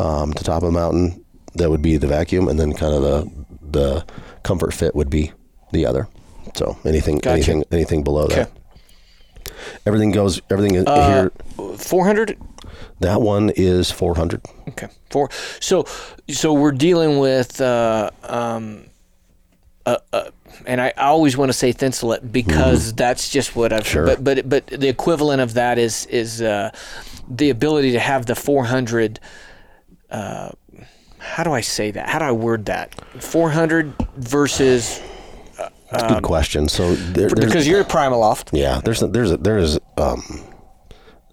um, 0.00 0.32
to 0.34 0.42
top 0.42 0.64
of 0.64 0.72
the 0.72 0.78
mountain, 0.78 1.24
that 1.54 1.70
would 1.70 1.80
be 1.80 1.96
the 1.96 2.08
vacuum, 2.08 2.48
and 2.48 2.58
then 2.58 2.72
kind 2.72 2.92
of 2.92 3.02
the 3.02 3.30
the 3.70 4.04
comfort 4.42 4.74
fit 4.74 4.96
would 4.96 5.10
be 5.10 5.30
the 5.70 5.86
other. 5.86 6.08
So 6.56 6.76
anything 6.84 7.18
Gotcha. 7.18 7.30
anything 7.34 7.64
anything 7.70 8.02
below 8.02 8.24
Okay. 8.24 8.34
that. 8.34 8.50
Everything 9.86 10.10
goes. 10.12 10.40
Everything 10.50 10.86
Uh, 10.86 11.30
here. 11.56 11.76
Four 11.76 12.06
hundred. 12.06 12.38
That 13.00 13.22
one 13.22 13.50
is 13.56 13.90
400. 13.90 14.42
Okay. 14.68 14.88
Four. 15.08 15.30
So 15.58 15.86
so 16.28 16.52
we're 16.52 16.72
dealing 16.72 17.18
with 17.18 17.60
uh, 17.60 18.10
um, 18.24 18.84
uh, 19.86 19.96
uh, 20.12 20.30
and 20.66 20.80
I 20.80 20.90
always 20.98 21.36
want 21.36 21.48
to 21.48 21.52
say 21.54 21.72
thinsulate 21.72 22.30
because 22.30 22.92
that's 22.92 23.30
just 23.30 23.56
what 23.56 23.72
I've. 23.72 23.84
Mm-hmm. 23.84 23.90
Sure. 23.90 24.06
But 24.06 24.24
but 24.24 24.48
but 24.48 24.66
the 24.66 24.88
equivalent 24.88 25.40
of 25.40 25.54
that 25.54 25.78
is 25.78 26.06
is 26.06 26.42
uh, 26.42 26.70
the 27.28 27.50
ability 27.50 27.92
to 27.92 27.98
have 28.00 28.26
the 28.26 28.34
four 28.34 28.64
hundred. 28.64 29.18
Uh, 30.10 30.50
how 31.18 31.44
do 31.44 31.52
I 31.52 31.60
say 31.62 31.90
that? 31.90 32.08
How 32.08 32.18
do 32.18 32.24
I 32.26 32.32
word 32.32 32.66
that? 32.66 32.94
Four 33.22 33.50
hundred 33.50 33.94
versus 34.16 35.00
That's 35.90 36.04
a 36.04 36.14
good 36.14 36.22
question. 36.22 36.68
So 36.68 36.94
there, 36.94 37.26
Um, 37.28 37.34
because 37.34 37.66
you're 37.66 37.80
a 37.80 37.84
Primaloft. 37.84 38.50
yeah, 38.52 38.80
there's 38.84 39.02
a, 39.02 39.06
there's 39.08 39.32
a, 39.32 39.36
there's 39.36 39.78
um, 39.96 40.22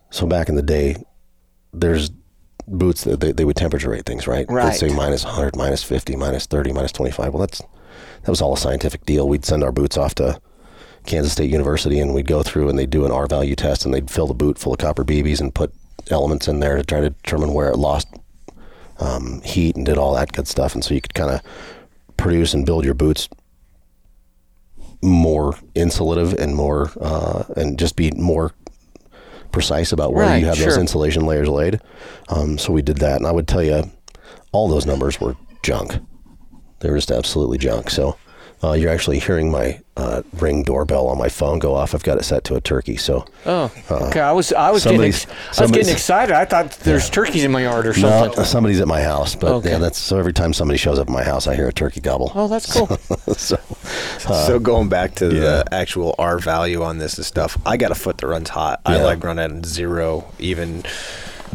so 0.10 0.26
back 0.26 0.50
in 0.50 0.56
the 0.56 0.62
day, 0.64 0.96
there's 1.74 2.10
boots 2.68 3.04
that 3.04 3.20
they, 3.20 3.32
they 3.32 3.46
would 3.46 3.56
temperature 3.56 3.90
rate 3.90 4.06
things, 4.06 4.28
right? 4.28 4.46
Right. 4.50 4.72
They'd 4.72 4.90
say 4.90 4.96
minus 4.96 5.24
100, 5.24 5.56
minus 5.56 5.84
50, 5.84 6.16
minus 6.16 6.46
30, 6.48 6.74
minus 6.74 6.92
25. 6.92 7.34
Well, 7.34 7.40
that's 7.42 7.60
that 7.60 8.30
was 8.32 8.42
all 8.42 8.54
a 8.54 8.58
scientific 8.58 9.06
deal. 9.06 9.28
We'd 9.28 9.46
send 9.46 9.64
our 9.64 9.72
boots 9.72 9.96
off 9.98 10.16
to 10.16 10.40
Kansas 11.06 11.32
State 11.34 11.50
University, 11.52 12.00
and 12.00 12.14
we'd 12.14 12.28
go 12.28 12.44
through 12.44 12.68
and 12.70 12.78
they'd 12.78 12.90
do 12.90 13.06
an 13.06 13.12
R 13.12 13.28
value 13.28 13.56
test, 13.56 13.86
and 13.86 13.94
they'd 13.94 14.10
fill 14.12 14.28
the 14.28 14.34
boot 14.34 14.58
full 14.58 14.74
of 14.74 14.80
copper 14.80 15.04
BBs 15.06 15.40
and 15.40 15.54
put 15.54 15.74
elements 16.10 16.48
in 16.48 16.60
there 16.60 16.78
to 16.78 16.84
try 16.84 17.00
to 17.02 17.10
determine 17.12 17.54
where 17.54 17.70
it 17.70 17.78
lost 17.78 18.08
um, 19.00 19.42
heat 19.44 19.76
and 19.76 19.86
did 19.86 19.98
all 19.98 20.14
that 20.16 20.32
good 20.34 20.48
stuff. 20.48 20.74
And 20.74 20.84
so 20.84 20.94
you 20.94 21.02
could 21.02 21.14
kind 21.14 21.32
of 21.32 21.42
produce 22.18 22.54
and 22.54 22.66
build 22.66 22.84
your 22.84 22.94
boots 22.96 23.30
more 25.02 25.54
insulative 25.76 26.34
and 26.34 26.56
more 26.56 26.92
uh, 27.02 27.44
and 27.56 27.78
just 27.78 27.96
be 27.96 28.12
more 28.12 28.54
precise 29.52 29.92
about 29.92 30.14
where 30.14 30.26
Right, 30.26 30.38
you 30.38 30.46
have 30.48 30.58
those 30.58 30.78
insulation 30.78 31.26
layers 31.26 31.48
laid. 31.48 31.80
Um, 32.30 32.58
so 32.58 32.74
we 32.74 32.82
did 32.82 32.98
that, 32.98 33.18
and 33.18 33.26
I 33.28 33.32
would 33.32 33.48
tell 33.48 33.64
you, 33.64 33.90
all 34.52 34.68
those 34.68 34.86
numbers 34.86 35.20
were 35.22 35.36
junk. 35.64 35.98
They 36.80 36.90
were 36.90 36.98
just 36.98 37.12
absolutely 37.12 37.58
junk. 37.58 37.90
So 37.90 38.18
uh, 38.64 38.72
you're 38.74 38.92
actually 38.92 39.20
hearing 39.20 39.52
my 39.52 39.80
uh, 39.96 40.22
ring 40.34 40.64
doorbell 40.64 41.08
on 41.08 41.18
my 41.18 41.30
phone 41.30 41.60
go 41.60 41.74
off. 41.76 41.94
I've 41.96 42.04
got 42.04 42.18
it 42.18 42.24
set 42.24 42.44
to 42.46 42.56
a 42.56 42.62
turkey. 42.62 42.98
So 42.98 43.26
Oh, 43.46 43.72
okay. 43.90 44.20
I 44.20 44.32
was 44.32 44.52
I 44.54 44.72
was 44.72 44.84
getting 44.84 45.02
ex- 45.02 45.26
I 45.58 45.62
was 45.64 45.72
getting 45.72 45.92
excited. 45.94 46.36
I 46.36 46.46
thought 46.46 46.72
there's 46.80 47.10
turkeys 47.10 47.44
in 47.44 47.52
my 47.52 47.62
yard 47.64 47.86
or 47.88 47.94
no, 47.94 48.24
something. 48.26 48.44
somebody's 48.46 48.80
at 48.82 48.88
my 48.88 49.02
house. 49.02 49.36
But 49.36 49.52
Okay. 49.54 49.72
yeah, 49.72 49.78
that's 49.80 49.98
so 50.00 50.18
every 50.18 50.34
time 50.34 50.54
somebody 50.54 50.78
shows 50.78 50.98
up 51.00 51.08
at 51.08 51.14
my 51.14 51.24
house, 51.24 51.48
I 51.48 51.56
hear 51.56 51.68
a 51.68 51.74
turkey 51.74 52.02
gobble. 52.02 52.32
Oh, 52.36 52.48
that's 52.48 52.72
cool. 52.72 52.88
so 53.36 53.58
so 54.28 54.60
going 54.60 54.90
back 54.90 55.16
to 55.16 55.26
yeah. 55.26 55.40
the 55.40 55.66
actual 55.72 56.16
R 56.20 56.40
value 56.40 56.84
on 56.84 56.98
this 57.00 57.18
and 57.18 57.26
stuff, 57.26 57.58
I 57.66 57.78
got 57.78 57.92
a 57.92 57.96
foot 57.96 58.18
that 58.20 58.28
runs 58.28 58.50
hot. 58.50 58.82
I 58.86 58.98
like 59.02 59.24
running 59.24 59.58
at 59.60 59.66
zero. 59.66 60.32
Even 60.40 60.84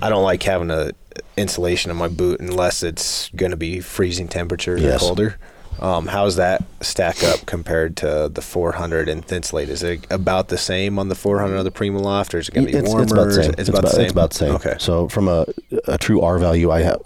I 0.00 0.08
don't 0.08 0.22
like 0.24 0.42
having 0.42 0.70
a 0.70 0.90
insulation 1.36 1.90
on 1.90 1.96
my 1.96 2.08
boot 2.08 2.40
unless 2.40 2.82
it's 2.82 3.28
going 3.36 3.50
to 3.50 3.56
be 3.56 3.80
freezing 3.80 4.28
temperatures 4.28 4.80
Yes. 4.82 5.02
or 5.02 5.06
colder. 5.06 5.38
Um, 5.80 6.06
how's 6.06 6.36
that 6.36 6.62
stack 6.80 7.24
up 7.24 7.44
compared 7.46 7.96
to 7.98 8.30
the 8.32 8.42
400 8.42 9.08
and 9.08 9.26
Thinsulate? 9.26 9.68
Is 9.68 9.82
it 9.82 10.06
about 10.10 10.48
the 10.48 10.58
same 10.58 10.98
on 10.98 11.08
the 11.08 11.14
400 11.14 11.56
of 11.56 11.64
the 11.64 11.70
Primaloft, 11.70 12.34
or 12.34 12.38
is 12.38 12.48
it 12.48 12.54
going 12.54 12.66
to 12.66 12.72
be 12.72 12.78
it's, 12.78 12.88
warmer? 12.88 13.02
it's 13.02 13.12
about 13.12 13.24
the 13.24 13.32
same. 13.32 13.54
It's, 13.58 13.68
about, 13.68 13.82
the 13.82 13.90
same. 13.90 14.02
It's 14.02 14.12
about 14.12 14.30
the 14.30 14.36
same. 14.36 14.54
Okay. 14.54 14.76
So 14.78 15.08
from 15.08 15.28
a, 15.28 15.46
a 15.88 15.98
true 15.98 16.20
R 16.20 16.38
value, 16.38 16.70
I 16.70 16.82
have 16.82 17.00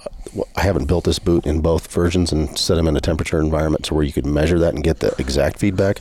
I 0.56 0.62
haven't 0.62 0.86
built 0.86 1.04
this 1.04 1.18
boot 1.18 1.46
in 1.46 1.60
both 1.60 1.90
versions 1.90 2.32
and 2.32 2.58
set 2.58 2.74
them 2.74 2.88
in 2.88 2.96
a 2.96 3.00
temperature 3.00 3.40
environment 3.40 3.84
to 3.86 3.94
where 3.94 4.04
you 4.04 4.12
could 4.12 4.26
measure 4.26 4.58
that 4.58 4.74
and 4.74 4.84
get 4.84 5.00
the 5.00 5.14
exact 5.18 5.58
feedback. 5.58 6.00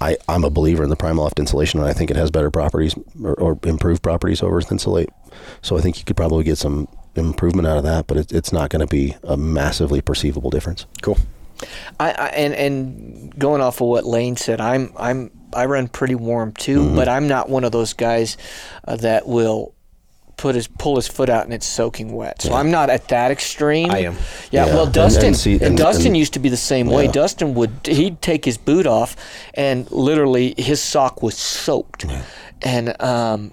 I, 0.00 0.16
I'm 0.28 0.44
a 0.44 0.50
believer 0.50 0.82
in 0.82 0.88
the 0.88 0.96
Primaloft 0.96 1.38
insulation, 1.38 1.78
and 1.78 1.88
I 1.88 1.92
think 1.92 2.10
it 2.10 2.16
has 2.16 2.30
better 2.30 2.50
properties 2.50 2.94
or, 3.22 3.34
or 3.34 3.58
improved 3.64 4.02
properties 4.02 4.42
over 4.42 4.60
Thinsulate. 4.62 5.10
So 5.60 5.76
I 5.76 5.80
think 5.82 5.98
you 5.98 6.04
could 6.04 6.16
probably 6.16 6.42
get 6.42 6.56
some 6.56 6.88
improvement 7.14 7.68
out 7.68 7.76
of 7.76 7.84
that, 7.84 8.06
but 8.06 8.16
it, 8.16 8.32
it's 8.32 8.52
not 8.52 8.70
going 8.70 8.80
to 8.80 8.86
be 8.86 9.16
a 9.22 9.36
massively 9.36 10.00
perceivable 10.00 10.50
difference. 10.50 10.86
Cool. 11.02 11.18
I, 11.98 12.10
I 12.12 12.26
and 12.28 12.54
and 12.54 13.38
going 13.38 13.60
off 13.60 13.80
of 13.80 13.88
what 13.88 14.04
Lane 14.04 14.36
said, 14.36 14.60
I'm 14.60 14.92
I'm 14.96 15.30
I 15.54 15.66
run 15.66 15.88
pretty 15.88 16.14
warm 16.14 16.52
too, 16.52 16.80
Mm-hmm. 16.80 16.96
but 16.96 17.08
I'm 17.08 17.26
not 17.28 17.48
one 17.48 17.64
of 17.64 17.72
those 17.72 17.92
guys 17.92 18.36
uh, 18.86 18.96
that 18.96 19.26
will 19.26 19.74
put 20.36 20.54
his 20.54 20.68
pull 20.68 20.96
his 20.96 21.06
foot 21.06 21.28
out 21.28 21.44
and 21.44 21.52
it's 21.52 21.66
soaking 21.66 22.12
wet. 22.14 22.40
So 22.40 22.54
I'm 22.54 22.70
not 22.70 22.88
at 22.88 23.08
that 23.08 23.30
extreme. 23.30 23.90
I 23.90 23.98
am. 23.98 24.14
Yeah. 24.50 24.66
Yeah, 24.66 24.74
Well, 24.74 24.86
Dustin 24.86 25.26
and 25.26 25.36
see- 25.36 25.54
and, 25.54 25.62
and- 25.62 25.76
Dustin 25.78 26.06
and- 26.08 26.16
used 26.16 26.32
to 26.32 26.38
be 26.38 26.48
the 26.48 26.56
same 26.56 26.86
way. 26.86 27.08
Dustin 27.08 27.52
would 27.54 27.72
he'd 27.84 28.22
take 28.22 28.44
his 28.46 28.56
boot 28.56 28.86
off 28.86 29.16
and 29.54 29.90
literally 29.90 30.54
his 30.56 30.80
sock 30.82 31.22
was 31.22 31.36
soaked, 31.36 32.06
and 32.62 33.00
um, 33.02 33.52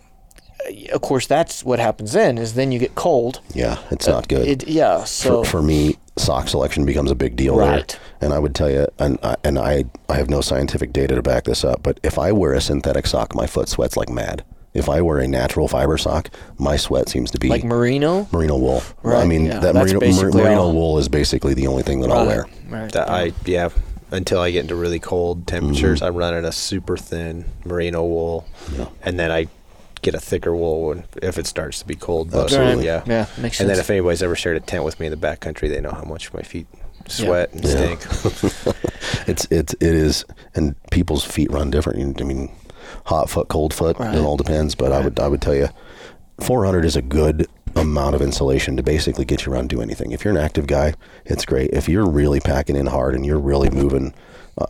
of 0.93 1.01
course 1.01 1.27
that's 1.27 1.63
what 1.63 1.79
happens 1.79 2.13
then 2.13 2.37
is 2.37 2.53
then 2.53 2.71
you 2.71 2.79
get 2.79 2.95
cold. 2.95 3.41
Yeah, 3.53 3.79
it's 3.91 4.07
not 4.07 4.27
good. 4.29 4.47
It, 4.47 4.67
yeah. 4.67 5.03
So 5.03 5.43
for, 5.43 5.49
for 5.49 5.61
me, 5.61 5.97
sock 6.19 6.47
selection 6.47 6.85
becomes 6.85 7.11
a 7.11 7.15
big 7.15 7.35
deal. 7.35 7.57
there. 7.57 7.85
And 8.21 8.33
I 8.33 8.39
would 8.39 8.55
tell 8.55 8.69
you, 8.69 8.87
and 8.99 9.19
I, 9.23 9.35
and 9.43 9.59
I 9.59 9.85
I 10.09 10.15
have 10.15 10.29
no 10.29 10.41
scientific 10.41 10.91
data 10.93 11.15
to 11.15 11.21
back 11.21 11.45
this 11.45 11.63
up, 11.63 11.83
but 11.83 11.99
if 12.03 12.17
I 12.17 12.31
wear 12.31 12.53
a 12.53 12.61
synthetic 12.61 13.07
sock, 13.07 13.35
my 13.35 13.47
foot 13.47 13.69
sweats 13.69 13.97
like 13.97 14.09
mad. 14.09 14.43
If 14.73 14.89
I 14.89 15.01
wear 15.01 15.17
a 15.17 15.27
natural 15.27 15.67
fiber 15.67 15.97
sock, 15.97 16.29
my 16.59 16.75
sweat 16.75 17.09
seems 17.09 17.31
to 17.31 17.39
be 17.39 17.49
like 17.49 17.63
merino. 17.63 18.27
merino 18.31 18.57
wool. 18.57 18.83
Right. 19.01 19.23
I 19.23 19.25
mean, 19.25 19.45
yeah, 19.45 19.59
that 19.59 19.73
merino, 19.73 19.99
mer- 19.99 20.31
merino 20.31 20.61
all. 20.61 20.73
wool 20.73 20.97
is 20.99 21.09
basically 21.09 21.55
the 21.55 21.67
only 21.67 21.83
thing 21.83 22.01
that 22.01 22.11
I'll 22.11 22.27
wear. 22.27 22.45
Right. 22.67 22.91
That 22.91 23.09
I 23.09 23.33
yeah. 23.45 23.69
Until 24.09 24.39
I 24.39 24.51
get 24.51 24.61
into 24.61 24.75
really 24.75 24.99
cold 24.99 25.47
temperatures, 25.47 25.99
mm-hmm. 25.99 26.15
I 26.15 26.17
run 26.17 26.33
in 26.33 26.45
a 26.45 26.51
super 26.53 26.95
thin 26.95 27.43
merino 27.65 28.05
wool, 28.05 28.47
and 29.03 29.19
then 29.19 29.33
I 29.33 29.47
get 30.01 30.13
a 30.15 30.19
thicker 30.19 30.55
wool 30.55 30.87
when, 30.89 31.03
if 31.21 31.37
it 31.37 31.47
starts 31.47 31.79
to 31.79 31.85
be 31.85 31.95
cold. 31.95 32.31
But 32.31 32.45
Absolutely. 32.45 32.85
yeah, 32.85 33.03
Yeah, 33.05 33.25
makes 33.37 33.59
And 33.59 33.69
then 33.69 33.79
if 33.79 33.89
anybody's 33.89 34.23
ever 34.23 34.35
shared 34.35 34.57
a 34.57 34.59
tent 34.59 34.83
with 34.83 34.99
me 34.99 35.07
in 35.07 35.11
the 35.11 35.17
backcountry, 35.27 35.69
they 35.69 35.81
know 35.81 35.91
how 35.91 36.03
much 36.03 36.33
my 36.33 36.41
feet 36.41 36.67
sweat 37.07 37.51
and 37.53 37.63
Yeah. 37.63 37.95
stink. 37.97 38.75
It's 39.27 39.45
it's 39.51 39.73
it 39.73 39.81
is, 39.93 40.25
and 40.55 40.75
people's 40.91 41.23
feet 41.25 41.51
run 41.51 41.69
different. 41.69 42.21
I 42.21 42.23
mean, 42.23 42.49
hot 43.05 43.29
foot, 43.29 43.47
cold 43.49 43.73
foot, 43.73 43.99
Right. 43.99 44.15
it 44.15 44.19
all 44.21 44.37
depends. 44.37 44.73
But 44.75 44.91
I 44.93 45.01
would 45.01 45.19
I 45.19 45.27
would 45.27 45.41
tell 45.41 45.55
you, 45.55 45.67
400 46.39 46.85
is 46.85 46.95
a 46.95 47.01
good 47.01 47.47
amount 47.75 48.15
of 48.15 48.21
insulation 48.21 48.75
to 48.77 48.83
basically 48.83 49.25
get 49.25 49.45
you 49.45 49.51
around 49.53 49.69
do 49.69 49.81
anything. 49.81 50.11
If 50.11 50.23
you're 50.25 50.33
an 50.33 50.39
active 50.39 50.65
guy, 50.67 50.93
it's 51.25 51.45
great. 51.45 51.71
If 51.71 51.87
you're 51.89 52.07
really 52.09 52.39
packing 52.39 52.75
in 52.75 52.87
hard 52.87 53.15
and 53.15 53.25
you're 53.25 53.37
really 53.39 53.69
moving, 53.69 54.13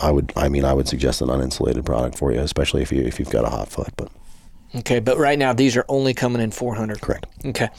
I 0.02 0.12
would 0.12 0.34
I 0.36 0.50
mean 0.50 0.66
I 0.66 0.74
would 0.74 0.88
suggest 0.88 1.22
an 1.22 1.30
uninsulated 1.30 1.86
product 1.86 2.18
for 2.18 2.32
you, 2.32 2.40
especially 2.40 2.82
if 2.82 2.92
you 2.92 3.02
if 3.04 3.20
you've 3.20 3.30
got 3.30 3.46
a 3.46 3.50
hot 3.50 3.70
foot. 3.70 3.90
But 3.96 4.10
Okay, 4.76 5.00
but 5.00 5.18
right 5.18 5.40
now 5.40 5.54
these 5.54 5.76
are 5.78 5.86
only 5.90 6.14
coming 6.14 6.42
in 6.42 6.52
400. 6.52 7.02
correct. 7.02 7.26
Okay. 7.46 7.70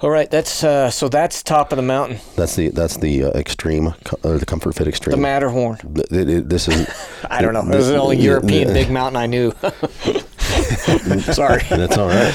All 0.00 0.10
right, 0.10 0.30
that's 0.30 0.62
uh, 0.62 0.90
so 0.90 1.08
that's 1.08 1.42
top 1.42 1.72
of 1.72 1.76
the 1.76 1.82
mountain, 1.82 2.18
That's 2.36 2.54
the 2.54 2.68
that's 2.68 2.98
the 2.98 3.24
uh, 3.24 3.30
extreme 3.30 3.94
co- 4.04 4.18
or 4.30 4.36
the 4.38 4.44
comfort 4.44 4.74
fit 4.74 4.86
extreme. 4.86 5.12
the 5.12 5.16
Matterhorn. 5.22 5.78
Th- 5.78 6.12
it- 6.12 6.28
it- 6.28 6.48
this 6.50 6.68
is 6.68 6.86
I 7.30 7.40
don't 7.40 7.54
know. 7.54 7.60
It 7.62 7.68
this- 7.72 7.84
is 7.84 7.88
the 7.88 7.96
only 7.98 8.18
European 8.18 8.68
uh, 8.70 8.72
big 8.74 8.90
mountain 8.90 9.16
I 9.16 9.24
knew. 9.26 9.52
Sorry. 11.32 11.62
That's 11.70 11.96
all 11.96 12.08
right. 12.08 12.34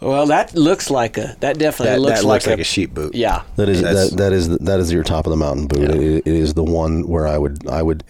Well, 0.00 0.26
that 0.26 0.54
looks 0.54 0.88
like 0.90 1.18
a. 1.18 1.36
That 1.40 1.58
definitely 1.58 1.94
That, 1.94 2.00
looks, 2.00 2.20
that 2.20 2.26
like, 2.26 2.34
looks 2.42 2.46
like 2.46 2.60
a 2.60 2.64
sheep 2.64 2.94
boot. 2.94 3.14
Yeah. 3.14 3.42
That 3.56 3.68
is 3.68 3.82
That's- 3.82 4.10
that, 4.10 4.16
that 4.18 4.32
is 4.32 4.48
that 4.58 4.78
is 4.78 4.92
your 4.92 5.02
top 5.02 5.26
of 5.26 5.30
the 5.30 5.36
mountain 5.36 5.66
boot. 5.66 5.80
Yeah. 5.90 5.96
It, 5.96 6.26
it 6.26 6.34
is 6.34 6.54
the 6.54 6.64
one 6.64 7.08
where 7.08 7.26
I 7.26 7.38
would 7.38 7.66
I 7.68 7.82
would 7.82 8.04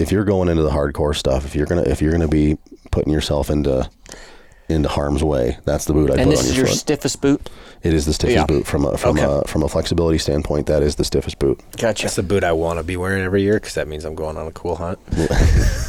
if 0.00 0.10
you're 0.10 0.24
going 0.24 0.48
into 0.48 0.62
the 0.62 0.70
hardcore 0.70 1.14
stuff, 1.14 1.44
if 1.44 1.54
you're 1.54 1.66
gonna 1.66 1.82
if 1.82 2.00
you're 2.02 2.12
gonna 2.12 2.28
be 2.28 2.56
putting 2.90 3.12
yourself 3.12 3.50
into 3.50 3.88
into 4.68 4.88
harm's 4.88 5.22
way, 5.24 5.58
that's 5.64 5.84
the 5.86 5.92
boot 5.92 6.10
I 6.10 6.14
And 6.14 6.24
put 6.24 6.30
this 6.30 6.40
on 6.40 6.46
is 6.46 6.56
your 6.56 6.66
your 6.66 6.66
foot. 6.68 6.78
stiffest 6.78 7.20
boot. 7.20 7.50
it 7.82 7.92
is 7.92 8.06
the 8.06 8.12
stiffest 8.12 8.36
Yeah. 8.36 8.46
boot 8.46 8.66
from 8.66 8.84
a 8.86 8.96
from 8.96 9.18
Okay. 9.18 9.26
a 9.28 9.42
from 9.48 9.62
a 9.64 9.68
flexibility 9.68 10.18
standpoint. 10.18 10.66
That 10.68 10.82
is 10.84 10.94
the 10.96 11.04
stiffest 11.04 11.38
boot. 11.40 11.60
Gotcha. 11.76 12.04
That's 12.04 12.14
the 12.16 12.22
boot 12.22 12.44
I 12.44 12.52
want 12.52 12.78
to 12.78 12.84
be 12.84 12.96
wearing 12.96 13.22
every 13.24 13.42
year 13.42 13.54
because 13.54 13.74
that 13.74 13.88
means 13.88 14.04
I'm 14.04 14.14
going 14.14 14.36
on 14.36 14.46
a 14.46 14.52
cool 14.52 14.76
hunt. 14.76 14.98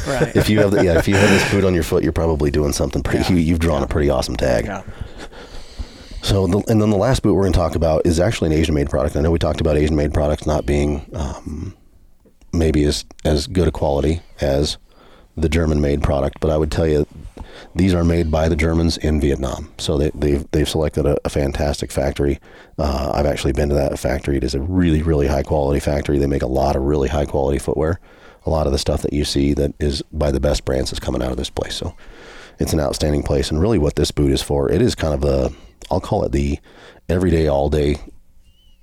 right. 0.08 0.34
If 0.34 0.48
you 0.50 0.58
have 0.60 0.72
the, 0.72 0.84
yeah, 0.84 0.98
if 0.98 1.06
you 1.06 1.14
have 1.14 1.30
this 1.30 1.48
boot 1.52 1.64
on 1.64 1.74
your 1.74 1.84
foot, 1.84 2.02
you're 2.02 2.12
probably 2.12 2.50
doing 2.50 2.72
something 2.72 3.02
pretty. 3.04 3.32
You, 3.32 3.38
you've 3.38 3.60
drawn 3.60 3.82
a 3.84 3.86
pretty 3.86 4.10
awesome 4.10 4.36
tag. 4.36 4.64
Yeah. 4.66 4.82
So, 6.22 6.46
the, 6.46 6.58
and 6.68 6.80
then 6.80 6.90
the 6.90 6.96
last 6.96 7.22
boot 7.22 7.34
we're 7.34 7.42
going 7.42 7.52
to 7.52 7.58
talk 7.58 7.74
about 7.74 8.06
is 8.06 8.20
actually 8.20 8.52
an 8.54 8.60
Asian-made 8.60 8.88
product. 8.88 9.16
I 9.16 9.20
know 9.22 9.32
we 9.32 9.40
talked 9.40 9.60
about 9.60 9.76
Asian-made 9.76 10.14
products 10.14 10.46
not 10.46 10.64
being 10.64 11.04
um, 11.14 11.74
maybe 12.52 12.84
as 12.84 13.04
as 13.24 13.46
good 13.46 13.68
a 13.68 13.72
quality 13.72 14.20
as 14.40 14.78
the 15.36 15.48
German-made 15.48 16.02
product, 16.02 16.38
but 16.40 16.50
I 16.50 16.56
would 16.58 16.70
tell 16.70 16.86
you 16.86 17.06
these 17.74 17.94
are 17.94 18.04
made 18.04 18.30
by 18.30 18.48
the 18.48 18.56
Germans 18.56 18.98
in 18.98 19.20
Vietnam. 19.20 19.72
So 19.78 19.96
they, 19.96 20.10
they've 20.14 20.50
they've 20.50 20.68
selected 20.68 21.06
a, 21.06 21.16
a 21.24 21.30
fantastic 21.30 21.90
factory. 21.90 22.38
Uh, 22.78 23.12
I've 23.14 23.26
actually 23.26 23.52
been 23.52 23.68
to 23.70 23.74
that 23.74 23.98
factory. 23.98 24.36
It 24.36 24.44
is 24.44 24.54
a 24.54 24.60
really 24.60 25.02
really 25.02 25.26
high 25.26 25.42
quality 25.42 25.80
factory. 25.80 26.18
They 26.18 26.26
make 26.26 26.42
a 26.42 26.46
lot 26.46 26.76
of 26.76 26.82
really 26.82 27.08
high 27.08 27.26
quality 27.26 27.58
footwear. 27.58 28.00
A 28.44 28.50
lot 28.50 28.66
of 28.66 28.72
the 28.72 28.78
stuff 28.78 29.02
that 29.02 29.12
you 29.12 29.24
see 29.24 29.54
that 29.54 29.72
is 29.80 30.02
by 30.12 30.32
the 30.32 30.40
best 30.40 30.64
brands 30.64 30.92
is 30.92 30.98
coming 30.98 31.22
out 31.22 31.30
of 31.30 31.36
this 31.36 31.50
place. 31.50 31.76
So 31.76 31.94
it's 32.58 32.72
an 32.72 32.80
outstanding 32.80 33.22
place. 33.22 33.50
And 33.50 33.60
really, 33.60 33.78
what 33.78 33.96
this 33.96 34.10
boot 34.10 34.32
is 34.32 34.42
for, 34.42 34.70
it 34.70 34.82
is 34.82 34.94
kind 34.94 35.14
of 35.14 35.24
a 35.24 35.54
I'll 35.90 36.00
call 36.00 36.24
it 36.24 36.32
the 36.32 36.58
everyday, 37.08 37.48
all 37.48 37.68
day 37.70 37.96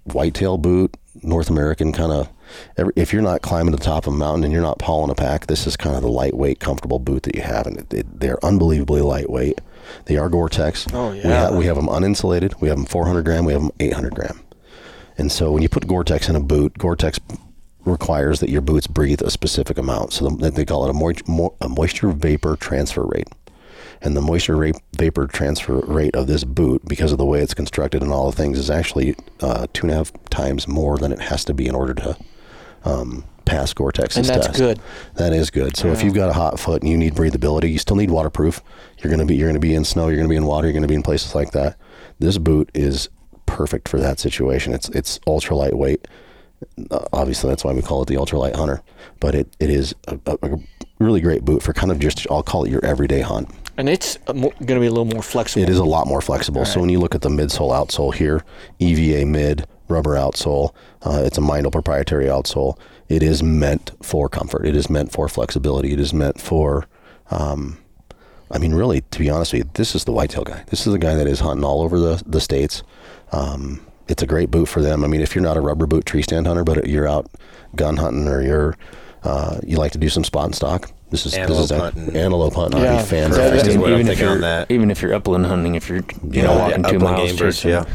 whitetail 0.06 0.58
boot, 0.58 0.96
North 1.22 1.50
American 1.50 1.92
kind 1.92 2.12
of. 2.12 2.30
If 2.78 3.12
you're 3.14 3.22
not 3.22 3.42
climbing 3.42 3.72
to 3.72 3.78
the 3.78 3.84
top 3.84 4.08
of 4.08 4.14
a 4.14 4.18
mountain 4.18 4.44
and 4.46 4.54
you're 4.54 4.62
not 4.62 4.82
hauling 4.82 5.12
a 5.12 5.16
pack, 5.16 5.48
this 5.48 5.68
is 5.68 5.76
kind 5.78 5.96
of 5.96 6.02
the 6.02 6.10
lightweight, 6.10 6.60
comfortable 6.60 7.00
boot 7.00 7.24
that 7.24 7.36
you 7.36 7.42
have, 7.42 7.68
and 7.68 7.78
it, 7.80 7.94
it, 7.94 8.20
they're 8.20 8.44
unbelievably 8.46 9.02
lightweight. 9.02 9.60
They 10.06 10.18
are 10.18 10.30
Gore-Tex. 10.30 10.88
Oh, 10.94 11.12
We, 11.12 11.20
yeah. 11.20 11.50
ha- 11.50 11.58
we 11.58 11.66
have 11.66 11.76
them 11.76 11.88
uninsulated. 11.88 12.60
We 12.62 12.68
have 12.70 12.78
them 12.78 12.86
400 12.86 13.24
gram. 13.24 13.46
We 13.46 13.54
have 13.54 13.62
them 13.64 13.72
800 13.80 14.14
gram. 14.16 14.42
And 15.18 15.32
so 15.32 15.52
when 15.52 15.62
you 15.64 15.70
put 15.70 15.88
Gore-Tex 15.88 16.30
in 16.30 16.36
a 16.36 16.40
boot, 16.40 16.78
Gore-Tex 16.78 17.20
requires 17.86 18.40
that 18.40 18.50
your 18.50 18.62
boots 18.62 18.88
breathe 18.88 19.22
a 19.22 19.32
specific 19.32 19.78
amount. 19.78 20.14
So 20.14 20.30
the, 20.30 20.52
they 20.52 20.66
call 20.66 20.86
it 20.86 20.90
a, 20.90 20.94
moist, 20.94 21.28
mo- 21.28 21.56
a 21.62 21.70
moisture 21.70 22.10
vapor 22.12 22.56
transfer 22.56 23.06
rate. 23.06 23.28
And 24.02 24.16
the 24.16 24.22
moisture 24.22 24.56
rate, 24.56 24.76
vapor 24.96 25.28
transfer 25.28 25.80
rate 25.80 26.16
of 26.16 26.28
this 26.28 26.44
boot, 26.46 26.88
because 26.88 27.12
of 27.12 27.18
the 27.18 27.26
way 27.26 27.42
it's 27.42 27.54
constructed 27.54 28.02
and 28.02 28.12
all 28.14 28.30
the 28.32 28.36
things, 28.38 28.58
is 28.58 28.70
actually 28.70 29.16
uh, 29.42 29.68
two 29.74 29.88
and 29.88 29.92
a 29.92 29.96
half 29.96 30.12
times 30.30 30.68
more 30.68 30.98
than 30.98 31.12
it 31.12 31.20
has 31.20 31.44
to 31.46 31.54
be 31.54 31.68
in 31.68 31.76
order 31.76 31.94
to 31.96 32.16
um, 32.86 33.24
pass 33.46 33.74
Gore-Tex's 33.74 34.18
And 34.18 34.26
that's 34.28 34.48
test. 34.48 34.60
good. 34.60 34.80
That 35.16 35.34
is 35.34 35.50
good. 35.50 35.76
So 35.76 35.88
if 35.90 36.04
you've 36.04 36.14
got 36.14 36.30
a 36.30 36.34
hot 36.34 36.60
foot 36.60 36.82
and 36.82 36.92
you 36.92 36.98
need 36.98 37.14
breathability, 37.16 37.72
you 37.72 37.80
still 37.80 37.96
need 37.96 38.12
waterproof. 38.12 38.62
You're 39.00 39.12
gonna 39.12 39.26
be 39.26 39.36
you're 39.36 39.50
gonna 39.50 39.60
be 39.60 39.74
in 39.76 39.86
snow. 39.86 40.08
You're 40.08 40.18
gonna 40.18 40.30
be 40.30 40.36
in 40.36 40.46
water. 40.46 40.68
You're 40.68 40.74
gonna 40.74 40.88
be 40.88 40.96
in 40.96 41.04
places 41.04 41.34
like 41.36 41.52
that. 41.52 41.78
This 42.20 42.38
boot 42.38 42.70
is 42.74 43.10
perfect 43.46 43.88
for 43.88 44.00
that 44.00 44.20
situation. 44.20 44.74
It's 44.74 44.90
it's 44.90 45.20
ultra 45.26 45.56
lightweight. 45.56 46.08
Uh, 46.92 47.06
obviously, 47.14 47.50
that's 47.50 47.64
why 47.64 47.72
we 47.74 47.82
call 47.82 48.02
it 48.02 48.08
the 48.08 48.16
ultralight 48.16 48.56
hunter. 48.56 48.82
But 49.22 49.34
it, 49.34 49.56
it 49.60 49.70
is 49.70 49.96
a, 50.08 50.20
a, 50.26 50.38
a 50.44 50.60
really 51.00 51.22
great 51.22 51.46
boot 51.46 51.64
for 51.64 51.72
kind 51.74 51.92
of 51.92 52.00
just 52.00 52.28
I'll 52.30 52.44
call 52.44 52.66
it 52.66 52.72
your 52.72 52.84
everyday 52.84 53.22
hunt. 53.22 53.50
And 53.78 53.88
it's 53.88 54.18
going 54.26 54.52
to 54.52 54.80
be 54.82 54.88
a 54.88 54.92
little 54.92 55.06
more 55.06 55.22
flexible. 55.22 55.64
It 55.64 55.70
is 55.70 55.78
a 55.78 55.86
lot 55.86 56.06
more 56.06 56.20
flexible. 56.20 56.66
So 56.66 56.82
when 56.82 56.90
you 56.90 57.00
look 57.00 57.16
at 57.16 57.22
the 57.22 57.30
midsole 57.30 57.72
outsole 57.72 58.14
here, 58.14 58.44
EVA 58.80 59.26
mid 59.26 59.66
rubber 59.88 60.16
outsole, 60.16 60.74
uh, 61.04 61.22
it's 61.26 61.38
a 61.38 61.42
Meindl 61.42 61.72
proprietary 61.72 62.26
outsole. 62.26 62.78
It 63.08 63.24
is 63.24 63.42
meant 63.42 63.92
for 64.02 64.30
comfort. 64.30 64.66
It 64.66 64.76
is 64.76 64.90
meant 64.90 65.12
for 65.12 65.28
flexibility. 65.28 65.94
It 65.94 66.00
is 66.00 66.14
meant 66.14 66.40
for, 66.40 66.88
um, 67.32 67.78
I 68.52 68.58
mean, 68.58 68.74
really, 68.74 69.02
to 69.02 69.20
be 69.20 69.30
honest 69.30 69.54
with 69.54 69.66
you, 69.66 69.70
this 69.74 69.96
is 69.96 70.04
the 70.04 70.12
whitetail 70.12 70.44
guy. 70.44 70.64
This 70.68 70.86
is 70.86 70.94
the 70.94 71.00
guy 71.00 71.16
that 71.16 71.28
is 71.28 71.40
hunting 71.40 71.64
all 71.64 71.82
over 71.82 72.00
the 72.00 72.22
the 72.26 72.42
states. 72.42 72.84
Um, 73.32 73.82
it's 74.08 74.24
a 74.24 74.28
great 74.28 74.50
boot 74.52 74.68
for 74.68 74.82
them. 74.82 75.04
I 75.04 75.08
mean, 75.08 75.22
if 75.22 75.36
you're 75.36 75.44
not 75.44 75.56
a 75.58 75.62
rubber 75.62 75.86
boot 75.86 76.06
tree 76.06 76.22
stand 76.24 76.48
hunter, 76.48 76.64
but 76.64 76.88
you're 76.88 77.08
out 77.08 77.28
gun 77.76 77.98
hunting 77.98 78.28
or 78.28 78.42
you're 78.42 78.78
uh, 79.24 79.60
you 79.66 79.78
like 79.78 79.92
to 79.92 79.98
do 79.98 80.10
some 80.10 80.24
spot 80.24 80.46
and 80.46 80.56
stock. 80.56 80.92
This 81.12 81.26
is 81.26 81.34
Antelope 81.34 81.58
this 81.62 81.66
is 81.66 81.72
a, 81.72 81.80
hunting. 81.80 82.16
antelope 82.16 82.54
hunting. 82.54 82.82
Yeah. 82.82 82.94
I'd 82.94 83.04
be 83.04 83.10
Perfect 83.10 83.34
fantastic. 83.34 83.70
is 83.72 83.78
what 83.78 83.94
I'm 83.94 84.00
if 84.02 84.08
thinking 84.08 84.26
you're 84.26 84.34
on 84.36 84.42
that. 84.42 84.72
even 84.72 84.92
if 84.92 85.02
you're 85.02 85.14
upland 85.14 85.46
hunting, 85.48 85.76
if 85.76 85.90
you're 85.90 86.04
you 86.30 86.44
know 86.44 86.58
walking 86.58 86.84
yeah, 86.84 86.90
two 86.92 87.00
miles 87.00 87.30
game 87.30 87.38
birds, 87.38 87.58
chasing, 87.58 87.72
yeah. 87.72 87.86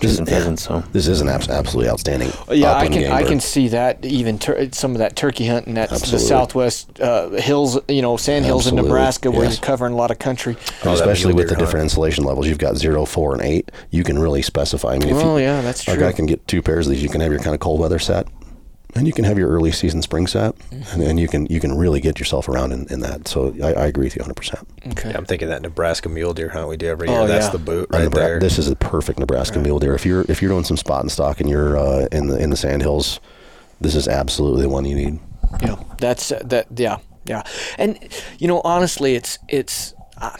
Chasing 0.00 0.26
yeah. 0.26 0.32
pheasants, 0.34 0.62
so 0.62 0.80
This 0.92 1.06
is 1.08 1.20
an 1.20 1.28
abs- 1.28 1.48
absolutely 1.48 1.90
outstanding. 1.90 2.30
Yeah, 2.50 2.74
I 2.74 2.88
can 2.88 3.10
I 3.12 3.22
bird. 3.22 3.28
can 3.28 3.40
see 3.40 3.68
that 3.68 4.04
even 4.04 4.38
tur- 4.38 4.68
some 4.72 4.92
of 4.92 4.98
that 4.98 5.16
turkey 5.16 5.46
hunting 5.46 5.74
that 5.74 5.90
the 5.90 6.18
southwest 6.18 7.00
uh, 7.00 7.30
hills, 7.30 7.78
you 7.88 8.02
know, 8.02 8.16
sand 8.16 8.44
hills 8.44 8.66
in 8.66 8.74
Nebraska 8.76 9.30
where 9.30 9.44
yes. 9.44 9.54
you're 9.56 9.64
covering 9.64 9.92
a 9.92 9.96
lot 9.96 10.10
of 10.10 10.18
country. 10.18 10.56
Oh, 10.84 10.92
especially 10.92 11.32
with 11.32 11.48
the 11.48 11.54
deer 11.54 11.64
different 11.64 11.84
insulation 11.84 12.24
levels. 12.24 12.46
You've 12.46 12.58
got 12.58 12.76
zero, 12.76 13.04
four, 13.04 13.34
and 13.34 13.42
eight. 13.42 13.70
You 13.90 14.04
can 14.04 14.18
really 14.18 14.42
specify. 14.42 14.94
I 14.94 14.98
mean, 14.98 15.08
if 15.10 15.16
Oh 15.16 15.36
you, 15.36 15.44
yeah, 15.44 15.60
that's 15.60 15.82
a 15.82 15.92
true. 15.92 16.00
guy 16.00 16.12
can 16.12 16.26
get 16.26 16.46
two 16.46 16.60
pairs 16.62 16.86
of 16.86 16.92
these. 16.92 17.02
You 17.02 17.08
can 17.08 17.20
have 17.20 17.30
your 17.32 17.40
kind 17.40 17.54
of 17.54 17.60
cold 17.60 17.80
weather 17.80 17.98
set, 17.98 18.26
and 18.94 19.06
you 19.06 19.12
can 19.12 19.24
have 19.24 19.38
your 19.38 19.48
early 19.48 19.72
season 19.72 20.02
spring 20.02 20.26
set, 20.26 20.54
and 20.70 21.00
then 21.02 21.18
you 21.18 21.28
can 21.28 21.46
you 21.46 21.60
can 21.60 21.76
really 21.76 22.00
get 22.00 22.18
yourself 22.18 22.48
around 22.48 22.72
in, 22.72 22.86
in 22.88 23.00
that. 23.00 23.26
So 23.28 23.54
I, 23.62 23.72
I 23.72 23.86
agree 23.86 24.04
with 24.04 24.16
you 24.16 24.20
100. 24.20 24.34
percent 24.34 24.68
okay. 24.88 25.10
Yeah, 25.10 25.16
I'm 25.16 25.24
thinking 25.24 25.48
that 25.48 25.62
Nebraska 25.62 26.08
mule 26.08 26.34
deer 26.34 26.48
hunt 26.50 26.68
we 26.68 26.76
do 26.76 26.86
every 26.86 27.08
year. 27.08 27.16
Oh, 27.16 27.20
year. 27.20 27.28
That's 27.28 27.46
yeah. 27.46 27.52
the 27.52 27.58
boot 27.58 27.88
right 27.90 28.10
there. 28.10 28.38
This 28.40 28.58
is 28.58 28.68
a 28.68 28.76
perfect 28.76 29.18
Nebraska 29.18 29.58
mule 29.58 29.78
deer. 29.78 29.94
If 29.94 30.06
you're 30.06 30.24
if 30.28 30.40
you're 30.40 30.50
doing 30.50 30.64
some 30.64 30.76
spot 30.76 31.02
and 31.02 31.10
stock 31.10 31.40
and 31.40 31.48
you're 31.50 31.76
uh, 31.76 32.06
in 32.12 32.28
the 32.28 32.38
in 32.38 32.50
the 32.50 32.56
sand 32.56 32.82
hills, 32.82 33.20
this 33.80 33.94
is 33.94 34.06
absolutely 34.08 34.62
the 34.62 34.68
one 34.68 34.84
you 34.84 34.94
need. 34.94 35.18
Yeah, 35.62 35.76
that's 35.98 36.32
uh, 36.32 36.42
that. 36.46 36.66
Yeah, 36.76 36.98
yeah, 37.26 37.42
and 37.78 37.98
you 38.38 38.48
know, 38.48 38.60
honestly, 38.64 39.14
it's 39.14 39.38
it's. 39.48 39.94
Uh, 40.16 40.36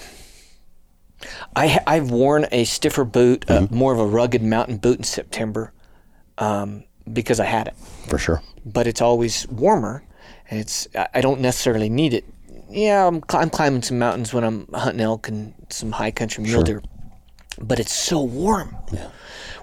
I 1.56 1.80
I've 1.86 2.10
worn 2.10 2.46
a 2.52 2.64
stiffer 2.64 3.04
boot, 3.04 3.44
uh, 3.48 3.60
Mm-hmm. 3.60 3.74
more 3.74 3.92
of 3.92 3.98
a 3.98 4.06
rugged 4.06 4.42
mountain 4.42 4.76
boot 4.76 4.98
in 4.98 5.04
September, 5.04 5.72
um, 6.38 6.84
because 7.12 7.40
I 7.40 7.44
had 7.44 7.68
it. 7.68 7.74
For 8.08 8.18
sure. 8.18 8.42
But 8.64 8.86
it's 8.86 9.00
always 9.02 9.46
warmer, 9.48 10.02
and 10.50 10.60
it's 10.60 10.88
I 10.94 11.08
I 11.14 11.20
don't 11.20 11.40
necessarily 11.40 11.88
need 11.88 12.14
it. 12.14 12.24
Yeah, 12.70 13.06
I'm, 13.06 13.22
cl- 13.30 13.42
I'm 13.42 13.50
climbing 13.50 13.82
some 13.82 13.98
mountains 13.98 14.32
when 14.34 14.42
I'm 14.42 14.66
hunting 14.72 15.00
elk 15.00 15.28
and 15.28 15.54
some 15.68 15.92
high 15.92 16.10
country 16.10 16.42
mule 16.42 16.62
deer, 16.62 16.82
but 17.60 17.78
it's 17.78 17.92
so 17.92 18.20
warm. 18.22 18.74
Yeah. 18.92 19.10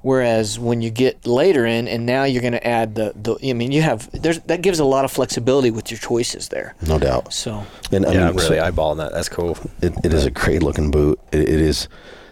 Whereas 0.01 0.57
when 0.57 0.81
you 0.81 0.89
get 0.89 1.27
later 1.27 1.65
in, 1.65 1.87
and 1.87 2.05
now 2.07 2.23
you're 2.23 2.41
going 2.41 2.53
to 2.53 2.65
add 2.67 2.95
the, 2.95 3.13
the 3.15 3.35
I 3.47 3.53
mean, 3.53 3.71
you 3.71 3.81
have 3.83 4.09
there's 4.19 4.39
that 4.41 4.61
gives 4.61 4.79
a 4.79 4.85
lot 4.85 5.03
of 5.05 5.11
flexibility 5.11 5.69
with 5.71 5.91
your 5.91 5.99
choices 5.99 6.47
there. 6.49 6.73
No 6.87 6.97
doubt. 6.97 7.33
So 7.33 7.65
And 7.91 8.05
I 8.05 8.11
yeah, 8.13 8.17
mean, 8.19 8.27
I'm 8.29 8.35
really 8.37 8.57
so- 8.59 8.71
eyeballing 8.71 8.97
that. 8.97 9.11
That's 9.11 9.29
cool. 9.29 9.57
It, 9.81 9.93
it 10.03 10.13
is 10.13 10.25
a 10.25 10.31
great 10.31 10.63
looking 10.63 10.89
boot. 10.89 11.19
It, 11.31 11.41
it 11.41 11.61
is. 11.61 11.87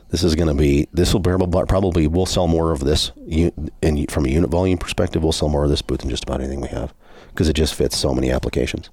This 0.10 0.24
is 0.24 0.36
going 0.36 0.48
to 0.48 0.54
be. 0.56 0.88
This 0.94 1.14
will 1.14 1.22
probably 1.22 1.66
probably 1.68 2.08
we'll 2.08 2.26
sell 2.26 2.48
more 2.48 2.72
of 2.72 2.80
this. 2.82 3.12
In 3.28 4.08
from 4.08 4.26
a 4.26 4.30
unit 4.30 4.50
volume 4.50 4.78
perspective, 4.78 5.22
we'll 5.24 5.32
sell 5.32 5.50
more 5.50 5.64
of 5.64 5.70
this 5.70 5.82
boot 5.82 6.00
than 6.02 6.10
just 6.10 6.24
about 6.24 6.42
anything 6.42 6.62
we 6.62 6.68
have 6.70 6.94
because 7.30 7.48
it 7.48 7.54
just 7.54 7.76
fits 7.76 7.96
so 7.98 8.14
many 8.14 8.32
applications. 8.32 8.90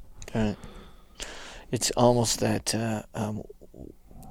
it's 1.73 1.91
almost 1.93 2.41
that 2.41 2.75
uh, 2.75 3.03
um, 3.14 3.43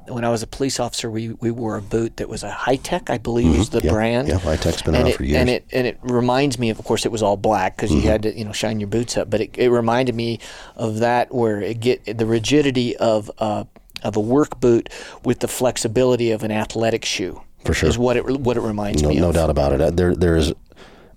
when 0.08 0.24
I 0.24 0.30
was 0.30 0.44
a 0.44 0.48
police 0.48 0.80
officer, 0.80 1.10
we, 1.10 1.30
we 1.30 1.50
wore 1.50 1.76
a 1.78 1.82
boot 1.82 2.18
that 2.18 2.30
was 2.30 2.44
a 2.44 2.52
Hi-Tec, 2.52 3.10
I 3.10 3.18
believe, 3.18 3.56
is 3.56 3.70
the 3.72 3.80
Mm-hmm. 3.80 3.88
Yeah, 3.88 3.92
brand. 3.92 4.28
yeah, 4.28 4.38
Hi-Tec's 4.38 4.84
been 4.84 4.94
and 4.94 5.04
around 5.06 5.12
it, 5.14 5.18
for 5.18 5.24
years. 5.24 5.38
And 5.42 5.50
it 5.50 5.66
and 5.72 5.88
it 5.88 5.98
reminds 6.04 6.60
me 6.60 6.70
of, 6.70 6.78
of 6.78 6.86
course, 6.86 7.06
it 7.08 7.12
was 7.12 7.24
all 7.24 7.38
black 7.38 7.76
because 7.76 7.90
Mm-hmm. 7.90 8.00
you 8.02 8.08
had 8.10 8.24
to 8.24 8.38
you 8.38 8.46
know 8.46 8.52
shine 8.52 8.80
your 8.80 8.88
boots 8.90 9.18
up. 9.18 9.30
But 9.32 9.42
it, 9.42 9.58
it 9.58 9.70
reminded 9.70 10.14
me 10.14 10.40
of 10.76 11.00
that 11.00 11.34
where 11.34 11.60
it 11.62 11.80
get 11.80 12.18
the 12.20 12.28
rigidity 12.28 12.96
of 12.98 13.32
uh, 13.40 13.64
of 14.06 14.16
a 14.16 14.20
work 14.20 14.60
boot 14.60 14.90
with 15.24 15.40
the 15.40 15.48
flexibility 15.48 16.32
of 16.32 16.44
an 16.44 16.52
athletic 16.52 17.04
shoe. 17.04 17.42
For 17.66 17.74
sure. 17.74 17.90
is 17.90 17.98
what 17.98 18.16
it 18.16 18.26
what 18.40 18.58
it 18.58 18.62
reminds 18.62 19.02
No, 19.02 19.10
me 19.10 19.20
no 19.20 19.30
of. 19.30 19.36
doubt 19.36 19.50
about 19.50 19.74
it. 19.74 19.82
Uh, 19.82 19.90
There 19.90 20.16
there 20.16 20.36
is 20.36 20.54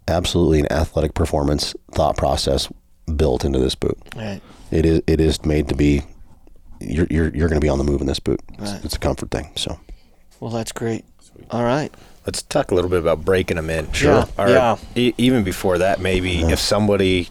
absolutely 0.09 0.61
an 0.61 0.72
athletic 0.72 1.14
performance 1.14 1.74
thought 1.93 2.16
process 2.16 2.68
built 3.16 3.45
into 3.45 3.59
this 3.59 3.74
boot. 3.74 3.99
Right. 4.16 4.41
It 4.70 4.86
is 4.86 5.03
it 5.07 5.20
is 5.20 5.45
made 5.45 5.68
to 5.68 5.74
be. 5.74 6.03
You're 6.80 7.07
you're, 7.11 7.28
you're 7.34 7.49
going 7.49 7.61
to 7.61 7.64
be 7.64 7.68
on 7.68 7.78
the 7.78 7.84
move 7.84 8.01
in 8.01 8.07
this 8.07 8.20
boot. 8.20 8.41
It's, 8.59 8.72
Right. 8.72 8.84
it's 8.84 8.95
a 8.97 8.99
comfort 8.99 9.30
thing. 9.30 9.51
So 9.57 9.78
Well, 10.41 10.51
that's 10.51 10.72
great. 10.72 11.05
All 11.51 11.64
right. 11.64 11.93
Let's 12.24 12.43
talk 12.43 12.70
a 12.70 12.74
little 12.74 12.91
bit 12.91 13.01
about 13.01 13.24
breaking 13.24 13.57
them 13.57 13.68
in. 13.70 13.91
Sure. 13.93 14.26
Or 14.39 14.49
Yeah. 14.49 14.76
e- 14.95 15.12
even 15.18 15.43
before 15.45 15.78
that, 15.78 16.01
maybe 16.01 16.43
if 16.43 16.59
somebody, 16.61 17.28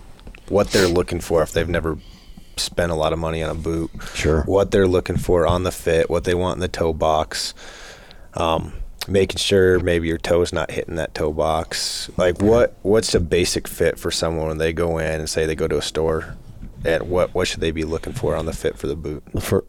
what 0.49 0.71
they're 0.71 0.87
looking 0.87 1.21
for, 1.21 1.41
if 1.43 1.51
they've 1.53 1.69
never 1.69 1.97
spent 2.59 2.91
a 2.91 2.95
lot 2.95 3.13
of 3.13 3.19
money 3.19 3.41
on 3.43 3.49
a 3.49 3.55
boot, 3.55 3.91
Sure. 4.13 4.43
what 4.43 4.71
they're 4.71 4.87
looking 4.87 5.17
for 5.17 5.45
on 5.47 5.63
the 5.63 5.71
fit, 5.71 6.09
what 6.09 6.23
they 6.23 6.33
want 6.35 6.57
in 6.57 6.61
the 6.61 6.67
toe 6.67 6.93
box. 6.93 7.53
Um, 8.33 8.73
making 9.07 9.37
sure 9.37 9.79
maybe 9.79 10.07
your 10.07 10.17
toe's 10.17 10.51
not 10.51 10.69
hitting 10.71 10.95
that 10.95 11.13
toe 11.15 11.31
box. 11.33 12.09
Like 12.17 12.41
what 12.41 12.75
what's 12.81 13.15
a 13.15 13.19
basic 13.19 13.67
fit 13.67 13.97
for 13.97 14.11
someone 14.11 14.47
when 14.47 14.57
they 14.57 14.73
go 14.73 14.97
in 14.97 15.19
and 15.19 15.29
say 15.29 15.45
they 15.45 15.55
go 15.55 15.67
to 15.67 15.77
a 15.77 15.81
store? 15.81 16.35
And 16.85 17.09
what 17.09 17.33
what 17.33 17.47
should 17.47 17.61
they 17.61 17.71
be 17.71 17.83
looking 17.85 18.13
for 18.13 18.35
on 18.35 18.45
the 18.45 18.53
fit 18.53 18.77
for 18.77 18.87
the 18.87 18.95
boot? 18.95 19.23
for 19.41 19.65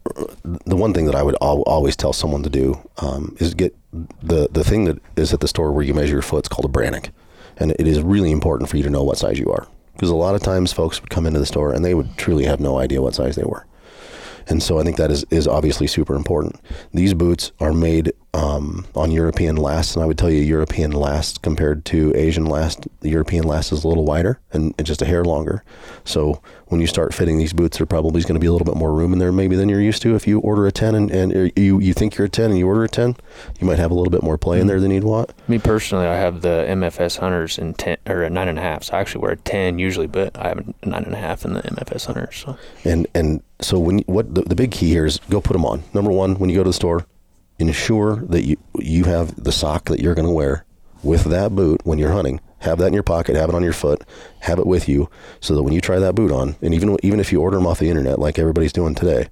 the 0.65 0.75
one 0.75 0.93
thing 0.93 1.05
that 1.05 1.15
I 1.15 1.23
would 1.23 1.35
al- 1.41 1.63
always 1.63 1.95
tell 1.95 2.13
someone 2.13 2.43
to 2.43 2.49
do 2.49 2.79
um, 2.97 3.35
is 3.39 3.53
get 3.53 3.75
the 4.21 4.47
the 4.51 4.63
thing 4.63 4.85
that 4.85 4.99
is 5.15 5.33
at 5.33 5.39
the 5.39 5.47
store 5.47 5.71
where 5.71 5.83
you 5.83 5.93
measure 5.93 6.13
your 6.13 6.21
foot. 6.21 6.39
It's 6.39 6.47
called 6.49 6.65
a 6.65 6.71
Brannock, 6.71 7.09
and 7.57 7.71
it 7.71 7.87
is 7.87 8.01
really 8.01 8.31
important 8.31 8.69
for 8.69 8.77
you 8.77 8.83
to 8.83 8.89
know 8.89 9.03
what 9.03 9.17
size 9.17 9.39
you 9.39 9.51
are 9.51 9.67
because 9.99 10.09
a 10.09 10.15
lot 10.15 10.33
of 10.33 10.41
times 10.41 10.71
folks 10.71 11.01
would 11.01 11.09
come 11.09 11.25
into 11.25 11.39
the 11.39 11.45
store 11.45 11.73
and 11.73 11.83
they 11.83 11.93
would 11.93 12.17
truly 12.17 12.45
have 12.45 12.61
no 12.61 12.79
idea 12.79 13.01
what 13.01 13.13
size 13.13 13.35
they 13.35 13.43
were. 13.43 13.65
And 14.47 14.63
so 14.63 14.79
I 14.79 14.83
think 14.83 14.95
that 14.95 15.11
is, 15.11 15.25
is 15.29 15.45
obviously 15.45 15.87
super 15.87 16.15
important. 16.15 16.55
These 16.93 17.13
boots 17.13 17.51
are 17.59 17.73
made 17.73 18.13
um, 18.33 18.85
on 18.95 19.11
European 19.11 19.55
last, 19.55 19.95
and 19.95 20.03
I 20.03 20.05
would 20.05 20.17
tell 20.17 20.29
you 20.29 20.41
European 20.41 20.91
last 20.91 21.41
compared 21.41 21.83
to 21.85 22.13
Asian 22.15 22.45
last, 22.45 22.87
the 23.01 23.09
European 23.09 23.43
last 23.43 23.71
is 23.71 23.83
a 23.83 23.87
little 23.87 24.05
wider 24.05 24.39
and, 24.51 24.73
and 24.77 24.85
just 24.85 25.01
a 25.01 25.05
hair 25.05 25.23
longer. 25.23 25.63
So 26.05 26.41
when 26.67 26.79
you 26.79 26.85
start 26.85 27.13
fitting 27.13 27.39
these 27.39 27.53
boots, 27.53 27.77
there 27.77 27.87
probably 27.87 28.19
is 28.19 28.25
going 28.25 28.35
to 28.35 28.39
be 28.39 28.45
a 28.45 28.51
little 28.51 28.65
bit 28.65 28.75
more 28.75 28.93
room 28.93 29.13
in 29.13 29.19
there 29.19 29.31
maybe 29.31 29.55
than 29.55 29.67
you're 29.67 29.81
used 29.81 30.03
to. 30.03 30.15
If 30.15 30.27
you 30.27 30.39
order 30.39 30.67
a 30.67 30.71
10 30.71 30.93
and, 30.93 31.11
and 31.11 31.51
you, 31.57 31.79
you 31.79 31.93
think 31.93 32.17
you're 32.17 32.27
a 32.27 32.29
10 32.29 32.51
and 32.51 32.59
you 32.59 32.67
order 32.67 32.83
a 32.83 32.89
10, 32.89 33.15
you 33.59 33.65
might 33.65 33.79
have 33.79 33.89
a 33.89 33.95
little 33.95 34.11
bit 34.11 34.21
more 34.21 34.37
play 34.37 34.59
in 34.59 34.67
there 34.67 34.79
than 34.79 34.91
you'd 34.91 35.03
want. 35.03 35.31
Me 35.49 35.57
personally, 35.57 36.05
I 36.05 36.15
have 36.15 36.41
the 36.41 36.65
MFS 36.69 37.17
Hunters 37.17 37.57
in 37.57 37.73
ten 37.73 37.97
or 38.05 38.21
a 38.23 38.29
nine 38.29 38.47
and 38.47 38.59
a 38.59 38.61
half. 38.61 38.83
So 38.83 38.95
I 38.95 38.99
actually 38.99 39.21
wear 39.21 39.31
a 39.31 39.37
ten 39.37 39.79
usually, 39.79 40.07
but 40.07 40.37
I 40.37 40.49
have 40.49 40.59
a 40.59 40.85
nine 40.85 41.03
and 41.03 41.13
a 41.13 41.17
half 41.17 41.45
in 41.45 41.53
the 41.53 41.61
MFS 41.61 42.05
Hunters. 42.05 42.35
So 42.35 42.57
And 42.85 43.07
and 43.15 43.41
so 43.59 43.79
when 43.79 43.99
you, 43.99 44.03
what 44.07 44.35
the, 44.35 44.43
the 44.43 44.55
big 44.55 44.71
key 44.71 44.89
here 44.89 45.05
is 45.05 45.19
go 45.29 45.41
put 45.41 45.53
them 45.53 45.65
on. 45.65 45.83
Number 45.93 46.11
one, 46.11 46.35
when 46.35 46.49
you 46.49 46.55
go 46.55 46.63
to 46.63 46.69
the 46.69 46.73
store, 46.73 47.05
ensure 47.59 48.15
that 48.17 48.43
you 48.43 48.57
you 48.79 49.03
have 49.03 49.43
the 49.43 49.51
sock 49.51 49.85
that 49.85 49.99
you're 49.99 50.15
going 50.15 50.27
to 50.27 50.33
wear 50.33 50.65
with 51.03 51.25
that 51.25 51.53
boot 51.53 51.81
when 51.83 51.99
you're 51.99 52.11
hunting. 52.11 52.39
Have 52.59 52.77
that 52.79 52.87
in 52.87 52.93
your 52.93 53.03
pocket. 53.03 53.35
Have 53.35 53.49
it 53.49 53.55
on 53.55 53.63
your 53.63 53.73
foot. 53.73 54.03
Have 54.41 54.59
it 54.59 54.67
with 54.67 54.89
you, 54.89 55.09
so 55.39 55.55
that 55.55 55.63
when 55.63 55.73
you 55.73 55.81
try 55.81 55.99
that 55.99 56.15
boot 56.15 56.31
on, 56.31 56.55
and 56.61 56.73
even 56.73 56.97
even 57.03 57.19
if 57.19 57.31
you 57.31 57.41
order 57.41 57.57
them 57.57 57.67
off 57.67 57.79
the 57.79 57.89
internet, 57.89 58.19
like 58.19 58.39
everybody's 58.39 58.73
doing 58.73 58.95
today, 58.95 59.29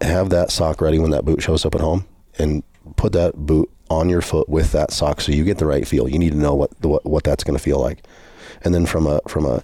have 0.00 0.30
that 0.30 0.50
sock 0.50 0.80
ready 0.80 0.98
when 0.98 1.10
that 1.10 1.24
boot 1.24 1.42
shows 1.42 1.64
up 1.64 1.74
at 1.74 1.80
home, 1.80 2.06
and 2.38 2.62
put 2.96 3.12
that 3.12 3.34
boot 3.34 3.70
on 3.90 4.08
your 4.08 4.22
foot 4.22 4.48
with 4.48 4.72
that 4.72 4.92
sock, 4.92 5.20
so 5.20 5.32
you 5.32 5.44
get 5.44 5.58
the 5.58 5.66
right 5.66 5.86
feel. 5.86 6.08
You 6.08 6.18
need 6.18 6.32
to 6.32 6.38
know 6.38 6.54
what 6.54 6.70
the, 6.80 6.88
what, 6.88 7.04
what 7.04 7.24
that's 7.24 7.44
going 7.44 7.56
to 7.56 7.62
feel 7.62 7.80
like, 7.80 8.04
and 8.62 8.74
then 8.74 8.86
from 8.86 9.06
a 9.06 9.20
from 9.28 9.46
a 9.46 9.62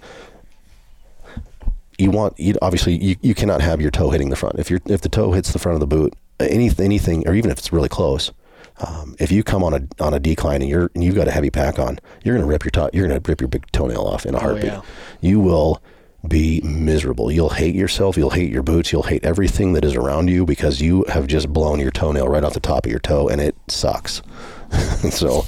you 1.99 2.11
want 2.11 2.39
you 2.39 2.57
obviously 2.63 2.97
you, 2.97 3.17
you 3.21 3.35
cannot 3.35 3.61
have 3.61 3.81
your 3.81 3.91
toe 3.91 4.11
hitting 4.11 4.31
the 4.31 4.37
front. 4.37 4.59
If 4.59 4.71
your 4.71 4.81
if 4.87 5.03
the 5.03 5.09
toe 5.09 5.33
hits 5.33 5.53
the 5.53 5.59
front 5.59 5.75
of 5.75 5.81
the 5.81 5.87
boot, 5.87 6.15
any 6.49 6.71
anything 6.79 7.27
or 7.29 7.35
even 7.35 7.51
if 7.51 7.59
it's 7.59 7.73
really 7.73 7.89
close, 7.89 8.33
um, 8.79 9.15
if 9.19 9.31
you 9.31 9.43
come 9.43 9.63
on 9.63 9.75
a 9.75 10.03
on 10.03 10.15
a 10.15 10.21
decline 10.21 10.63
and 10.63 10.71
you're 10.71 10.91
and 10.95 11.05
you've 11.05 11.15
got 11.15 11.29
a 11.29 11.31
heavy 11.31 11.51
pack 11.51 11.79
on, 11.79 11.99
you're 12.25 12.35
gonna 12.35 12.47
rip 12.47 12.65
your 12.65 12.71
toe, 12.71 12.91
you're 12.93 13.07
gonna 13.07 13.21
rip 13.27 13.41
your 13.41 13.49
big 13.49 13.71
toenail 13.73 14.03
off 14.03 14.27
in 14.27 14.35
a 14.35 14.39
heartbeat. 14.41 14.65
yeah. 14.65 14.83
You 15.21 15.41
will 15.41 15.83
be 16.27 16.61
miserable. 16.63 17.31
You'll 17.31 17.49
hate 17.51 17.75
yourself. 17.75 18.17
You'll 18.17 18.31
hate 18.31 18.51
your 18.51 18.63
boots. 18.63 18.93
You'll 18.93 19.03
hate 19.05 19.25
everything 19.25 19.73
that 19.73 19.85
is 19.85 19.95
around 19.95 20.29
you 20.29 20.45
because 20.45 20.81
you 20.81 21.05
have 21.09 21.27
just 21.27 21.51
blown 21.51 21.81
your 21.81 21.91
toenail 21.91 22.29
right 22.29 22.45
off 22.45 22.55
the 22.55 22.61
top 22.61 22.85
of 22.85 22.91
your 22.91 23.01
toe, 23.01 23.29
and 23.29 23.41
it 23.41 23.57
sucks. 23.69 24.23
so 25.11 25.45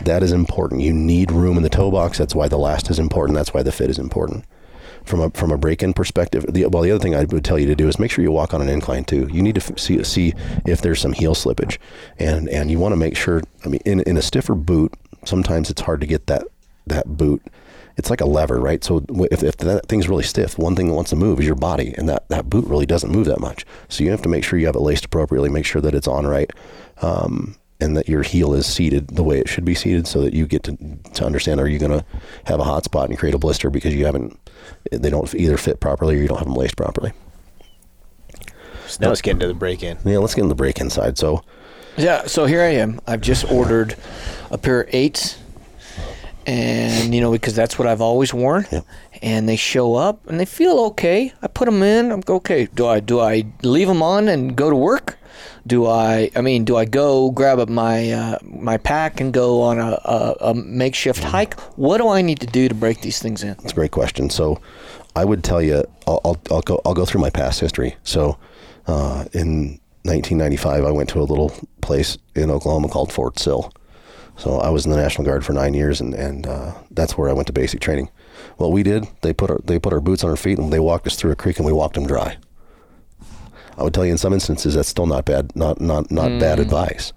that 0.00 0.22
is 0.22 0.32
important. 0.32 0.80
You 0.80 0.92
need 0.92 1.32
room 1.32 1.56
in 1.56 1.62
the 1.62 1.68
toe 1.68 1.90
box. 1.90 2.18
That's 2.18 2.34
why 2.34 2.48
the 2.48 2.58
last 2.58 2.90
is 2.90 2.98
important. 2.98 3.36
That's 3.36 3.52
why 3.52 3.62
the 3.62 3.72
fit 3.72 3.90
is 3.90 3.98
important 3.98 4.44
from 5.04 5.20
a 5.20 5.30
from 5.30 5.50
a 5.50 5.58
break-in 5.58 5.92
perspective. 5.92 6.44
The, 6.48 6.66
well, 6.66 6.82
the 6.82 6.90
other 6.90 7.02
thing 7.02 7.14
I 7.14 7.24
would 7.24 7.44
tell 7.44 7.58
you 7.58 7.66
to 7.66 7.74
do 7.74 7.88
is 7.88 7.98
make 7.98 8.10
sure 8.10 8.22
you 8.22 8.32
walk 8.32 8.54
on 8.54 8.60
an 8.60 8.68
incline 8.68 9.04
too. 9.04 9.28
You 9.32 9.42
need 9.42 9.54
to 9.56 9.78
see 9.78 10.02
see 10.04 10.34
if 10.66 10.80
there's 10.80 11.00
some 11.00 11.12
heel 11.12 11.34
slippage, 11.34 11.78
and 12.18 12.48
and 12.48 12.70
you 12.70 12.78
want 12.78 12.92
to 12.92 12.96
make 12.96 13.16
sure. 13.16 13.42
I 13.64 13.68
mean, 13.68 13.80
in 13.84 14.00
in 14.00 14.16
a 14.16 14.22
stiffer 14.22 14.54
boot, 14.54 14.92
sometimes 15.24 15.70
it's 15.70 15.82
hard 15.82 16.00
to 16.00 16.06
get 16.06 16.26
that 16.26 16.44
that 16.86 17.16
boot. 17.16 17.42
It's 17.98 18.08
like 18.08 18.22
a 18.22 18.26
lever, 18.26 18.58
right? 18.58 18.82
So 18.82 19.04
if, 19.30 19.42
if 19.42 19.58
that 19.58 19.86
thing's 19.86 20.08
really 20.08 20.22
stiff, 20.22 20.58
one 20.58 20.74
thing 20.74 20.88
that 20.88 20.94
wants 20.94 21.10
to 21.10 21.16
move 21.16 21.40
is 21.40 21.46
your 21.46 21.54
body, 21.54 21.94
and 21.98 22.08
that, 22.08 22.26
that 22.30 22.48
boot 22.48 22.64
really 22.64 22.86
doesn't 22.86 23.12
move 23.12 23.26
that 23.26 23.38
much. 23.38 23.66
So 23.90 24.02
you 24.02 24.10
have 24.10 24.22
to 24.22 24.30
make 24.30 24.44
sure 24.44 24.58
you 24.58 24.64
have 24.64 24.76
it 24.76 24.80
laced 24.80 25.04
appropriately, 25.04 25.50
make 25.50 25.66
sure 25.66 25.82
that 25.82 25.94
it's 25.94 26.08
on 26.08 26.26
right, 26.26 26.50
um, 27.02 27.54
and 27.82 27.96
that 27.96 28.08
your 28.08 28.22
heel 28.22 28.54
is 28.54 28.66
seated 28.66 29.08
the 29.08 29.22
way 29.22 29.38
it 29.38 29.48
should 29.48 29.64
be 29.64 29.74
seated, 29.74 30.06
so 30.06 30.20
that 30.22 30.32
you 30.32 30.46
get 30.46 30.62
to 30.64 30.76
to 31.14 31.24
understand: 31.24 31.60
Are 31.60 31.68
you 31.68 31.78
going 31.78 31.92
to 31.92 32.04
have 32.44 32.60
a 32.60 32.64
hot 32.64 32.84
spot 32.84 33.08
and 33.08 33.18
create 33.18 33.34
a 33.34 33.38
blister 33.38 33.70
because 33.70 33.94
you 33.94 34.06
haven't? 34.06 34.38
They 34.90 35.10
don't 35.10 35.32
either 35.34 35.56
fit 35.56 35.80
properly 35.80 36.16
or 36.16 36.22
you 36.22 36.28
don't 36.28 36.38
have 36.38 36.46
them 36.46 36.56
laced 36.56 36.76
properly. 36.76 37.12
So 38.86 38.98
now 39.00 39.08
let's 39.08 39.22
get 39.22 39.32
into 39.32 39.48
the 39.48 39.54
break 39.54 39.82
in. 39.82 39.98
Yeah, 40.04 40.18
let's 40.18 40.34
get 40.34 40.42
in 40.42 40.48
the 40.48 40.54
break 40.54 40.78
inside. 40.80 41.18
So 41.18 41.42
Yeah, 41.96 42.26
so 42.26 42.46
here 42.46 42.62
I 42.62 42.74
am. 42.74 43.00
I've 43.06 43.20
just 43.20 43.50
ordered 43.50 43.96
a 44.50 44.58
pair 44.58 44.82
of 44.82 44.94
eights, 44.94 45.38
and 46.46 47.14
you 47.14 47.20
know 47.20 47.32
because 47.32 47.54
that's 47.54 47.78
what 47.78 47.88
I've 47.88 48.00
always 48.00 48.32
worn. 48.34 48.66
Yep. 48.70 48.86
And 49.22 49.48
they 49.48 49.56
show 49.56 49.94
up 49.94 50.26
and 50.26 50.40
they 50.40 50.44
feel 50.44 50.80
okay. 50.90 51.32
I 51.42 51.46
put 51.46 51.66
them 51.66 51.82
in. 51.82 52.10
I'm 52.10 52.22
okay. 52.28 52.66
Do 52.74 52.88
I 52.88 53.00
do 53.00 53.20
I 53.20 53.44
leave 53.62 53.86
them 53.86 54.02
on 54.02 54.28
and 54.28 54.56
go 54.56 54.68
to 54.68 54.76
work? 54.76 55.16
Do 55.66 55.86
I? 55.86 56.30
I 56.34 56.40
mean, 56.40 56.64
do 56.64 56.76
I 56.76 56.84
go 56.84 57.30
grab 57.30 57.60
up 57.60 57.68
my 57.68 58.10
uh, 58.10 58.38
my 58.42 58.78
pack 58.78 59.20
and 59.20 59.32
go 59.32 59.62
on 59.62 59.78
a, 59.78 59.98
a, 60.04 60.36
a 60.50 60.54
makeshift 60.54 61.22
hike? 61.22 61.58
What 61.78 61.98
do 61.98 62.08
I 62.08 62.20
need 62.20 62.40
to 62.40 62.46
do 62.46 62.68
to 62.68 62.74
break 62.74 63.00
these 63.02 63.20
things 63.20 63.44
in? 63.44 63.54
That's 63.54 63.72
a 63.72 63.74
great 63.74 63.92
question. 63.92 64.28
So, 64.28 64.60
I 65.14 65.24
would 65.24 65.44
tell 65.44 65.62
you, 65.62 65.84
I'll, 66.06 66.20
I'll, 66.24 66.40
I'll 66.50 66.62
go 66.62 66.80
I'll 66.84 66.94
go 66.94 67.04
through 67.04 67.20
my 67.20 67.30
past 67.30 67.60
history. 67.60 67.96
So, 68.02 68.38
uh, 68.88 69.26
in 69.32 69.80
1995, 70.02 70.84
I 70.84 70.90
went 70.90 71.08
to 71.10 71.20
a 71.20 71.22
little 71.22 71.52
place 71.80 72.18
in 72.34 72.50
Oklahoma 72.50 72.88
called 72.88 73.12
Fort 73.12 73.38
Sill. 73.38 73.72
So 74.36 74.58
I 74.58 74.70
was 74.70 74.84
in 74.84 74.90
the 74.90 74.96
National 74.96 75.24
Guard 75.24 75.44
for 75.44 75.52
nine 75.52 75.74
years, 75.74 76.00
and 76.00 76.14
and 76.14 76.46
uh, 76.46 76.74
that's 76.90 77.16
where 77.16 77.28
I 77.28 77.32
went 77.32 77.46
to 77.46 77.52
basic 77.52 77.80
training. 77.80 78.08
What 78.62 78.70
we 78.70 78.84
did, 78.84 79.08
they 79.22 79.32
put 79.32 79.50
our 79.50 79.58
they 79.64 79.80
put 79.80 79.92
our 79.92 80.00
boots 80.00 80.22
on 80.22 80.30
our 80.30 80.36
feet, 80.36 80.56
and 80.56 80.72
they 80.72 80.78
walked 80.78 81.08
us 81.08 81.16
through 81.16 81.32
a 81.32 81.34
creek, 81.34 81.56
and 81.56 81.66
we 81.66 81.72
walked 81.72 81.96
them 81.96 82.06
dry. 82.06 82.36
I 83.76 83.82
would 83.82 83.92
tell 83.92 84.04
you, 84.04 84.12
in 84.12 84.18
some 84.18 84.32
instances, 84.32 84.74
that's 84.74 84.88
still 84.88 85.06
not 85.06 85.24
bad, 85.24 85.50
not 85.56 85.80
not 85.80 86.12
not 86.12 86.38
bad 86.38 86.60
advice. 86.60 87.12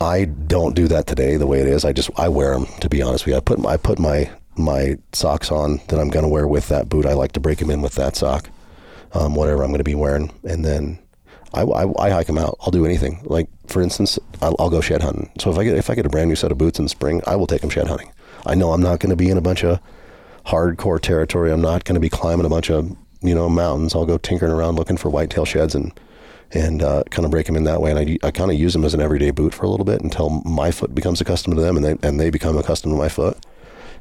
I 0.00 0.24
don't 0.24 0.74
do 0.74 0.88
that 0.88 1.06
today 1.06 1.36
the 1.36 1.46
way 1.46 1.60
it 1.60 1.68
is. 1.68 1.84
I 1.84 1.92
just 1.92 2.10
I 2.18 2.28
wear 2.28 2.54
them 2.54 2.66
to 2.80 2.88
be 2.88 3.00
honest 3.00 3.26
with 3.26 3.34
you. 3.34 3.36
I 3.36 3.40
put 3.40 3.64
I 3.64 3.76
put 3.76 4.00
my 4.00 4.28
my 4.56 4.96
socks 5.12 5.52
on 5.52 5.80
that 5.86 6.00
I'm 6.00 6.08
going 6.08 6.24
to 6.24 6.28
wear 6.28 6.48
with 6.48 6.66
that 6.66 6.88
boot. 6.88 7.06
I 7.06 7.12
like 7.12 7.30
to 7.32 7.40
break 7.40 7.58
them 7.58 7.70
in 7.70 7.80
with 7.80 7.94
that 7.94 8.16
sock, 8.16 8.50
um, 9.12 9.36
whatever 9.36 9.62
I'm 9.62 9.70
going 9.70 9.78
to 9.78 9.84
be 9.84 9.94
wearing, 9.94 10.32
and 10.42 10.64
then 10.64 10.98
I, 11.54 11.62
I, 11.62 12.06
I 12.06 12.10
hike 12.10 12.26
them 12.26 12.38
out. 12.38 12.56
I'll 12.62 12.72
do 12.72 12.84
anything. 12.84 13.20
Like 13.22 13.48
for 13.68 13.82
instance, 13.82 14.18
I'll, 14.42 14.56
I'll 14.58 14.70
go 14.70 14.80
shed 14.80 15.02
hunting. 15.02 15.30
So 15.38 15.52
if 15.52 15.58
I 15.58 15.62
get 15.62 15.78
if 15.78 15.90
I 15.90 15.94
get 15.94 16.06
a 16.06 16.10
brand 16.10 16.28
new 16.28 16.34
set 16.34 16.50
of 16.50 16.58
boots 16.58 16.80
in 16.80 16.88
spring, 16.88 17.22
I 17.28 17.36
will 17.36 17.46
take 17.46 17.60
them 17.60 17.70
shed 17.70 17.86
hunting. 17.86 18.10
I 18.44 18.56
know 18.56 18.72
I'm 18.72 18.82
not 18.82 18.98
going 18.98 19.10
to 19.10 19.16
be 19.16 19.30
in 19.30 19.38
a 19.38 19.42
bunch 19.42 19.62
of 19.62 19.78
hardcore 20.46 21.00
territory. 21.00 21.52
I'm 21.52 21.60
not 21.62 21.84
going 21.84 21.94
to 21.94 22.00
be 22.00 22.08
climbing 22.08 22.46
a 22.46 22.48
bunch 22.50 22.70
of 22.70 22.96
you 23.22 23.34
know 23.34 23.48
mountains. 23.48 23.94
I'll 23.94 24.06
go 24.06 24.18
tinkering 24.18 24.52
around 24.52 24.76
looking 24.76 24.96
for 24.96 25.10
whitetail 25.10 25.44
sheds 25.44 25.74
and 25.74 25.92
and 26.52 26.82
uh, 26.82 27.04
kind 27.10 27.24
of 27.24 27.30
break 27.30 27.46
them 27.46 27.54
in 27.56 27.64
that 27.64 27.80
way. 27.80 27.90
And 27.92 27.98
I, 27.98 28.26
I 28.26 28.30
kind 28.32 28.50
of 28.50 28.58
use 28.58 28.72
them 28.72 28.84
as 28.84 28.92
an 28.94 29.00
everyday 29.00 29.30
boot 29.30 29.54
for 29.54 29.64
a 29.66 29.68
little 29.68 29.84
bit 29.86 30.00
until 30.00 30.30
my 30.44 30.70
foot 30.72 30.94
becomes 30.94 31.20
accustomed 31.20 31.54
to 31.56 31.62
them 31.62 31.76
and 31.76 31.84
they 31.84 32.08
and 32.08 32.18
they 32.18 32.30
become 32.30 32.56
accustomed 32.58 32.92
to 32.94 32.98
my 32.98 33.08
foot. 33.08 33.36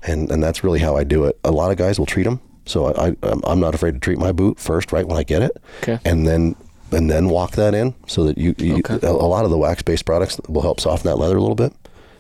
And 0.04 0.32
and 0.32 0.42
that's 0.44 0.64
really 0.64 0.80
how 0.80 0.96
I 0.96 1.04
do 1.04 1.26
it. 1.26 1.38
A 1.44 1.52
lot 1.52 1.72
of 1.72 1.78
guys 1.78 2.00
will 2.00 2.06
treat 2.06 2.24
them. 2.24 2.40
So 2.66 2.86
I, 2.88 3.08
I 3.10 3.16
I'm- 3.24 3.42
I'm 3.46 3.60
not 3.60 3.74
afraid 3.76 3.94
to 3.96 4.00
treat 4.00 4.18
my 4.20 4.32
boot 4.32 4.60
first, 4.60 4.92
right 4.92 5.06
when 5.08 5.18
I 5.18 5.24
get 5.24 5.42
it, 5.42 5.52
Okay. 5.84 6.00
and 6.06 6.28
then 6.28 6.56
and 6.92 7.10
then 7.10 7.30
walk 7.30 7.52
that 7.52 7.74
in 7.76 7.94
so 8.08 8.24
that 8.24 8.38
you, 8.38 8.56
you 8.58 8.78
Okay. 8.78 9.00
a, 9.06 9.12
a 9.12 9.30
lot 9.30 9.44
of 9.46 9.52
the 9.52 9.58
wax 9.58 9.82
based 9.84 10.06
products 10.06 10.40
will 10.48 10.62
help 10.64 10.80
soften 10.80 11.08
that 11.10 11.18
leather 11.18 11.36
a 11.38 11.42
little 11.42 11.56
bit, 11.56 11.74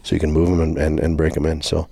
so 0.03 0.15
you 0.15 0.20
can 0.20 0.32
move 0.32 0.49
them 0.49 0.59
and, 0.61 0.78
and, 0.78 0.99
and 0.99 1.17
break 1.17 1.34
them 1.34 1.45
in. 1.47 1.61
So. 1.61 1.88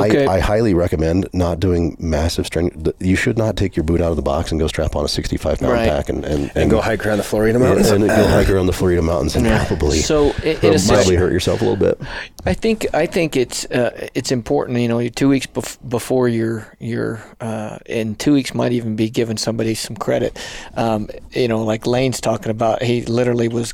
Okay. 0.00 0.26
I, 0.26 0.36
I 0.36 0.40
highly 0.40 0.74
recommend 0.74 1.28
not 1.32 1.60
doing 1.60 1.96
massive 1.98 2.46
strength. 2.46 2.88
You 3.00 3.16
should 3.16 3.38
not 3.38 3.56
take 3.56 3.76
your 3.76 3.84
boot 3.84 4.00
out 4.00 4.10
of 4.10 4.16
the 4.16 4.22
box 4.22 4.50
and 4.50 4.60
go 4.60 4.66
strap 4.66 4.96
on 4.96 5.04
a 5.04 5.08
65 5.08 5.58
pound 5.60 5.72
Right. 5.72 5.88
pack 5.88 6.08
and, 6.08 6.24
and, 6.24 6.50
And 6.54 6.70
go 6.70 6.80
hike 6.80 7.04
around 7.06 7.18
the 7.18 7.24
Florida 7.24 7.54
and, 7.58 7.64
mountains. 7.64 7.90
and 7.90 8.06
go 8.06 8.26
hike 8.28 8.50
around 8.50 8.66
the 8.66 8.72
Florida 8.72 9.02
mountains 9.02 9.36
and 9.36 9.46
Yeah. 9.46 9.64
probably 9.66 9.98
So, 10.00 10.30
i- 10.42 10.58
in 10.62 10.78
probably 10.86 11.16
hurt 11.16 11.32
yourself 11.32 11.60
a 11.60 11.64
little 11.64 11.76
bit. 11.78 12.00
I 12.46 12.52
think 12.54 12.86
I 12.92 13.06
think 13.06 13.36
it's 13.36 13.64
uh, 13.66 14.08
it's 14.14 14.30
important. 14.30 14.78
You 14.78 14.88
know, 14.88 15.08
two 15.08 15.28
weeks 15.30 15.46
bef- 15.46 15.78
before 15.88 16.28
your 16.28 16.74
your 16.78 17.22
uh, 17.40 17.78
and 17.86 18.18
two 18.18 18.34
weeks 18.34 18.54
might 18.54 18.72
even 18.72 18.96
be 18.96 19.08
giving 19.08 19.38
somebody 19.38 19.74
some 19.74 19.96
credit. 19.96 20.38
Um, 20.76 21.08
you 21.32 21.48
know, 21.48 21.62
like 21.64 21.86
Lane's 21.86 22.20
talking 22.20 22.50
about, 22.50 22.82
he 22.82 23.02
literally 23.06 23.48
was 23.48 23.72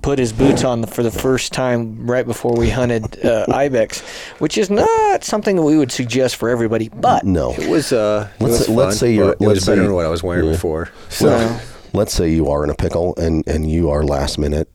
put 0.00 0.18
his 0.18 0.32
boots 0.32 0.64
on 0.64 0.84
for 0.86 1.02
the 1.02 1.10
first 1.10 1.52
time 1.52 2.08
right 2.10 2.24
before 2.26 2.54
we 2.56 2.70
hunted 2.70 3.22
uh, 3.24 3.44
ibex, 3.52 4.00
which 4.38 4.56
is 4.56 4.70
not 4.70 5.22
something 5.24 5.55
that 5.56 5.62
we 5.62 5.76
would 5.78 5.90
suggest 5.92 6.36
for 6.36 6.48
everybody. 6.48 6.88
But 6.88 7.24
No. 7.24 7.52
It 7.52 7.68
was 7.68 7.92
uh, 7.92 8.28
it 8.38 8.42
Let's- 8.42 8.58
was 8.60 8.68
let's 8.68 8.98
say 8.98 9.14
you're- 9.14 9.30
it 9.32 9.40
was 9.40 9.48
let's 9.48 9.66
better 9.66 9.80
say- 9.82 9.86
than 9.86 9.94
what 9.94 10.06
I 10.06 10.08
was 10.08 10.22
wearing 10.22 10.46
yeah. 10.46 10.52
before. 10.52 10.90
So 11.08 11.26
Well, 11.26 11.60
Let's 11.92 12.12
say 12.12 12.28
you 12.30 12.50
are 12.50 12.62
in 12.62 12.68
a 12.68 12.74
pickle 12.74 13.14
and, 13.16 13.42
and 13.48 13.70
you 13.70 13.88
are 13.90 14.04
last 14.04 14.36
minute. 14.38 14.68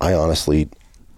I 0.00 0.12
honestly, 0.12 0.68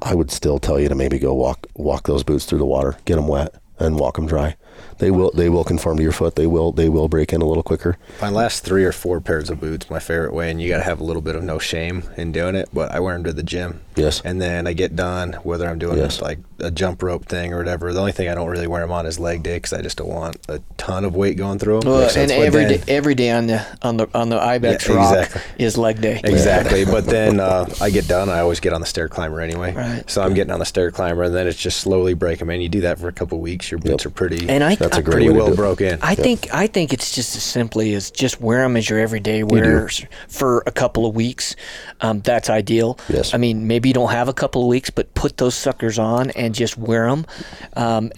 I 0.01 0.15
would 0.15 0.31
still 0.31 0.59
tell 0.61 0.79
you 0.79 0.89
to 0.89 0.95
maybe 0.95 1.19
go 1.19 1.35
walk 1.35 1.67
walk 1.75 2.07
those 2.07 2.23
boots 2.23 2.45
through 2.45 2.59
the 2.59 2.67
water, 2.67 2.97
get 3.07 3.17
them 3.17 3.27
wet, 3.27 3.53
and 3.81 3.99
walk 3.99 4.15
them 4.17 4.27
dry. 4.27 4.55
They 4.99 5.11
will 5.11 5.31
they 5.33 5.49
will 5.49 5.65
conform 5.65 5.97
to 5.99 6.03
your 6.03 6.13
foot. 6.13 6.37
They 6.37 6.47
will 6.47 6.73
they 6.73 6.89
will 6.89 7.09
break 7.09 7.33
in 7.33 7.43
a 7.43 7.45
little 7.45 7.63
quicker. 7.63 7.99
My 8.23 8.31
last 8.31 8.65
three 8.65 8.85
or 8.85 8.93
four 8.93 9.21
pairs 9.21 9.51
of 9.51 9.61
boots, 9.61 9.91
my 9.91 9.99
favorite 9.99 10.33
way, 10.33 10.51
and 10.51 10.61
you 10.61 10.69
got 10.69 10.79
to 10.79 10.85
have 10.85 11.01
a 11.01 11.05
little 11.05 11.23
bit 11.23 11.35
of 11.35 11.43
no 11.45 11.59
shame 11.59 12.05
in 12.17 12.33
doing 12.33 12.55
it. 12.55 12.69
But 12.73 12.93
I 12.93 13.01
wear 13.01 13.15
them 13.15 13.25
to 13.25 13.33
the 13.33 13.43
gym. 13.43 13.81
Yes. 13.95 14.21
And 14.25 14.41
then 14.43 14.67
I 14.67 14.73
get 14.75 14.95
done, 14.95 15.33
whether 15.43 15.67
I'm 15.67 15.79
doing 15.79 15.97
Yes. 15.99 16.21
like 16.21 16.39
a 16.61 16.71
jump 16.71 17.03
rope 17.03 17.27
thing 17.27 17.53
or 17.55 17.59
whatever. 17.59 17.93
The 17.93 18.01
only 18.01 18.13
thing 18.13 18.29
I 18.29 18.35
don't 18.35 18.49
really 18.49 18.67
wear 18.67 18.83
them 18.83 18.93
on 18.93 19.07
is 19.07 19.19
leg 19.19 19.43
day 19.43 19.57
because 19.57 19.73
I 19.73 19.81
just 19.83 19.97
don't 19.99 20.09
want 20.09 20.37
a 20.49 20.61
ton 20.77 21.05
of 21.05 21.15
weight 21.15 21.37
going 21.39 21.59
through 21.59 21.81
them. 21.81 21.91
Well, 21.93 22.11
and 22.17 22.31
every 22.31 22.67
day, 22.67 22.83
every 22.89 23.15
day 23.15 23.31
on 23.31 23.47
the 23.47 23.65
on 23.83 23.97
the 23.97 24.09
on 24.15 24.29
the 24.29 24.41
Ibex 24.41 24.89
Yeah, 24.89 24.95
rock 24.97 25.17
exactly. 25.19 25.65
is 25.65 25.79
leg 25.79 26.01
day. 26.01 26.21
Exactly. 26.25 26.85
but 26.85 27.07
then 27.07 27.41
uh, 27.41 27.67
I 27.81 27.91
get 27.91 28.07
done. 28.09 28.29
I 28.29 28.41
always 28.41 28.61
get 28.61 28.73
on 28.73 28.81
the 28.81 28.87
stair 28.87 29.09
climber 29.09 29.41
anyway. 29.41 29.73
Right. 29.75 30.09
So 30.11 30.23
I'm 30.23 30.35
getting 30.35 30.53
on 30.53 30.59
the 30.59 30.65
stair 30.67 30.91
climber, 30.91 31.23
and 31.25 31.35
then 31.35 31.47
it's 31.47 31.59
just 31.59 31.81
slowly 31.81 32.15
break 32.15 32.39
them 32.39 32.51
in. 32.51 32.61
You 32.61 32.69
do 32.69 32.81
that 32.83 32.99
for 32.99 33.09
a 33.09 33.13
couple 33.13 33.41
weeks, 33.41 33.71
your 33.71 33.79
boots 33.79 34.05
Yep. 34.05 34.13
are 34.13 34.15
pretty. 34.15 34.49
And 34.49 34.63
I, 34.63 34.77
That's 34.89 34.97
a 34.97 35.01
I- 35.01 35.03
great 35.03 35.13
pretty 35.13 35.29
way 35.29 35.33
to 35.35 35.39
well 35.39 35.47
do 35.49 35.53
it. 35.53 35.57
broke 35.57 35.81
in. 35.81 35.99
I 36.03 36.15
think 36.15 36.49
I 36.53 36.67
think 36.67 36.93
it's 36.93 37.15
just 37.15 37.37
as 37.37 37.43
simply 37.43 37.95
as 37.95 38.11
just 38.11 38.41
wear 38.41 38.63
them 38.63 38.77
as 38.77 38.89
your 38.89 38.99
everyday 38.99 39.43
wears 39.43 40.05
for 40.29 40.63
a 40.67 40.73
couple 40.73 41.07
of 41.07 41.15
weeks. 41.15 41.57
Um, 42.01 42.21
that's 42.21 42.49
ideal. 42.51 42.99
Yes. 43.09 43.35
I 43.35 43.39
mean, 43.39 43.67
maybe 43.67 43.89
you 43.89 43.95
don't 43.95 44.11
have 44.13 44.29
a 44.29 44.33
couple 44.35 44.63
of 44.63 44.69
weeks, 44.69 44.91
but 44.91 45.13
put 45.15 45.37
those 45.39 45.55
suckers 45.55 45.99
on 45.99 46.31
and 46.31 46.55
just 46.55 46.77
wear 46.79 47.09
them 47.09 47.27
um, 47.75 48.13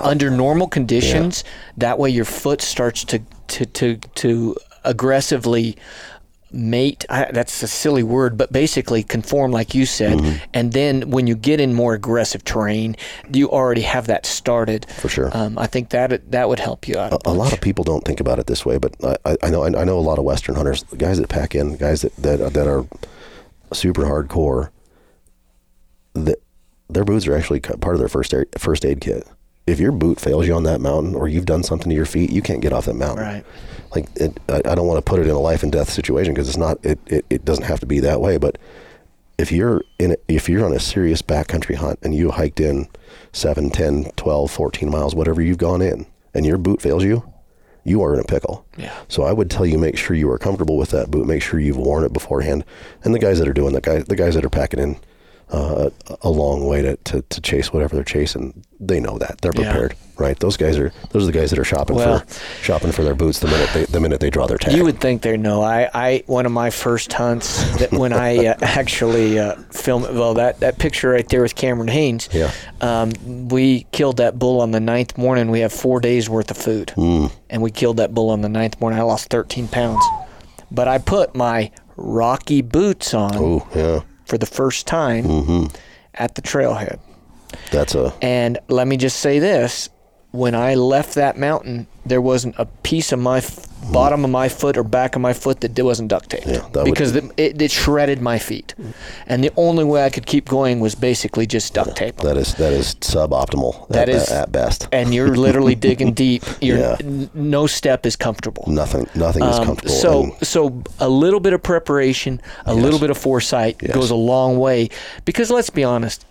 under 0.00 0.30
normal 0.30 0.68
conditions. 0.68 1.44
That 1.76 1.98
way, 1.98 2.10
your 2.10 2.24
foot 2.24 2.60
starts 2.62 3.04
to 3.04 3.20
to 3.48 3.66
to 3.66 3.96
to 4.16 4.56
aggressively 4.84 5.76
mate 6.50 7.04
I, 7.10 7.30
that's 7.32 7.62
a 7.62 7.68
silly 7.68 8.02
word 8.02 8.36
but 8.38 8.50
basically 8.52 9.02
conform 9.02 9.50
like 9.52 9.74
you 9.74 9.84
said 9.86 10.18
Mm-hmm. 10.18 10.44
and 10.54 10.72
then 10.72 11.10
when 11.10 11.26
you 11.26 11.34
get 11.34 11.60
in 11.60 11.74
more 11.74 11.94
aggressive 11.94 12.42
terrain 12.44 12.96
you 13.32 13.50
already 13.50 13.82
have 13.82 14.06
that 14.06 14.24
started 14.24 14.86
For 14.90 15.08
sure. 15.08 15.30
um, 15.36 15.58
i 15.58 15.66
think 15.66 15.90
that 15.90 16.30
that 16.30 16.48
would 16.48 16.58
help 16.60 16.88
you 16.88 16.98
out 16.98 17.20
a 17.26 17.32
lot 17.32 17.52
of 17.52 17.60
people 17.60 17.84
don't 17.84 18.04
think 18.04 18.20
about 18.20 18.38
it 18.38 18.46
this 18.46 18.64
way, 18.64 18.78
but 18.78 18.94
I, 19.24 19.36
I 19.42 19.50
know 19.50 19.64
I 19.64 19.84
know 19.84 19.98
a 19.98 20.00
lot 20.00 20.18
of 20.18 20.24
Western 20.24 20.54
hunters, 20.54 20.84
guys 20.96 21.18
that 21.18 21.28
pack 21.28 21.54
in, 21.54 21.76
guys 21.76 22.02
that 22.02 22.14
that, 22.16 22.52
that 22.54 22.66
are 22.66 22.86
super 23.72 24.02
hardcore. 24.04 24.70
That 26.14 26.38
their 26.88 27.04
boots 27.04 27.26
are 27.26 27.36
actually 27.36 27.60
part 27.60 27.94
of 27.94 27.98
their 27.98 28.08
first 28.08 28.32
aid, 28.34 28.46
first 28.58 28.84
aid 28.84 29.00
kit. 29.00 29.26
If 29.68 29.78
your 29.80 29.92
boot 29.92 30.18
fails 30.20 30.46
you 30.46 30.54
on 30.54 30.62
that 30.64 30.80
mountain, 30.80 31.14
or 31.14 31.28
you've 31.28 31.46
done 31.46 31.62
something 31.62 31.88
to 31.90 31.94
your 31.94 32.06
feet, 32.06 32.30
you 32.30 32.42
can't 32.42 32.60
get 32.60 32.72
off 32.72 32.86
that 32.86 32.94
mountain. 32.94 33.24
Right. 33.24 33.44
Like 33.94 34.08
it, 34.16 34.38
I, 34.48 34.56
I 34.64 34.74
don't 34.74 34.86
want 34.86 34.98
to 34.98 35.08
put 35.08 35.18
it 35.20 35.26
in 35.26 35.34
a 35.34 35.38
life 35.40 35.62
and 35.62 35.70
death 35.72 35.90
situation 35.90 36.34
because 36.34 36.48
it's 36.48 36.56
not. 36.58 36.78
It, 36.84 36.98
it 37.06 37.24
it 37.30 37.44
doesn't 37.44 37.64
have 37.64 37.80
to 37.80 37.86
be 37.86 38.00
that 38.00 38.20
way. 38.20 38.36
But 38.38 38.58
if 39.38 39.52
you're 39.52 39.82
in 39.98 40.12
a, 40.12 40.16
if 40.26 40.48
you're 40.48 40.64
on 40.64 40.72
a 40.72 40.80
serious 40.80 41.22
backcountry 41.22 41.76
hunt 41.76 41.98
and 42.02 42.14
you 42.14 42.30
hiked 42.30 42.60
in 42.60 42.88
7 43.32 43.70
10 43.70 44.10
12 44.16 44.50
14 44.50 44.90
miles 44.90 45.14
whatever 45.14 45.40
you've 45.40 45.58
gone 45.58 45.80
in 45.80 46.06
and 46.34 46.44
your 46.44 46.58
boot 46.58 46.82
fails 46.82 47.04
you 47.04 47.22
you 47.84 48.02
are 48.02 48.12
in 48.14 48.20
a 48.20 48.24
pickle 48.24 48.66
Yeah. 48.76 48.92
so 49.06 49.22
i 49.22 49.32
would 49.32 49.48
tell 49.50 49.64
you 49.64 49.78
make 49.78 49.96
sure 49.96 50.16
you 50.16 50.28
are 50.30 50.38
comfortable 50.38 50.76
with 50.76 50.90
that 50.90 51.10
boot 51.10 51.26
make 51.26 51.40
sure 51.42 51.60
you've 51.60 51.76
worn 51.76 52.02
it 52.04 52.12
beforehand 52.12 52.64
and 53.04 53.14
the 53.14 53.18
guys 53.20 53.38
that 53.38 53.46
are 53.48 53.52
doing 53.52 53.74
that 53.74 53.84
guys 53.84 54.04
the 54.06 54.16
guys 54.16 54.34
that 54.34 54.44
are 54.44 54.50
packing 54.50 54.80
in 54.80 54.96
uh, 55.50 55.88
a 56.22 56.28
long 56.30 56.66
way 56.66 56.82
to, 56.82 56.96
to, 57.04 57.22
to 57.22 57.40
chase 57.40 57.72
whatever 57.72 57.94
they're 57.96 58.04
chasing 58.04 58.64
they 58.80 59.00
know 59.00 59.18
that 59.18 59.40
they're 59.40 59.52
Yeah. 59.56 59.70
prepared 59.72 59.94
right 60.18 60.38
those 60.40 60.56
guys 60.56 60.76
are 60.78 60.92
those 61.10 61.22
are 61.22 61.26
the 61.26 61.32
guys 61.32 61.50
that 61.50 61.58
are 61.58 61.64
shopping 61.64 61.96
Well- 61.96 62.18
for 62.20 62.62
shopping 62.62 62.92
for 62.92 63.02
their 63.02 63.14
boots 63.14 63.38
the 63.40 63.46
minute 63.48 63.70
they 63.72 63.84
the 63.86 63.98
minute 64.00 64.20
they 64.20 64.30
draw 64.30 64.46
their 64.46 64.58
tag 64.58 64.74
You 64.74 64.84
would 64.84 65.00
think 65.00 65.22
they 65.22 65.36
know. 65.36 65.62
I, 65.62 65.88
I 65.94 66.22
one 66.26 66.44
of 66.46 66.52
my 66.52 66.70
first 66.70 67.12
hunts 67.12 67.62
that 67.78 67.92
when 67.92 68.12
I 68.12 68.46
uh, 68.48 68.54
actually 68.62 69.38
uh, 69.38 69.54
filmed. 69.72 70.14
Well, 70.14 70.34
that, 70.34 70.60
that 70.60 70.78
picture 70.78 71.10
right 71.10 71.28
there 71.28 71.42
with 71.42 71.54
Cameron 71.54 71.88
Hanes. 71.88 72.28
Yeah. 72.32 72.52
Um, 72.80 73.12
we 73.48 73.86
killed 73.92 74.18
that 74.18 74.38
bull 74.38 74.60
on 74.60 74.70
the 74.72 74.80
ninth 74.80 75.16
morning. 75.16 75.50
We 75.50 75.60
have 75.60 75.72
four 75.72 75.98
days 76.00 76.28
worth 76.28 76.50
of 76.50 76.56
food, 76.58 76.92
Mm. 76.96 77.32
and 77.50 77.62
we 77.62 77.70
killed 77.70 77.96
that 77.96 78.12
bull 78.14 78.30
on 78.30 78.42
the 78.42 78.48
ninth 78.48 78.80
morning. 78.80 78.98
I 78.98 79.02
lost 79.02 79.28
13 79.30 79.68
pounds, 79.68 80.04
but 80.70 80.88
I 80.88 80.98
put 80.98 81.34
my 81.34 81.70
Rocky 81.96 82.62
boots 82.62 83.12
on 83.14 83.32
oh 83.36 83.66
yeah 83.74 84.00
for 84.28 84.38
the 84.38 84.46
first 84.46 84.86
time 84.86 85.24
Mm-hmm. 85.24 85.66
at 86.14 86.34
the 86.34 86.42
trailhead. 86.42 86.98
that's 87.72 87.94
a 87.94 88.12
And 88.22 88.58
let 88.68 88.86
me 88.86 88.96
just 88.96 89.18
say 89.20 89.38
this: 89.38 89.88
when 90.32 90.54
I 90.54 90.74
left 90.74 91.14
that 91.14 91.38
mountain, 91.38 91.86
there 92.04 92.20
wasn't 92.20 92.54
a 92.58 92.66
piece 92.82 93.10
of 93.12 93.18
my 93.18 93.38
f- 93.38 93.66
bottom 93.92 94.24
of 94.24 94.30
my 94.30 94.48
foot 94.48 94.76
or 94.76 94.82
back 94.84 95.16
of 95.16 95.22
my 95.22 95.32
foot 95.32 95.60
that 95.62 95.78
wasn't 95.82 96.08
duct 96.08 96.30
taped 96.30 96.46
Yeah, 96.46 96.58
that 96.72 96.84
would- 96.84 96.84
because 96.84 97.14
it, 97.16 97.24
it, 97.36 97.62
it 97.62 97.70
shredded 97.70 98.20
my 98.20 98.38
feet, 98.38 98.74
and 99.26 99.42
the 99.42 99.50
only 99.56 99.84
way 99.84 100.04
I 100.04 100.10
could 100.10 100.26
keep 100.26 100.46
going 100.48 100.80
was 100.80 100.94
basically 100.94 101.46
just 101.46 101.72
duct 101.74 101.96
tape. 101.96 102.16
that 102.18 102.36
is 102.36 102.54
that 102.54 102.72
is 102.72 102.94
suboptimal 102.96 103.88
That 103.88 104.08
at, 104.08 104.14
is- 104.14 104.30
at 104.30 104.52
best 104.52 104.88
and 104.92 105.14
you're 105.14 105.34
literally 105.36 105.74
digging 105.88 106.12
deep. 106.12 106.42
You're, 106.60 106.78
Yeah. 106.78 106.96
n- 107.00 107.30
no 107.34 107.66
step 107.66 108.04
is 108.06 108.16
comfortable. 108.16 108.64
nothing 108.66 109.06
nothing 109.14 109.42
is 109.44 109.56
Um, 109.58 109.64
comfortable 109.64 109.94
so, 109.94 110.22
and- 110.24 110.46
so 110.46 110.82
a 111.00 111.08
little 111.08 111.40
bit 111.40 111.52
of 111.52 111.62
preparation, 111.62 112.40
a 112.66 112.74
little 112.74 112.98
bit 112.98 113.10
of 113.10 113.16
foresight 113.18 113.76
Yes. 113.82 113.94
goes 113.94 114.10
a 114.10 114.14
long 114.16 114.58
way. 114.58 114.88
Because 115.24 115.50
let's 115.50 115.70
be 115.70 115.84
honest, 115.84 116.24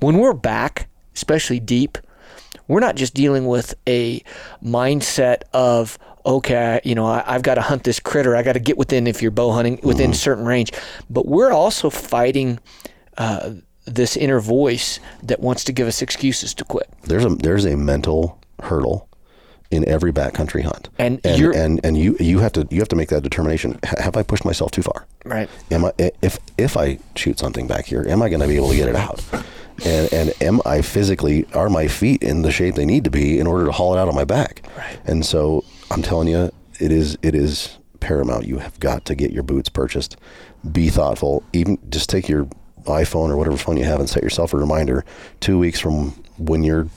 when 0.00 0.18
we're 0.18 0.32
back, 0.34 0.88
especially 1.14 1.58
deep, 1.60 1.98
we're 2.68 2.80
not 2.80 2.94
just 2.96 3.14
dealing 3.14 3.46
with 3.46 3.74
a 3.88 4.22
mindset 4.62 5.42
of 5.52 5.98
okay, 6.26 6.80
you 6.84 6.94
know, 6.94 7.06
I, 7.06 7.24
I've 7.26 7.42
got 7.42 7.54
to 7.54 7.62
hunt 7.62 7.84
this 7.84 7.98
critter. 8.00 8.36
I 8.36 8.42
got 8.42 8.52
to 8.52 8.60
get 8.60 8.76
within 8.76 9.06
if 9.06 9.22
you're 9.22 9.30
bow 9.30 9.50
hunting 9.52 9.80
within 9.82 10.10
a 10.10 10.14
certain 10.14 10.44
range, 10.44 10.72
but 11.10 11.26
we're 11.26 11.52
also 11.52 11.90
fighting. 11.90 12.58
Uh, 13.16 13.54
this 13.84 14.18
inner 14.18 14.38
voice 14.38 15.00
that 15.22 15.40
wants 15.40 15.64
to 15.64 15.72
give 15.72 15.88
us 15.88 16.02
excuses 16.02 16.52
to 16.52 16.62
quit. 16.62 16.86
there's 17.04 17.24
a 17.24 17.30
there's 17.30 17.64
a 17.64 17.74
mental 17.74 18.38
hurdle 18.62 19.08
in 19.70 19.88
every 19.88 20.12
backcountry 20.12 20.62
hunt, 20.62 20.90
And 20.98 21.20
and 21.24 21.38
you're- 21.40 21.56
and, 21.56 21.80
and 21.82 21.96
you 21.96 22.14
you 22.20 22.38
have 22.40 22.52
to 22.52 22.68
you 22.70 22.80
have 22.80 22.88
to 22.88 22.96
make 22.96 23.08
that 23.08 23.22
determination. 23.22 23.78
H- 23.86 23.94
have 23.98 24.14
I 24.14 24.22
pushed 24.22 24.44
myself 24.44 24.72
too 24.72 24.82
far? 24.82 25.06
Right. 25.24 25.48
Am 25.70 25.86
I 25.86 25.92
if 26.20 26.38
if 26.58 26.76
I 26.76 26.98
shoot 27.16 27.38
something 27.38 27.66
back 27.66 27.86
here, 27.86 28.04
am 28.06 28.20
I 28.20 28.28
going 28.28 28.42
to 28.42 28.46
be 28.46 28.56
able 28.56 28.68
to 28.68 28.76
get 28.76 28.88
it 28.90 28.94
out? 28.96 29.24
And 29.84 30.12
and 30.12 30.32
am 30.42 30.60
I 30.66 30.82
physically 30.82 31.46
are 31.54 31.68
my 31.70 31.86
feet 31.88 32.22
in 32.22 32.42
the 32.42 32.50
shape 32.50 32.74
they 32.74 32.84
need 32.86 33.04
to 33.04 33.10
be 33.10 33.38
in 33.38 33.46
order 33.46 33.66
to 33.66 33.72
haul 33.72 33.94
it 33.96 33.98
out 33.98 34.08
on 34.08 34.14
my 34.14 34.24
back? 34.24 34.66
Right. 34.76 34.98
And 35.04 35.24
so 35.24 35.64
I'm 35.90 36.02
telling 36.02 36.28
you, 36.28 36.50
it 36.80 36.90
is 36.92 37.16
it 37.22 37.34
is 37.34 37.78
paramount. 38.00 38.46
You 38.46 38.58
have 38.58 38.78
got 38.80 39.04
to 39.06 39.14
get 39.14 39.30
your 39.32 39.42
boots 39.42 39.68
purchased. 39.68 40.16
Be 40.72 40.88
thoughtful. 40.88 41.42
Even 41.52 41.78
just 41.90 42.08
take 42.10 42.28
your 42.28 42.48
iPhone 42.84 43.28
or 43.30 43.36
whatever 43.36 43.56
phone 43.56 43.76
you 43.76 43.84
have 43.84 44.00
and 44.00 44.08
set 44.08 44.22
yourself 44.22 44.52
a 44.52 44.56
reminder. 44.56 45.04
Two 45.40 45.58
weeks 45.58 45.78
from 45.78 46.10
when 46.38 46.62
you're 46.64 46.88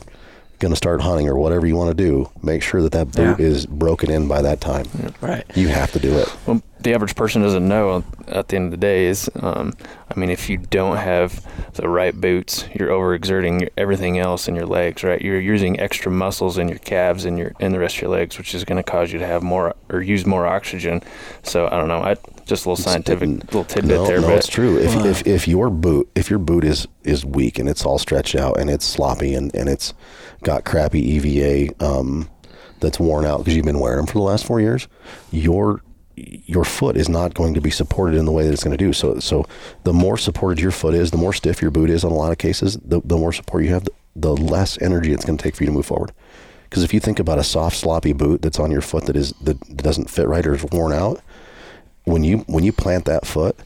going 0.59 0.71
to 0.71 0.75
start 0.77 1.01
hunting 1.01 1.27
or 1.27 1.35
whatever 1.37 1.65
you 1.65 1.75
want 1.75 1.89
to 1.95 2.03
do, 2.03 2.29
make 2.43 2.61
sure 2.61 2.81
that 2.83 2.91
that 2.91 3.11
boot 3.11 3.39
Yeah. 3.39 3.45
is 3.45 3.65
broken 3.65 4.11
in 4.11 4.27
by 4.27 4.41
that 4.43 4.61
time. 4.61 4.85
Right. 5.19 5.43
You 5.55 5.67
have 5.69 5.91
to 5.93 5.99
do 5.99 6.15
it. 6.19 6.31
Well, 6.45 6.61
the 6.83 6.93
average 6.93 7.15
person 7.15 7.41
doesn't 7.41 7.67
know 7.67 8.03
at 8.27 8.47
the 8.47 8.55
end 8.55 8.65
of 8.65 8.71
the 8.71 8.77
day 8.77 9.05
is, 9.05 9.29
um, 9.35 9.73
I 10.09 10.19
mean, 10.19 10.29
if 10.29 10.49
you 10.49 10.57
don't 10.57 10.97
have 10.97 11.45
the 11.73 11.87
right 11.87 12.13
boots, 12.13 12.65
you're 12.73 12.89
overexerting 12.89 13.69
everything 13.77 14.17
else 14.17 14.47
in 14.47 14.55
your 14.55 14.65
legs, 14.65 15.03
right? 15.03 15.21
You're 15.21 15.39
using 15.39 15.79
extra 15.79 16.11
muscles 16.11 16.57
in 16.57 16.67
your 16.67 16.79
calves 16.79 17.25
and 17.25 17.37
your 17.37 17.53
in 17.59 17.71
the 17.71 17.79
rest 17.79 17.97
of 17.97 18.01
your 18.03 18.11
legs, 18.11 18.37
which 18.37 18.55
is 18.55 18.63
going 18.63 18.81
to 18.81 18.89
cause 18.89 19.11
you 19.11 19.19
to 19.19 19.27
have 19.27 19.43
more 19.43 19.75
or 19.89 20.01
use 20.01 20.25
more 20.25 20.47
oxygen. 20.47 21.01
So 21.43 21.67
I 21.67 21.77
don't 21.77 21.87
know. 21.87 22.01
I 22.01 22.15
just 22.45 22.65
a 22.65 22.69
little 22.69 22.75
scientific 22.83 23.29
little 23.29 23.63
tidbit 23.63 23.91
no, 23.91 24.07
there, 24.07 24.21
no, 24.21 24.27
but 24.27 24.37
it's 24.37 24.47
true. 24.47 24.77
If, 24.77 25.05
if 25.05 25.27
if 25.27 25.47
your 25.47 25.69
boot 25.69 26.09
if 26.15 26.29
your 26.29 26.39
boot 26.39 26.63
is 26.63 26.87
is 27.03 27.23
weak 27.25 27.59
and 27.59 27.69
it's 27.69 27.85
all 27.85 27.99
stretched 27.99 28.35
out 28.35 28.59
and 28.59 28.69
it's 28.69 28.85
sloppy 28.85 29.33
and, 29.33 29.53
and 29.55 29.69
it's 29.69 29.93
got 30.43 30.65
crappy 30.65 30.99
EVA 30.99 31.83
um, 31.83 32.29
that's 32.79 32.99
worn 32.99 33.25
out 33.25 33.39
because 33.39 33.55
you've 33.55 33.65
been 33.65 33.79
wearing 33.79 33.97
them 33.97 34.07
for 34.07 34.13
the 34.13 34.23
last 34.23 34.45
four 34.45 34.59
years, 34.59 34.87
your 35.31 35.81
your 36.15 36.63
foot 36.63 36.97
is 36.97 37.09
not 37.09 37.33
going 37.33 37.53
to 37.53 37.61
be 37.61 37.71
supported 37.71 38.17
in 38.17 38.25
the 38.25 38.31
way 38.31 38.43
that 38.43 38.53
it's 38.53 38.63
going 38.63 38.77
to 38.77 38.83
do. 38.83 38.93
So 38.93 39.19
so 39.19 39.45
the 39.83 39.93
more 39.93 40.17
supported 40.17 40.61
your 40.61 40.71
foot 40.71 40.93
is, 40.93 41.11
the 41.11 41.17
more 41.17 41.33
stiff 41.33 41.61
your 41.61 41.71
boot 41.71 41.89
is. 41.89 42.03
In 42.03 42.11
a 42.11 42.15
lot 42.15 42.31
of 42.31 42.37
cases, 42.37 42.77
the 42.77 43.01
the 43.03 43.17
more 43.17 43.33
support 43.33 43.63
you 43.63 43.69
have, 43.69 43.85
the, 43.85 43.91
the 44.15 44.35
less 44.35 44.81
energy 44.81 45.13
it's 45.13 45.25
going 45.25 45.37
to 45.37 45.43
take 45.43 45.55
for 45.55 45.63
you 45.63 45.67
to 45.67 45.73
move 45.73 45.85
forward. 45.85 46.11
Because 46.69 46.83
if 46.83 46.93
you 46.93 46.99
think 46.99 47.19
about 47.19 47.37
a 47.37 47.43
soft, 47.43 47.75
sloppy 47.75 48.13
boot 48.13 48.41
that's 48.41 48.59
on 48.59 48.71
your 48.71 48.81
foot 48.81 49.05
that 49.05 49.15
is 49.15 49.33
that 49.41 49.59
doesn't 49.77 50.09
fit 50.09 50.27
right 50.27 50.45
or 50.45 50.55
is 50.55 50.65
worn 50.71 50.93
out, 50.93 51.21
when 52.05 52.23
you 52.23 52.39
when 52.47 52.63
you 52.63 52.71
plant 52.71 53.05
that 53.05 53.25
foot, 53.25 53.57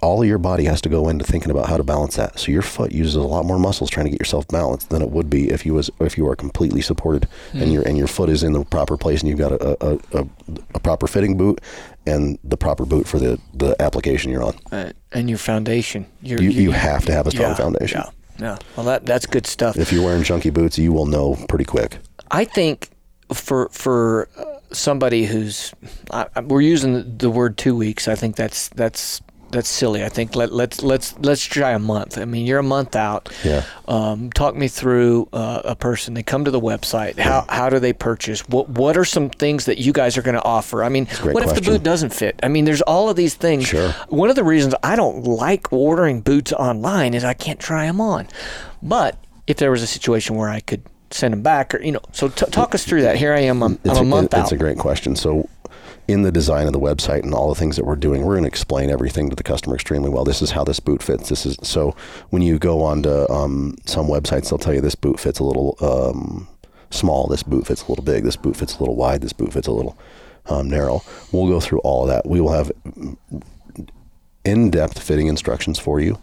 all 0.00 0.22
of 0.22 0.28
your 0.28 0.38
body 0.38 0.64
has 0.64 0.80
to 0.82 0.88
go 0.88 1.08
into 1.08 1.24
thinking 1.24 1.50
about 1.50 1.68
how 1.68 1.76
to 1.76 1.84
balance 1.84 2.16
that. 2.16 2.38
So 2.38 2.52
your 2.52 2.62
foot 2.62 2.92
uses 2.92 3.16
a 3.16 3.22
lot 3.22 3.44
more 3.44 3.58
muscles 3.58 3.90
trying 3.90 4.06
to 4.06 4.10
get 4.10 4.20
yourself 4.20 4.46
balanced 4.48 4.90
than 4.90 5.02
it 5.02 5.10
would 5.10 5.28
be 5.28 5.50
if 5.50 5.66
you 5.66 5.74
was 5.74 5.90
if 6.00 6.16
you 6.16 6.28
are 6.28 6.36
completely 6.36 6.80
supported 6.80 7.28
and 7.52 7.72
your 7.72 7.82
and 7.86 7.98
your 7.98 8.06
foot 8.06 8.28
is 8.28 8.42
in 8.42 8.52
the 8.52 8.64
proper 8.64 8.96
place 8.96 9.20
and 9.20 9.28
you've 9.28 9.38
got 9.38 9.52
a 9.52 9.86
a, 9.86 9.98
a, 10.12 10.26
a 10.74 10.80
proper 10.80 11.06
fitting 11.06 11.36
boot 11.36 11.60
and 12.06 12.38
the 12.44 12.56
proper 12.56 12.84
boot 12.84 13.06
for 13.06 13.18
the 13.18 13.38
the 13.54 13.74
application 13.80 14.30
you're 14.30 14.44
on. 14.44 14.56
Uh, 14.72 14.92
and 15.12 15.28
your 15.28 15.38
foundation. 15.38 16.06
Your, 16.22 16.40
You 16.40 16.50
you 16.50 16.70
have 16.70 17.04
to 17.06 17.12
have 17.12 17.26
a 17.26 17.30
strong 17.30 17.50
yeah, 17.50 17.56
foundation. 17.56 18.00
Yeah. 18.00 18.10
Yeah. 18.40 18.58
Well, 18.76 18.86
that 18.86 19.04
that's 19.04 19.26
good 19.26 19.46
stuff. 19.46 19.76
If 19.76 19.92
you're 19.92 20.04
wearing 20.04 20.22
chunky 20.22 20.50
boots, 20.50 20.78
you 20.78 20.92
will 20.92 21.06
know 21.06 21.36
pretty 21.48 21.64
quick. 21.64 21.98
I 22.30 22.44
think 22.44 22.90
for 23.32 23.68
for 23.70 24.28
uh, 24.36 24.44
somebody 24.72 25.26
who's 25.26 25.74
I, 26.10 26.26
we're 26.40 26.60
using 26.60 26.94
the, 26.94 27.02
the 27.02 27.30
word 27.30 27.58
two 27.58 27.74
weeks. 27.76 28.06
I 28.06 28.14
think 28.14 28.36
that's 28.36 28.68
that's 28.68 29.20
that's 29.50 29.68
silly. 29.68 30.04
I 30.04 30.08
think 30.08 30.36
let 30.36 30.52
let's 30.52 30.82
let's 30.82 31.18
let's 31.18 31.42
try 31.44 31.72
a 31.72 31.78
month. 31.78 32.18
I 32.18 32.24
mean, 32.24 32.46
you're 32.46 32.58
a 32.58 32.62
month 32.62 32.94
out. 32.96 33.28
Yeah. 33.44 33.64
Um, 33.86 34.30
talk 34.30 34.54
me 34.54 34.68
through 34.68 35.28
uh, 35.32 35.62
a 35.64 35.74
person. 35.76 36.14
They 36.14 36.22
come 36.22 36.44
to 36.44 36.50
the 36.50 36.60
website. 36.60 37.18
How 37.18 37.44
how 37.48 37.70
do 37.70 37.78
they 37.78 37.92
purchase? 37.92 38.46
What 38.48 38.68
what 38.68 38.96
are 38.96 39.04
some 39.04 39.30
things 39.30 39.64
that 39.66 39.78
you 39.78 39.92
guys 39.92 40.16
are 40.18 40.22
going 40.22 40.36
to 40.36 40.44
offer? 40.44 40.84
I 40.84 40.88
mean, 40.88 41.06
what 41.22 41.42
if 41.42 41.54
the 41.54 41.62
boot 41.62 41.82
doesn't 41.82 42.10
fit? 42.14 42.38
I 42.42 42.48
mean, 42.48 42.64
there's 42.64 42.82
all 42.82 43.08
of 43.08 43.16
these 43.16 43.34
things. 43.34 43.66
Sure. 43.66 43.90
One 44.08 44.30
of 44.30 44.36
the 44.36 44.44
reasons 44.44 44.74
I 44.82 44.96
don't 44.96 45.24
like 45.24 45.72
ordering 45.72 46.20
boots 46.20 46.52
online 46.52 47.14
is 47.14 47.24
I 47.24 47.34
can't 47.34 47.60
try 47.60 47.86
them 47.86 48.00
on. 48.00 48.28
But 48.82 49.18
if 49.46 49.56
there 49.56 49.70
was 49.70 49.82
a 49.82 49.86
situation 49.86 50.36
where 50.36 50.48
I 50.50 50.60
could 50.60 50.82
send 51.10 51.32
them 51.32 51.42
back, 51.42 51.74
or 51.74 51.82
you 51.82 51.92
know, 51.92 52.00
so 52.12 52.28
t- 52.28 52.46
talk 52.46 52.74
us 52.74 52.84
through 52.84 53.02
that. 53.02 53.16
Here 53.16 53.32
I 53.32 53.40
am. 53.40 53.62
I'm, 53.62 53.78
I'm 53.84 53.96
a 53.96 54.00
a, 54.00 54.04
month 54.04 54.34
it- 54.34 54.38
out. 54.38 54.42
it's 54.42 54.52
a 54.52 54.56
great 54.56 54.78
question. 54.78 55.16
So, 55.16 55.48
in 56.08 56.22
the 56.22 56.32
design 56.32 56.66
of 56.66 56.72
the 56.72 56.80
website 56.80 57.22
and 57.22 57.34
all 57.34 57.50
the 57.50 57.54
things 57.54 57.76
that 57.76 57.84
we're 57.84 57.94
doing, 57.94 58.22
we're 58.22 58.34
going 58.34 58.44
to 58.44 58.48
explain 58.48 58.88
everything 58.88 59.28
to 59.28 59.36
the 59.36 59.42
customer 59.42 59.74
extremely 59.74 60.08
well. 60.08 60.24
This 60.24 60.40
is 60.40 60.50
how 60.50 60.64
this 60.64 60.80
boot 60.80 61.02
fits. 61.02 61.28
This 61.28 61.44
is 61.44 61.56
so 61.62 61.94
when 62.30 62.40
you 62.40 62.58
go 62.58 62.82
on 62.82 63.02
to 63.02 63.30
um, 63.30 63.76
some 63.84 64.06
websites, 64.06 64.48
they'll 64.48 64.58
tell 64.58 64.74
you 64.74 64.80
this 64.80 64.94
boot 64.94 65.20
fits 65.20 65.38
a 65.38 65.44
little 65.44 65.76
um, 65.80 66.48
small. 66.90 67.26
This 67.26 67.42
boot 67.42 67.66
fits 67.66 67.82
a 67.82 67.88
little 67.88 68.04
big. 68.04 68.24
This 68.24 68.36
boot 68.36 68.56
fits 68.56 68.76
a 68.76 68.80
little 68.80 68.96
wide. 68.96 69.20
This 69.20 69.34
boot 69.34 69.52
fits 69.52 69.68
a 69.68 69.72
little 69.72 69.98
um, 70.46 70.70
narrow. 70.70 71.02
We'll 71.30 71.48
go 71.48 71.60
through 71.60 71.80
all 71.80 72.04
of 72.04 72.08
that. 72.08 72.26
We 72.26 72.40
will 72.40 72.52
have 72.52 72.72
in-depth 74.44 74.98
fitting 74.98 75.26
instructions 75.26 75.78
for 75.78 76.00
you. 76.00 76.18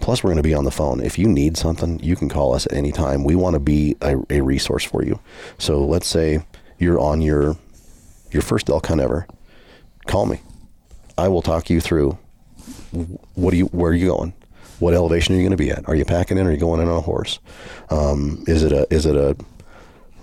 Plus, 0.00 0.22
we're 0.22 0.28
going 0.28 0.36
to 0.36 0.42
be 0.42 0.52
on 0.52 0.64
the 0.64 0.70
phone. 0.70 1.02
If 1.02 1.18
you 1.18 1.26
need 1.26 1.56
something, 1.56 1.98
you 2.00 2.14
can 2.14 2.28
call 2.28 2.54
us 2.54 2.66
at 2.66 2.74
any 2.74 2.92
time. 2.92 3.24
We 3.24 3.34
want 3.34 3.54
to 3.54 3.60
be 3.60 3.96
a, 4.02 4.16
a 4.28 4.42
resource 4.42 4.84
for 4.84 5.02
you. 5.02 5.18
So 5.56 5.82
let's 5.82 6.06
say 6.06 6.44
you're 6.78 6.98
on 6.98 7.22
your 7.22 7.56
your 8.30 8.42
first 8.42 8.68
elk 8.70 8.86
hunt 8.86 9.00
ever. 9.00 9.26
Call 10.06 10.26
me. 10.26 10.40
I 11.18 11.28
will 11.28 11.42
talk 11.42 11.68
you 11.70 11.80
through. 11.80 12.18
What 13.34 13.50
do 13.52 13.56
you? 13.56 13.66
Where 13.66 13.90
are 13.90 13.94
you 13.94 14.06
going? 14.08 14.32
What 14.78 14.94
elevation 14.94 15.34
are 15.34 15.38
you 15.38 15.42
going 15.44 15.56
to 15.56 15.62
be 15.62 15.70
at? 15.70 15.86
Are 15.88 15.94
you 15.94 16.04
packing 16.04 16.38
in? 16.38 16.46
Or 16.46 16.50
are 16.50 16.52
you 16.52 16.58
going 16.58 16.80
in 16.80 16.88
on 16.88 16.96
a 16.96 17.00
horse? 17.00 17.38
Um, 17.90 18.42
is 18.46 18.62
it 18.62 18.72
a 18.72 18.86
is 18.92 19.06
it 19.06 19.16
a 19.16 19.36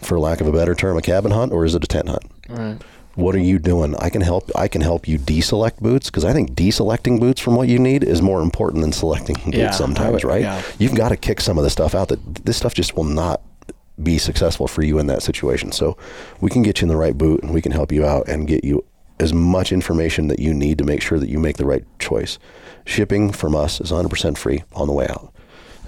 for 0.01 0.19
lack 0.19 0.41
of 0.41 0.47
a 0.47 0.51
better 0.51 0.75
term, 0.75 0.97
a 0.97 1.01
cabin 1.01 1.31
hunt, 1.31 1.51
or 1.51 1.65
is 1.65 1.75
it 1.75 1.83
a 1.83 1.87
tent 1.87 2.09
hunt? 2.09 2.23
Right. 2.49 2.77
What 3.15 3.33
are 3.35 3.39
you 3.39 3.57
doing? 3.57 3.95
I 3.95 4.09
can 4.09 4.21
help. 4.21 4.51
I 4.55 4.67
can 4.67 4.81
help 4.81 5.07
you 5.07 5.17
deselect 5.17 5.79
boots 5.79 6.09
because 6.09 6.23
I 6.25 6.33
think 6.33 6.51
deselecting 6.51 7.19
boots 7.19 7.41
from 7.41 7.55
what 7.55 7.67
you 7.67 7.79
need 7.79 8.03
is 8.03 8.21
more 8.21 8.41
important 8.41 8.81
than 8.81 8.91
selecting 8.91 9.35
boots 9.45 9.57
Yeah, 9.57 9.69
I 9.69 9.71
sometimes, 9.71 10.23
would- 10.23 10.23
right? 10.25 10.41
yeah. 10.41 10.61
You've 10.77 10.95
got 10.95 11.09
to 11.09 11.17
kick 11.17 11.41
some 11.41 11.57
of 11.57 11.63
the 11.63 11.69
stuff 11.71 11.95
out. 11.95 12.09
That 12.09 12.45
this 12.45 12.57
stuff 12.57 12.73
just 12.75 12.95
will 12.95 13.03
not 13.05 13.41
be 14.01 14.17
successful 14.17 14.67
for 14.67 14.83
you 14.83 14.99
in 14.99 15.07
that 15.07 15.23
situation. 15.23 15.71
So 15.71 15.97
we 16.39 16.49
can 16.49 16.63
get 16.63 16.81
you 16.81 16.85
in 16.85 16.89
the 16.89 16.97
right 16.97 17.17
boot 17.17 17.43
and 17.43 17.53
we 17.53 17.61
can 17.61 17.71
help 17.71 17.91
you 17.91 18.05
out 18.05 18.27
and 18.27 18.47
get 18.47 18.63
you 18.63 18.85
as 19.19 19.33
much 19.33 19.71
information 19.71 20.27
that 20.27 20.39
you 20.39 20.53
need 20.53 20.77
to 20.77 20.83
make 20.83 21.01
sure 21.01 21.19
that 21.19 21.29
you 21.29 21.39
make 21.39 21.57
the 21.57 21.65
right 21.65 21.83
choice. 21.99 22.37
Shipping 22.85 23.31
from 23.31 23.55
us 23.55 23.81
is 23.81 23.91
100% 23.91 24.37
free 24.37 24.63
on 24.73 24.87
the 24.87 24.93
way 24.93 25.07
out. 25.07 25.33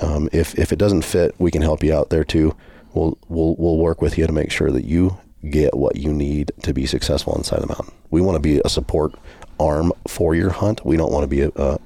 Um, 0.02 0.30
if 0.32 0.58
if 0.58 0.72
it 0.72 0.80
doesn't 0.80 1.04
fit, 1.04 1.36
we 1.40 1.52
can 1.52 1.62
help 1.62 1.84
you 1.84 1.94
out 1.94 2.10
there 2.10 2.24
too. 2.24 2.56
We'll 2.94 3.18
we'll 3.28 3.56
we'll 3.58 3.78
work 3.78 4.02
with 4.02 4.18
you 4.18 4.26
to 4.26 4.34
make 4.34 4.52
sure 4.52 4.72
that 4.72 4.86
you 4.86 5.18
get 5.50 5.76
what 5.76 5.96
you 5.98 6.14
need 6.14 6.52
to 6.64 6.74
be 6.74 6.86
successful 6.86 7.36
inside 7.36 7.62
the 7.62 7.68
mountain. 7.68 7.94
We 8.10 8.22
want 8.22 8.36
to 8.36 8.40
be 8.40 8.62
a 8.64 8.70
support 8.70 9.14
arm 9.60 9.92
for 10.08 10.36
your 10.36 10.52
hunt. 10.52 10.86
We 10.86 10.98
don't 10.98 11.12
want 11.12 11.24
to 11.24 11.28
be 11.28 11.42
a, 11.42 11.52
a, 11.56 11.80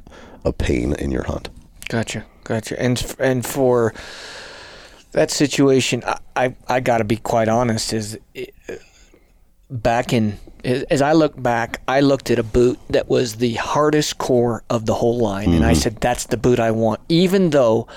a 0.45 0.53
pain 0.53 0.93
in 0.93 1.11
your 1.11 1.23
hunt. 1.23 1.49
Gotcha, 1.89 2.25
gotcha. 2.43 2.79
And 2.79 3.15
and 3.19 3.45
for 3.45 3.93
that 5.13 5.31
situation, 5.31 6.03
I 6.05 6.19
I, 6.35 6.55
I 6.67 6.79
got 6.79 6.97
to 6.99 7.03
be 7.03 7.17
quite 7.17 7.47
honest. 7.47 7.93
Is 7.93 8.19
it, 8.33 8.53
back 9.69 10.13
in 10.13 10.37
as 10.63 11.01
I 11.01 11.13
look 11.13 11.41
back, 11.41 11.81
I 11.87 11.99
looked 11.99 12.31
at 12.31 12.39
a 12.39 12.43
boot 12.43 12.79
that 12.89 13.09
was 13.09 13.35
the 13.35 13.53
hardest 13.55 14.17
core 14.17 14.63
of 14.69 14.85
the 14.85 14.93
whole 14.93 15.17
line, 15.17 15.53
and 15.53 15.65
I 15.65 15.73
said, 15.73 15.97
"That's 15.97 16.25
the 16.27 16.37
boot 16.37 16.59
I 16.59 16.71
want." 16.71 17.01
Even 17.09 17.49
though 17.49 17.87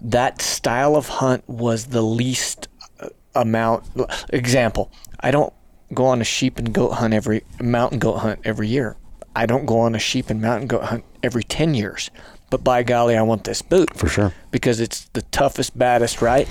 that 0.00 0.40
style 0.40 0.96
of 0.96 1.08
hunt 1.08 1.48
was 1.48 1.86
the 1.86 2.02
least 2.02 2.68
uh, 3.00 3.08
amount. 3.34 3.84
Example: 4.30 4.90
I 5.20 5.30
don't 5.30 5.52
go 5.94 6.06
on 6.06 6.20
a 6.20 6.24
sheep 6.24 6.58
and 6.58 6.72
goat 6.72 6.90
hunt 6.92 7.14
every 7.14 7.44
mountain 7.60 7.98
goat 7.98 8.18
hunt 8.18 8.40
every 8.44 8.68
year. 8.68 8.96
I 9.34 9.46
don't 9.46 9.66
go 9.66 9.80
on 9.80 9.94
a 9.94 9.98
sheep 9.98 10.30
and 10.30 10.40
mountain 10.40 10.68
goat 10.68 10.84
hunt 10.84 11.04
every 11.22 11.42
ten 11.42 11.74
years. 11.74 12.10
But 12.52 12.62
by 12.62 12.82
golly, 12.82 13.16
I 13.16 13.22
want 13.22 13.44
this 13.44 13.62
boot 13.62 13.96
For 13.96 14.08
sure. 14.08 14.34
because 14.50 14.78
it's 14.78 15.06
the 15.14 15.22
toughest, 15.22 15.76
baddest, 15.78 16.20
right? 16.20 16.46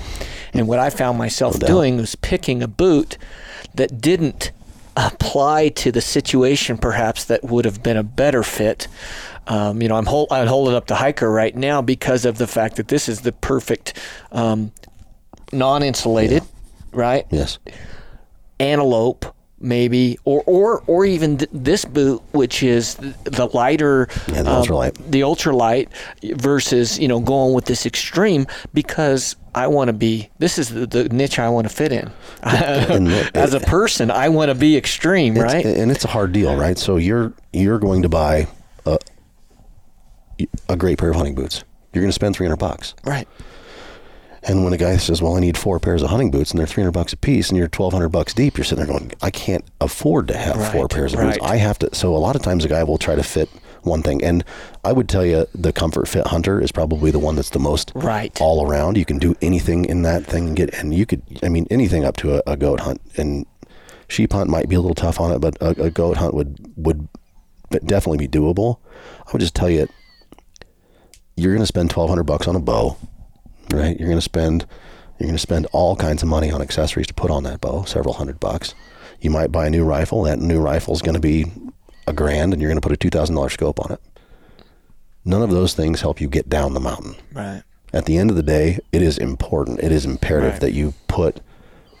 And 0.52 0.66
what 0.66 0.80
I 0.80 0.90
found 0.90 1.16
myself 1.16 1.60
doubt. 1.60 1.68
doing 1.68 1.96
was 1.96 2.16
picking 2.16 2.60
a 2.60 2.66
boot 2.66 3.16
that 3.76 4.00
didn't 4.00 4.50
apply 4.96 5.68
to 5.68 5.92
the 5.92 6.00
situation, 6.00 6.76
perhaps 6.76 7.24
that 7.26 7.44
would 7.44 7.64
have 7.64 7.84
been 7.84 7.96
a 7.96 8.02
better 8.02 8.42
fit. 8.42 8.88
Um, 9.46 9.80
you 9.80 9.86
know, 9.86 9.94
I'm, 9.94 10.06
hol- 10.06 10.26
I'm 10.32 10.48
holding 10.48 10.74
up 10.74 10.88
the 10.88 10.96
hiker 10.96 11.30
right 11.30 11.54
now 11.54 11.80
because 11.82 12.24
of 12.24 12.36
the 12.36 12.48
fact 12.48 12.76
that 12.76 12.88
this 12.88 13.08
is 13.08 13.20
the 13.20 13.30
perfect 13.30 13.96
um, 14.32 14.72
non-insulated, 15.52 16.42
right? 16.92 17.26
Yes. 17.30 17.60
antelope 18.58 19.24
maybe 19.62 20.18
or 20.24 20.42
or 20.46 20.82
or 20.86 21.04
even 21.04 21.38
th- 21.38 21.50
this 21.52 21.84
boot 21.84 22.20
which 22.32 22.62
is 22.62 22.96
the 22.96 23.48
lighter 23.54 24.08
Yeah, 24.28 24.42
the 24.42 24.50
um, 24.50 24.62
ultralight. 24.64 25.10
the 25.10 25.20
ultralight 25.20 25.88
versus 26.36 26.98
you 26.98 27.08
know 27.08 27.20
going 27.20 27.54
with 27.54 27.64
this 27.66 27.86
extreme 27.86 28.46
because 28.74 29.36
I 29.54 29.66
want 29.68 29.88
to 29.88 29.92
be 29.92 30.30
this 30.38 30.58
is 30.58 30.68
the, 30.70 30.86
the 30.86 31.08
niche 31.10 31.38
I 31.38 31.48
want 31.48 31.68
to 31.68 31.74
fit 31.74 31.92
in 31.92 32.10
as 32.42 33.54
a 33.54 33.60
person 33.60 34.10
I 34.10 34.28
want 34.28 34.48
to 34.50 34.54
be 34.54 34.76
extreme 34.76 35.34
right 35.34 35.64
And 35.64 35.90
it's 35.90 36.04
a 36.04 36.08
hard 36.08 36.32
deal, 36.32 36.56
right? 36.56 36.76
So 36.78 36.96
you're 36.96 37.32
you're 37.52 37.78
going 37.78 38.02
to 38.02 38.08
buy 38.08 38.48
a 38.86 38.98
a 40.68 40.76
great 40.76 40.98
pair 40.98 41.10
of 41.10 41.16
hunting 41.16 41.34
boots. 41.34 41.62
You're 41.92 42.02
going 42.02 42.08
to 42.08 42.14
spend 42.14 42.34
300 42.34 42.56
bucks. 42.56 42.94
right 43.04 43.28
And 44.44 44.64
when 44.64 44.72
a 44.72 44.76
guy 44.76 44.96
says, 44.96 45.22
"Well, 45.22 45.36
I 45.36 45.40
need 45.40 45.56
four 45.56 45.78
pairs 45.78 46.02
of 46.02 46.10
hunting 46.10 46.30
boots 46.30 46.50
and 46.50 46.58
they're 46.58 46.66
300 46.66 46.90
bucks 46.90 47.12
a 47.12 47.16
piece 47.16 47.48
and 47.48 47.56
you're 47.56 47.68
1200 47.68 48.08
bucks 48.08 48.34
deep," 48.34 48.56
you're 48.58 48.64
sitting 48.64 48.84
there 48.84 48.92
going, 48.98 49.12
"I 49.22 49.30
can't 49.30 49.64
afford 49.80 50.28
to 50.28 50.36
have 50.36 50.72
four 50.72 50.88
pairs 50.88 51.14
of 51.14 51.20
boots. 51.20 51.38
I 51.42 51.56
have 51.56 51.78
to." 51.80 51.94
So 51.94 52.14
a 52.16 52.18
lot 52.18 52.34
of 52.36 52.42
times 52.42 52.64
a 52.64 52.68
guy 52.68 52.82
will 52.82 52.98
try 52.98 53.14
to 53.14 53.22
fit 53.22 53.48
one 53.82 54.02
thing. 54.02 54.22
And 54.22 54.44
I 54.84 54.92
would 54.92 55.08
tell 55.08 55.24
you 55.24 55.46
the 55.54 55.72
Comfort 55.72 56.06
Fit 56.08 56.28
Hunter 56.28 56.60
is 56.60 56.70
probably 56.72 57.10
the 57.10 57.18
one 57.18 57.34
that's 57.36 57.50
the 57.50 57.58
most 57.58 57.92
Right. 57.94 58.36
all 58.40 58.66
around. 58.66 58.96
You 58.96 59.04
can 59.04 59.18
do 59.18 59.34
anything 59.42 59.84
in 59.84 60.02
that 60.02 60.24
thing 60.26 60.48
and 60.48 60.56
get 60.56 60.74
and 60.74 60.92
you 60.94 61.06
could 61.06 61.22
I 61.42 61.48
mean 61.48 61.66
anything 61.70 62.04
up 62.04 62.16
to 62.18 62.36
a, 62.38 62.42
a 62.46 62.56
goat 62.56 62.80
hunt 62.80 63.00
and 63.16 63.44
sheep 64.08 64.32
hunt 64.32 64.50
might 64.50 64.68
be 64.68 64.74
a 64.76 64.80
little 64.80 64.94
tough 64.94 65.20
on 65.20 65.30
it, 65.32 65.40
but 65.40 65.56
a, 65.60 65.84
a 65.84 65.90
goat 65.90 66.16
hunt 66.16 66.34
would 66.34 66.58
would 66.76 67.08
definitely 67.86 68.18
be 68.26 68.28
doable. 68.28 68.78
I 69.26 69.32
would 69.32 69.40
just 69.40 69.54
tell 69.54 69.70
you 69.70 69.88
you're 71.36 71.52
going 71.52 71.62
to 71.62 71.66
spend 71.66 71.90
1200 71.90 72.24
bucks 72.24 72.46
on 72.46 72.54
a 72.54 72.60
bow, 72.60 72.96
right? 73.72 73.98
You're 73.98 74.08
going 74.08 74.18
to 74.18 74.22
spend 74.22 74.66
you're 75.18 75.26
going 75.28 75.36
to 75.36 75.38
spend 75.38 75.66
all 75.72 75.94
kinds 75.94 76.22
of 76.22 76.28
money 76.28 76.50
on 76.50 76.60
accessories 76.60 77.06
to 77.06 77.14
put 77.14 77.30
on 77.30 77.44
that 77.44 77.60
bow, 77.60 77.84
several 77.84 78.14
hundred 78.14 78.40
bucks. 78.40 78.74
You 79.20 79.30
might 79.30 79.52
buy 79.52 79.66
a 79.66 79.70
new 79.70 79.84
rifle. 79.84 80.22
That 80.22 80.40
new 80.40 80.60
rifle 80.60 80.94
is 80.94 81.02
going 81.02 81.14
to 81.14 81.20
be 81.20 81.46
a 82.08 82.12
grand 82.12 82.52
and 82.52 82.60
you're 82.60 82.70
going 82.70 82.80
to 82.80 82.86
put 82.88 82.92
a 82.92 83.08
$2000 83.08 83.50
scope 83.52 83.78
on 83.84 83.92
it. 83.92 84.00
None 85.24 85.42
of 85.42 85.50
those 85.50 85.74
things 85.74 86.00
help 86.00 86.20
you 86.20 86.28
get 86.28 86.48
down 86.48 86.74
the 86.74 86.80
mountain. 86.80 87.14
right 87.32 87.62
At 87.92 88.06
the 88.06 88.18
end 88.18 88.30
of 88.30 88.36
the 88.36 88.42
day, 88.42 88.80
it 88.90 89.00
is 89.02 89.16
important. 89.18 89.78
It 89.80 89.92
is 89.92 90.04
imperative 90.04 90.54
Right. 90.54 90.60
that 90.62 90.72
you 90.72 90.94
put 91.06 91.40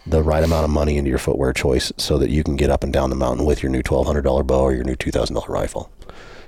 the 0.04 0.22
right 0.22 0.42
amount 0.42 0.64
of 0.64 0.70
money 0.70 0.96
into 0.96 1.08
your 1.10 1.18
footwear 1.20 1.52
choice 1.52 1.92
so 1.96 2.18
that 2.18 2.30
you 2.30 2.42
can 2.42 2.56
get 2.56 2.70
up 2.70 2.82
and 2.82 2.92
down 2.92 3.10
the 3.10 3.14
mountain 3.16 3.46
with 3.46 3.62
your 3.62 3.70
new 3.70 3.82
$1200 3.84 4.42
bow 4.44 4.62
or 4.62 4.72
your 4.72 4.82
new 4.82 4.96
$2000 4.96 5.48
rifle. 5.48 5.92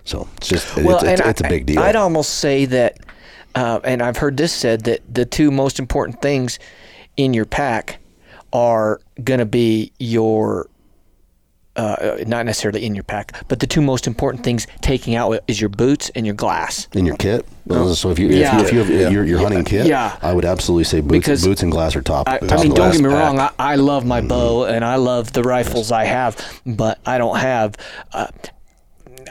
So 0.02 0.28
it's 0.38 0.48
just 0.48 0.66
it's, 0.76 0.86
it's, 0.88 1.04
and 1.04 1.20
it's 1.30 1.40
a 1.40 1.48
big 1.48 1.66
deal. 1.66 1.78
I'd 1.78 1.94
almost 1.96 2.34
say 2.34 2.64
that, 2.66 3.03
uh, 3.54 3.80
and 3.84 4.02
I've 4.02 4.16
heard 4.18 4.36
this 4.36 4.52
said 4.52 4.82
that 4.84 5.00
the 5.12 5.24
two 5.24 5.50
most 5.50 5.78
important 5.78 6.20
things 6.22 6.58
in 7.16 7.34
your 7.34 7.44
pack 7.46 7.98
are 8.52 9.00
going 9.22 9.40
to 9.40 9.46
be 9.46 9.92
your. 9.98 10.68
Uh, 11.76 12.18
not 12.28 12.46
necessarily 12.46 12.84
in 12.84 12.94
your 12.94 13.02
pack, 13.02 13.32
but 13.48 13.58
the 13.58 13.66
two 13.66 13.80
most 13.82 14.06
important 14.06 14.44
things 14.44 14.68
taking 14.80 15.16
out 15.16 15.36
is 15.48 15.60
your 15.60 15.68
boots 15.68 16.08
and 16.14 16.24
your 16.24 16.34
glass. 16.36 16.86
in 16.94 17.04
your 17.04 17.16
kit. 17.16 17.44
So 17.68 18.10
if 18.10 18.18
you 18.20 18.28
Yeah. 18.28 18.60
if 18.62 18.72
you, 18.72 18.80
if 18.82 18.88
you 18.88 18.98
have 19.00 19.12
your, 19.12 19.24
your 19.24 19.38
hunting 19.40 19.64
kit, 19.64 19.86
Yeah. 19.86 20.16
I 20.22 20.32
would 20.32 20.44
absolutely 20.44 20.84
say 20.84 21.00
boots, 21.00 21.10
Because 21.10 21.44
boots 21.44 21.64
and 21.64 21.72
glass 21.72 21.96
are 21.96 22.00
top. 22.00 22.28
I, 22.28 22.38
top 22.38 22.60
I 22.60 22.62
mean, 22.62 22.74
don't 22.74 22.92
get 22.92 23.00
me 23.00 23.08
wrong. 23.08 23.40
I, 23.40 23.50
I 23.58 23.74
love 23.74 24.06
my 24.06 24.20
bow 24.20 24.66
and 24.66 24.84
I 24.84 24.94
love 24.94 25.32
the 25.32 25.42
rifles 25.42 25.90
I 25.90 26.04
have, 26.04 26.36
but 26.64 27.00
I 27.04 27.18
don't 27.18 27.38
have. 27.38 27.74
Uh, 28.12 28.28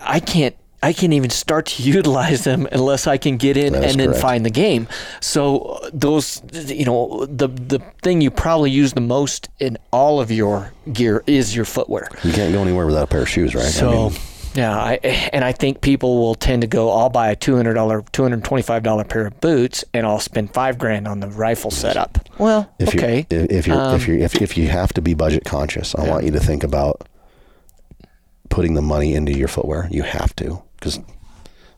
I 0.01 0.19
can't. 0.19 0.53
I 0.83 0.93
can't 0.93 1.13
even 1.13 1.29
start 1.29 1.65
to 1.67 1.83
utilize 1.97 2.43
them 2.43 2.67
unless 2.71 3.07
I 3.07 3.17
can 3.17 3.37
get 3.37 3.57
in 3.57 3.73
That 3.73 3.83
is 3.83 3.91
and 3.91 3.99
then 4.01 4.07
correct. 4.09 4.21
find 4.21 4.45
the 4.45 4.49
game. 4.51 4.87
So 5.21 5.59
uh, 5.59 5.89
those, 5.93 6.41
you 6.53 6.85
know, 6.85 7.25
the 7.25 7.47
the 7.47 7.79
thing 8.01 8.21
you 8.21 8.29
probably 8.29 8.69
use 8.71 8.93
the 8.93 9.01
most 9.01 9.49
in 9.59 9.77
all 9.91 10.19
of 10.21 10.29
your 10.31 10.73
gear 10.91 11.23
is 11.25 11.55
your 11.55 11.65
footwear. 11.65 12.09
You 12.23 12.33
can't 12.33 12.53
go 12.53 12.61
anywhere 12.61 12.85
without 12.85 13.03
a 13.03 13.07
pair 13.07 13.21
of 13.23 13.29
shoes, 13.29 13.55
right? 13.55 13.65
I 13.65 13.69
So. 13.69 14.09
mean, 14.09 14.19
yeah, 14.55 14.77
I, 14.77 14.99
and 15.33 15.43
I 15.43 15.51
think 15.51 15.81
people 15.81 16.19
will 16.19 16.35
tend 16.35 16.61
to 16.61 16.67
go. 16.67 16.91
I'll 16.91 17.09
buy 17.09 17.31
a 17.31 17.35
two 17.35 17.55
hundred 17.55 17.73
dollar, 17.73 18.03
two 18.11 18.21
hundred 18.21 18.43
twenty 18.43 18.61
five 18.61 18.83
dollar 18.83 19.03
pair 19.03 19.25
of 19.25 19.41
boots, 19.41 19.83
and 19.95 20.05
I'll 20.05 20.19
spend 20.19 20.53
five 20.53 20.77
grand 20.77 21.07
on 21.07 21.21
the 21.21 21.27
rifle 21.27 21.71
setup. 21.71 22.19
Well, 22.37 22.71
if 22.77 22.89
okay, 22.89 23.25
you 23.31 23.37
if, 23.39 23.51
if 23.51 23.67
you're 23.67 23.81
Um, 23.81 23.95
if 23.95 24.07
you 24.07 24.19
if, 24.19 24.39
if 24.43 24.55
you 24.55 24.67
have 24.67 24.93
to 24.93 25.01
be 25.01 25.15
budget 25.15 25.43
conscious, 25.43 25.95
I 25.95 26.07
want 26.07 26.25
you 26.25 26.31
to 26.33 26.39
think 26.39 26.63
about 26.63 27.07
putting 28.49 28.75
the 28.75 28.81
money 28.83 29.15
into 29.15 29.31
your 29.35 29.47
footwear. 29.47 29.87
You 29.89 30.03
have 30.03 30.35
to 30.35 30.61
because 30.83 30.99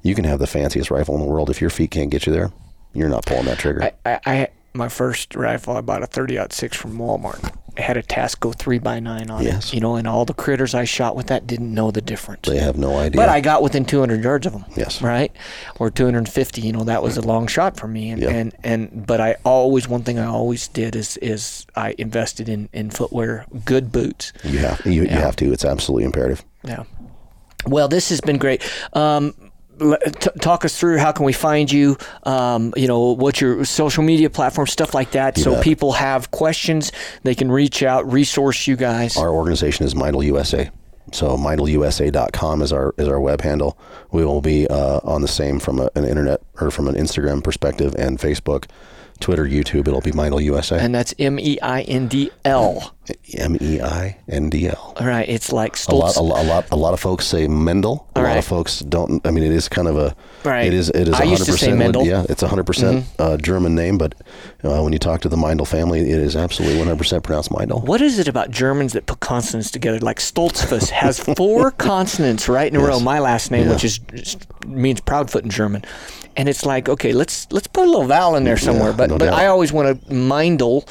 You 0.01 0.14
can 0.16 0.26
have 0.26 0.39
the 0.39 0.47
fanciest 0.47 0.91
rifle 0.91 1.16
in 1.16 1.22
the 1.22 1.28
world. 1.28 1.49
If 1.49 1.62
your 1.62 1.70
feet 1.70 1.91
can't 1.91 2.10
get 2.12 2.26
you 2.28 2.34
there, 2.34 2.51
you're 2.93 3.10
not 3.10 3.26
pulling 3.26 3.45
that 3.45 3.58
trigger. 3.60 3.84
I, 3.84 3.91
I, 4.06 4.20
I 4.26 4.47
my 4.74 4.89
first 4.89 5.36
rifle, 5.36 5.78
I 5.78 5.82
bought 5.82 6.03
a 6.03 6.08
30 6.08 6.38
six 6.51 6.76
from 6.78 6.97
Walmart. 6.97 7.56
It 7.78 7.82
had 7.82 7.97
a 7.97 8.03
Tasco 8.03 8.53
three 8.56 8.78
x 8.78 8.84
nine 9.01 9.30
on 9.30 9.43
Yes. 9.43 9.68
it. 9.70 9.74
You 9.74 9.82
know, 9.82 9.95
and 9.95 10.08
all 10.08 10.24
the 10.26 10.34
critters 10.34 10.74
I 10.76 10.84
shot 10.86 11.16
with 11.16 11.28
that 11.28 11.45
didn't 11.47 11.74
know 11.74 11.91
the 11.91 12.01
difference. 12.01 12.47
they 12.47 12.60
have 12.60 12.78
no 12.78 12.97
idea. 12.97 13.20
But 13.20 13.30
I 13.30 13.41
got 13.41 13.64
within 13.64 13.84
200 13.84 14.24
yards 14.24 14.45
of 14.45 14.53
them. 14.53 14.64
Yes. 14.78 15.01
Right, 15.01 15.32
or 15.80 15.89
250. 15.89 16.62
You 16.62 16.72
know, 16.72 16.84
that 16.86 17.01
was 17.03 17.18
a 17.18 17.22
long 17.22 17.47
shot 17.47 17.76
for 17.78 17.88
me. 17.88 18.12
And 18.12 18.22
Yeah. 18.22 18.30
and, 18.30 18.53
and 18.64 19.06
but 19.08 19.20
I 19.20 19.36
always 19.43 19.88
one 19.89 20.03
thing 20.03 20.20
I 20.20 20.26
always 20.26 20.68
did 20.70 20.95
is 20.95 21.18
is 21.18 21.66
I 21.76 21.95
invested 21.97 22.47
in 22.47 22.70
in 22.74 22.91
footwear, 22.91 23.45
good 23.66 23.91
boots. 23.91 24.32
you 24.43 24.60
have 24.60 24.82
you, 24.86 25.01
you 25.03 25.08
have 25.10 25.36
to. 25.38 25.51
It's 25.51 25.66
absolutely 25.66 26.06
imperative. 26.06 26.43
Yeah. 26.64 26.84
Well, 27.68 27.88
this 27.88 28.09
has 28.09 28.22
been 28.22 28.38
great. 28.38 28.63
Um, 28.93 29.34
t- 29.80 30.30
talk 30.41 30.66
us 30.66 30.78
through 30.80 30.97
how 30.97 31.11
can 31.11 31.26
we 31.26 31.34
find 31.34 31.72
you? 31.72 31.97
Um, 32.24 32.74
you 32.76 32.88
know, 32.88 33.11
what 33.11 33.41
your 33.41 33.66
social 33.66 34.03
media 34.03 34.30
platform, 34.30 34.68
stuff 34.68 34.93
like 34.93 35.11
that. 35.11 35.38
so 35.38 35.55
bet. 35.55 35.63
people 35.63 35.93
have 35.93 36.32
questions, 36.32 36.91
they 37.24 37.36
can 37.36 37.51
reach 37.51 37.84
out, 37.84 38.11
resource 38.11 38.68
you 38.68 38.76
guys. 38.76 39.18
Our 39.18 39.30
organization 39.30 39.86
is 39.86 39.93
Meindl 39.93 40.24
USA. 40.26 40.70
So 41.11 41.38
meindlusa.com 41.38 42.61
is 42.61 42.74
our 42.74 42.93
is 42.97 43.07
our 43.07 43.20
web 43.20 43.41
handle. 43.41 43.78
We 44.11 44.26
will 44.26 44.41
be 44.41 44.68
uh, 44.68 45.01
on 45.03 45.22
the 45.22 45.28
same 45.28 45.59
from 45.59 45.80
a, 45.80 45.89
an 45.95 46.03
internet 46.03 46.41
or 46.59 46.72
from 46.72 46.88
an 46.88 46.95
Instagram 46.95 47.43
perspective 47.43 47.95
and 47.97 48.18
Facebook, 48.18 48.66
Twitter, 49.20 49.45
YouTube. 49.45 49.88
It'll 49.88 50.01
be 50.01 50.11
Meindl 50.11 50.43
USA. 50.43 50.80
and 50.80 50.93
that's 50.93 51.13
M 51.20 51.39
E 51.39 51.57
I 51.61 51.82
N 51.82 52.07
D 52.07 52.32
L. 52.43 52.91
M 53.38 53.55
E 53.61 53.80
I 53.82 54.18
N 54.28 54.49
D 54.49 54.68
L. 54.68 54.93
All 54.99 55.05
right, 55.05 55.28
it's 55.30 55.51
like 55.51 55.78
A 55.88 55.93
lot, 55.95 56.16
Stoltz. 56.16 56.18
a 56.18 56.22
lot, 56.24 56.43
a 56.43 56.47
lot, 56.47 56.66
a 56.72 56.76
lot 56.76 56.93
of 56.95 56.99
folks 56.99 57.26
say 57.28 57.47
Mendel. 57.47 58.07
A 58.16 58.20
All 58.20 58.24
lot 58.24 58.30
right. 58.32 58.38
of 58.38 58.45
folks 58.45 58.80
don't. 58.80 59.26
I 59.28 59.32
mean, 59.32 59.43
it 59.43 59.51
is 59.51 59.70
kind 59.70 59.88
of 59.88 59.95
a. 59.97 60.16
Right. 60.43 60.66
It 60.68 60.74
is. 60.74 60.89
It 60.89 61.07
is. 61.09 61.13
I 61.13 61.24
used 61.24 61.45
to 61.45 61.53
say 61.53 61.70
100% 61.72 61.78
Mendel. 61.78 62.05
Yeah, 62.05 62.26
it's 62.30 62.41
a 62.43 62.47
hundred 62.47 62.66
percent 62.66 63.05
Mm-hmm. 63.05 63.22
uh, 63.22 63.38
German 63.38 63.76
name, 63.76 63.97
but 63.97 64.16
uh, 64.63 64.82
when 64.82 64.91
you 64.93 64.99
talk 64.99 65.22
to 65.22 65.30
the 65.30 65.36
Meindl 65.38 65.68
family, 65.68 65.99
it 66.01 66.20
is 66.20 66.36
absolutely 66.36 66.78
one 66.78 66.88
hundred 66.88 66.97
percent 66.99 67.24
pronounced 67.24 67.51
Mindel. 67.51 67.84
What 67.84 68.01
is 68.01 68.18
it 68.20 68.28
about 68.28 68.49
Germans 68.51 68.93
that 68.93 69.05
put 69.05 69.20
consonants 69.20 69.70
together? 69.72 69.99
Like 69.99 70.18
Stoltzfus 70.18 70.89
has 70.89 71.20
four 71.38 71.72
consonants 71.72 72.47
right 72.49 72.72
in 72.74 72.80
a 72.80 72.84
row. 72.84 72.99
My 72.99 73.20
last 73.20 73.51
name, 73.51 73.68
Yeah. 73.68 73.74
which 73.74 73.84
is 73.84 73.99
means 74.66 74.99
proudfoot 75.01 75.43
in 75.43 75.49
German, 75.51 75.84
and 76.36 76.49
it's 76.49 76.66
like 76.66 76.89
okay, 76.89 77.11
let's 77.13 77.47
let's 77.51 77.68
put 77.68 77.84
a 77.86 77.89
little 77.89 78.05
vowel 78.07 78.36
in 78.36 78.43
there 78.45 78.57
somewhere. 78.57 78.93
but 78.93 79.05
no 79.10 79.18
but 79.18 79.26
doubt. 79.26 79.34
Mm-hmm. 79.34 79.41
I 79.41 79.47
always 79.47 79.72
want 79.74 80.01
to 80.01 80.08
Mindel. 80.14 80.88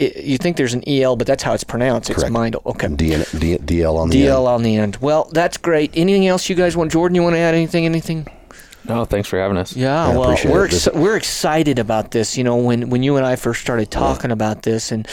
I- 0.00 0.12
you 0.16 0.36
think 0.38 0.56
there's 0.56 0.74
an 0.74 0.82
el, 0.88 1.16
but 1.16 1.26
that's 1.26 1.42
how 1.42 1.52
it's 1.54 1.64
pronounced. 1.64 2.10
It's 2.10 2.18
Correct. 2.24 2.34
Mindel. 2.34 2.64
Okay. 2.66 2.88
D- 2.88 3.14
D- 3.38 3.58
DL 3.58 3.96
on 3.96 4.10
the 4.10 4.24
DL 4.24 4.38
end. 4.38 4.48
on 4.48 4.62
the 4.62 4.76
end. 4.76 4.96
Well, 5.00 5.28
that's 5.32 5.56
great. 5.56 5.92
Anything 5.94 6.26
else 6.26 6.48
you 6.48 6.56
guys 6.56 6.76
want? 6.76 6.90
Jordan, 6.92 7.14
you 7.14 7.22
want 7.22 7.34
to 7.34 7.38
add 7.40 7.54
anything? 7.54 7.84
Anything? 7.86 8.26
No, 8.88 9.04
thanks 9.04 9.28
for 9.28 9.38
having 9.38 9.56
us. 9.56 9.76
Yeah, 9.76 10.08
Yeah, 10.08 10.16
well, 10.18 10.36
we're 10.44 10.64
it. 10.64 10.70
This- 10.72 10.86
ex- 10.88 10.96
we're 10.96 11.16
excited 11.16 11.78
about 11.78 12.10
this. 12.10 12.36
You 12.36 12.42
know, 12.42 12.56
when 12.56 12.90
when 12.90 13.04
you 13.04 13.16
and 13.16 13.24
I 13.24 13.36
first 13.36 13.60
started 13.60 13.92
talking 13.92 14.32
about 14.32 14.62
this, 14.62 14.90
and 14.90 15.06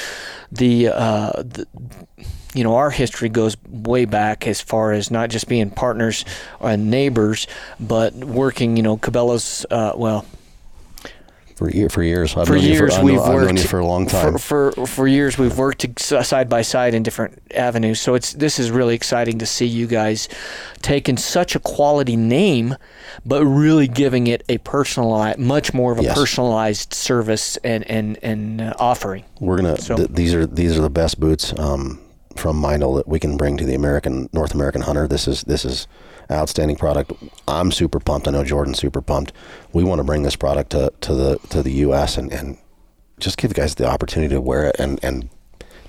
the, 0.51 0.87
uh, 0.87 1.31
the 1.43 1.67
you 2.55 2.63
know 2.63 2.75
our 2.77 2.89
history 2.89 3.29
goes 3.29 3.55
way 3.69 4.05
back 4.05 4.47
as 4.47 4.59
far 4.59 4.91
as 4.91 5.11
not 5.11 5.29
just 5.29 5.47
being 5.47 5.69
partners 5.69 6.25
and 6.59 6.89
neighbors, 6.89 7.45
but 7.79 8.15
working. 8.15 8.75
You 8.75 8.81
know, 8.81 8.97
Cabela's. 8.97 9.67
Uh, 9.69 9.93
well, 9.95 10.25
For, 11.59 11.69
year, 11.69 11.89
for 11.89 12.01
years. 12.03 12.37
I've 12.37 12.47
for 12.47 12.55
years 12.55 12.95
for, 12.95 13.03
we've 13.03 13.15
known, 13.15 13.27
I've 13.27 13.33
worked 13.33 13.67
for 13.67 13.79
a 13.79 13.85
long 13.85 14.07
time. 14.07 14.37
For, 14.37 14.71
for 14.71 14.87
for 14.87 15.07
years 15.09 15.37
we've 15.37 15.57
worked 15.57 15.85
side 15.99 16.47
by 16.47 16.61
side 16.61 16.93
in 16.93 17.03
different 17.03 17.37
avenues. 17.53 17.99
So 17.99 18.15
it's 18.15 18.31
this 18.31 18.59
is 18.59 18.71
really 18.71 18.95
exciting 18.95 19.39
to 19.39 19.45
see 19.45 19.65
you 19.65 19.85
guys 19.85 20.29
taking 20.81 21.17
such 21.17 21.57
a 21.57 21.59
quality 21.59 22.15
name, 22.15 22.77
but 23.25 23.43
really 23.43 23.89
giving 23.89 24.27
it 24.27 24.41
a 24.47 24.59
personalized, 24.59 25.37
much 25.37 25.73
more 25.73 25.91
of 25.91 25.99
a 25.99 26.03
Yes. 26.03 26.17
personalized 26.17 26.93
service 26.93 27.57
and 27.57 27.83
and 27.91 28.17
and 28.23 28.61
uh, 28.61 28.73
offering. 28.79 29.25
We're 29.41 29.57
gonna. 29.57 29.77
So- 29.81 29.97
th- 29.97 30.11
these 30.13 30.33
are 30.33 30.45
these 30.47 30.77
are 30.77 30.81
the 30.81 30.89
best 30.89 31.19
boots 31.19 31.53
um, 31.59 31.99
from 32.37 32.61
Meindl 32.61 32.95
that 32.95 33.07
we 33.09 33.19
can 33.19 33.35
bring 33.35 33.57
to 33.57 33.65
the 33.65 33.75
American 33.75 34.29
North 34.31 34.53
American 34.53 34.83
hunter. 34.83 35.09
This 35.09 35.27
is 35.27 35.43
this 35.43 35.65
is 35.65 35.87
outstanding 36.31 36.75
product. 36.77 37.11
I'm 37.47 37.71
super 37.71 37.99
pumped. 37.99 38.27
I 38.27 38.31
know 38.31 38.43
Jordan's 38.43 38.79
super 38.79 39.01
pumped. 39.01 39.33
We 39.73 39.83
want 39.83 39.99
to 39.99 40.03
bring 40.03 40.23
this 40.23 40.35
product 40.35 40.71
to, 40.71 40.91
to 41.01 41.13
the 41.13 41.37
to 41.49 41.61
the 41.63 41.71
U.S. 41.87 42.17
and 42.17 42.31
and 42.31 42.57
just 43.19 43.37
give 43.37 43.49
the 43.49 43.55
guys 43.55 43.75
the 43.75 43.85
opportunity 43.87 44.33
to 44.35 44.41
wear 44.41 44.65
it 44.65 44.75
and 44.79 44.99
and 45.03 45.29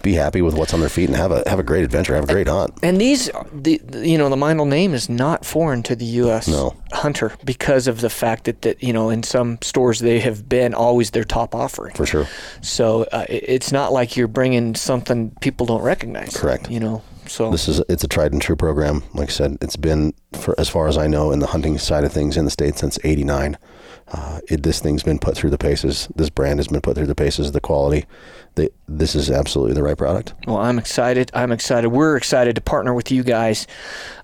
be 0.03 0.15
happy 0.15 0.41
with 0.41 0.55
what's 0.55 0.73
on 0.73 0.81
their 0.81 0.89
feet 0.89 1.11
and 1.11 1.17
have 1.17 1.31
a 1.31 1.43
have 1.47 1.59
a 1.59 1.63
great 1.63 1.85
adventure, 1.85 2.15
have 2.15 2.25
a 2.25 2.33
great 2.33 2.49
hunt. 2.49 2.73
And 2.83 2.99
these, 2.99 3.31
the 3.53 3.79
the- 3.85 4.09
you 4.09 4.17
know, 4.17 4.31
the 4.31 4.37
Meindl 4.37 4.67
name 4.67 4.95
is 4.95 5.11
not 5.11 5.45
foreign 5.45 5.83
to 5.83 5.95
the 5.95 6.07
U.S. 6.07 6.49
No. 6.49 6.75
hunter 6.93 7.35
because 7.45 7.87
of 7.87 8.01
the 8.01 8.09
fact 8.09 8.45
that 8.45 8.63
that 8.63 8.83
you 8.83 8.95
know 8.95 9.11
in 9.11 9.23
some 9.23 9.59
stores 9.61 9.99
they 9.99 10.19
have 10.21 10.49
been 10.49 10.73
always 10.73 11.11
their 11.11 11.25
top 11.25 11.55
offering. 11.55 11.95
For 11.95 12.07
sure. 12.07 12.27
So 12.63 13.03
uh, 13.13 13.27
it's 13.29 13.73
not 13.73 13.93
like 13.93 14.17
you're 14.17 14.27
bringing 14.27 14.75
something 14.75 15.33
people 15.43 15.67
don't 15.67 15.83
recognize. 15.83 16.35
Correct. 16.35 16.71
You 16.71 16.81
know, 16.81 17.03
so 17.31 17.51
This 17.51 17.69
is 17.69 17.81
it's 17.89 18.03
a 18.03 18.09
tried 18.09 18.33
and 18.33 18.43
true 18.43 18.57
program. 18.57 19.05
Like 19.15 19.29
I 19.29 19.33
said, 19.33 19.57
it's 19.61 19.77
been 19.77 20.13
for 20.33 20.59
as 20.59 20.69
far 20.69 20.89
as 20.89 20.99
I 20.99 21.07
know 21.07 21.31
in 21.31 21.39
the 21.39 21.47
hunting 21.47 21.79
side 21.79 22.03
of 22.03 22.13
things 22.13 22.37
in 22.37 22.45
the 22.45 22.51
state 22.51 22.77
since 22.77 22.99
'89. 23.05 23.57
Uh, 24.09 24.41
it, 24.49 24.65
this 24.65 24.81
thing's 24.81 25.05
been 25.05 25.21
put 25.21 25.37
through 25.37 25.51
the 25.51 25.59
paces. 25.59 26.09
This 26.17 26.29
brand 26.29 26.59
has 26.59 26.67
been 26.67 26.81
put 26.81 26.97
through 26.97 27.07
the 27.07 27.15
paces. 27.15 27.47
Of 27.47 27.53
the 27.53 27.61
quality, 27.61 28.05
they, 28.57 28.71
this 28.89 29.15
is 29.15 29.31
absolutely 29.31 29.75
the 29.75 29.85
right 29.85 29.97
product. 29.97 30.35
well, 30.49 30.57
I'm 30.57 30.77
excited. 30.77 31.31
I'm 31.33 31.53
excited. 31.53 31.91
We're 31.91 32.17
excited 32.17 32.57
to 32.57 32.61
partner 32.61 32.93
with 32.95 33.13
you 33.13 33.23
guys, 33.23 33.69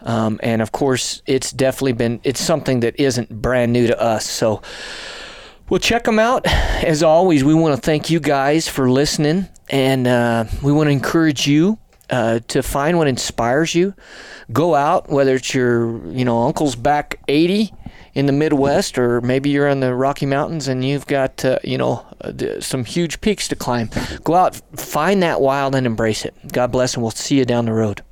um, 0.02 0.40
and 0.42 0.60
of 0.60 0.72
course, 0.72 1.22
it's 1.26 1.52
definitely 1.52 1.92
been 1.92 2.20
it's 2.24 2.40
something 2.40 2.80
that 2.80 2.98
isn't 2.98 3.30
brand 3.40 3.72
new 3.72 3.86
to 3.86 4.00
us. 4.00 4.28
So. 4.28 4.62
Well, 5.68 5.80
check 5.80 6.04
them 6.04 6.20
out. 6.20 6.46
As 6.46 7.02
always, 7.02 7.42
we 7.42 7.52
want 7.52 7.74
to 7.74 7.80
thank 7.80 8.08
you 8.08 8.20
guys 8.20 8.68
for 8.68 8.88
listening, 8.88 9.48
and 9.68 10.06
uh, 10.06 10.44
we 10.62 10.70
want 10.72 10.86
to 10.86 10.92
encourage 10.92 11.48
you 11.48 11.76
uh, 12.10 12.40
to 12.48 12.62
find 12.62 12.98
what 12.98 13.08
inspires 13.08 13.74
you. 13.74 13.94
Go 14.52 14.74
out, 14.74 15.08
whether 15.08 15.34
it's 15.34 15.54
your, 15.54 16.06
you 16.08 16.24
know, 16.24 16.44
uncle's 16.44 16.76
back 16.76 17.18
80 17.28 17.72
in 18.14 18.26
the 18.26 18.32
Midwest, 18.32 18.98
or 18.98 19.20
maybe 19.20 19.50
you're 19.50 19.68
in 19.68 19.80
the 19.80 19.94
Rocky 19.94 20.26
Mountains 20.26 20.68
and 20.68 20.84
you've 20.84 21.06
got, 21.06 21.44
uh, 21.44 21.58
you 21.62 21.76
know, 21.76 22.06
uh, 22.22 22.60
some 22.60 22.84
huge 22.84 23.20
peaks 23.20 23.48
to 23.48 23.56
climb. 23.56 23.90
Go 24.24 24.34
out, 24.34 24.56
find 24.76 25.22
that 25.22 25.40
wild, 25.40 25.74
and 25.74 25.86
embrace 25.86 26.24
it. 26.24 26.34
God 26.52 26.72
bless, 26.72 26.94
and 26.94 27.02
we'll 27.02 27.10
see 27.10 27.38
you 27.38 27.44
down 27.44 27.66
the 27.66 27.72
road. 27.72 28.02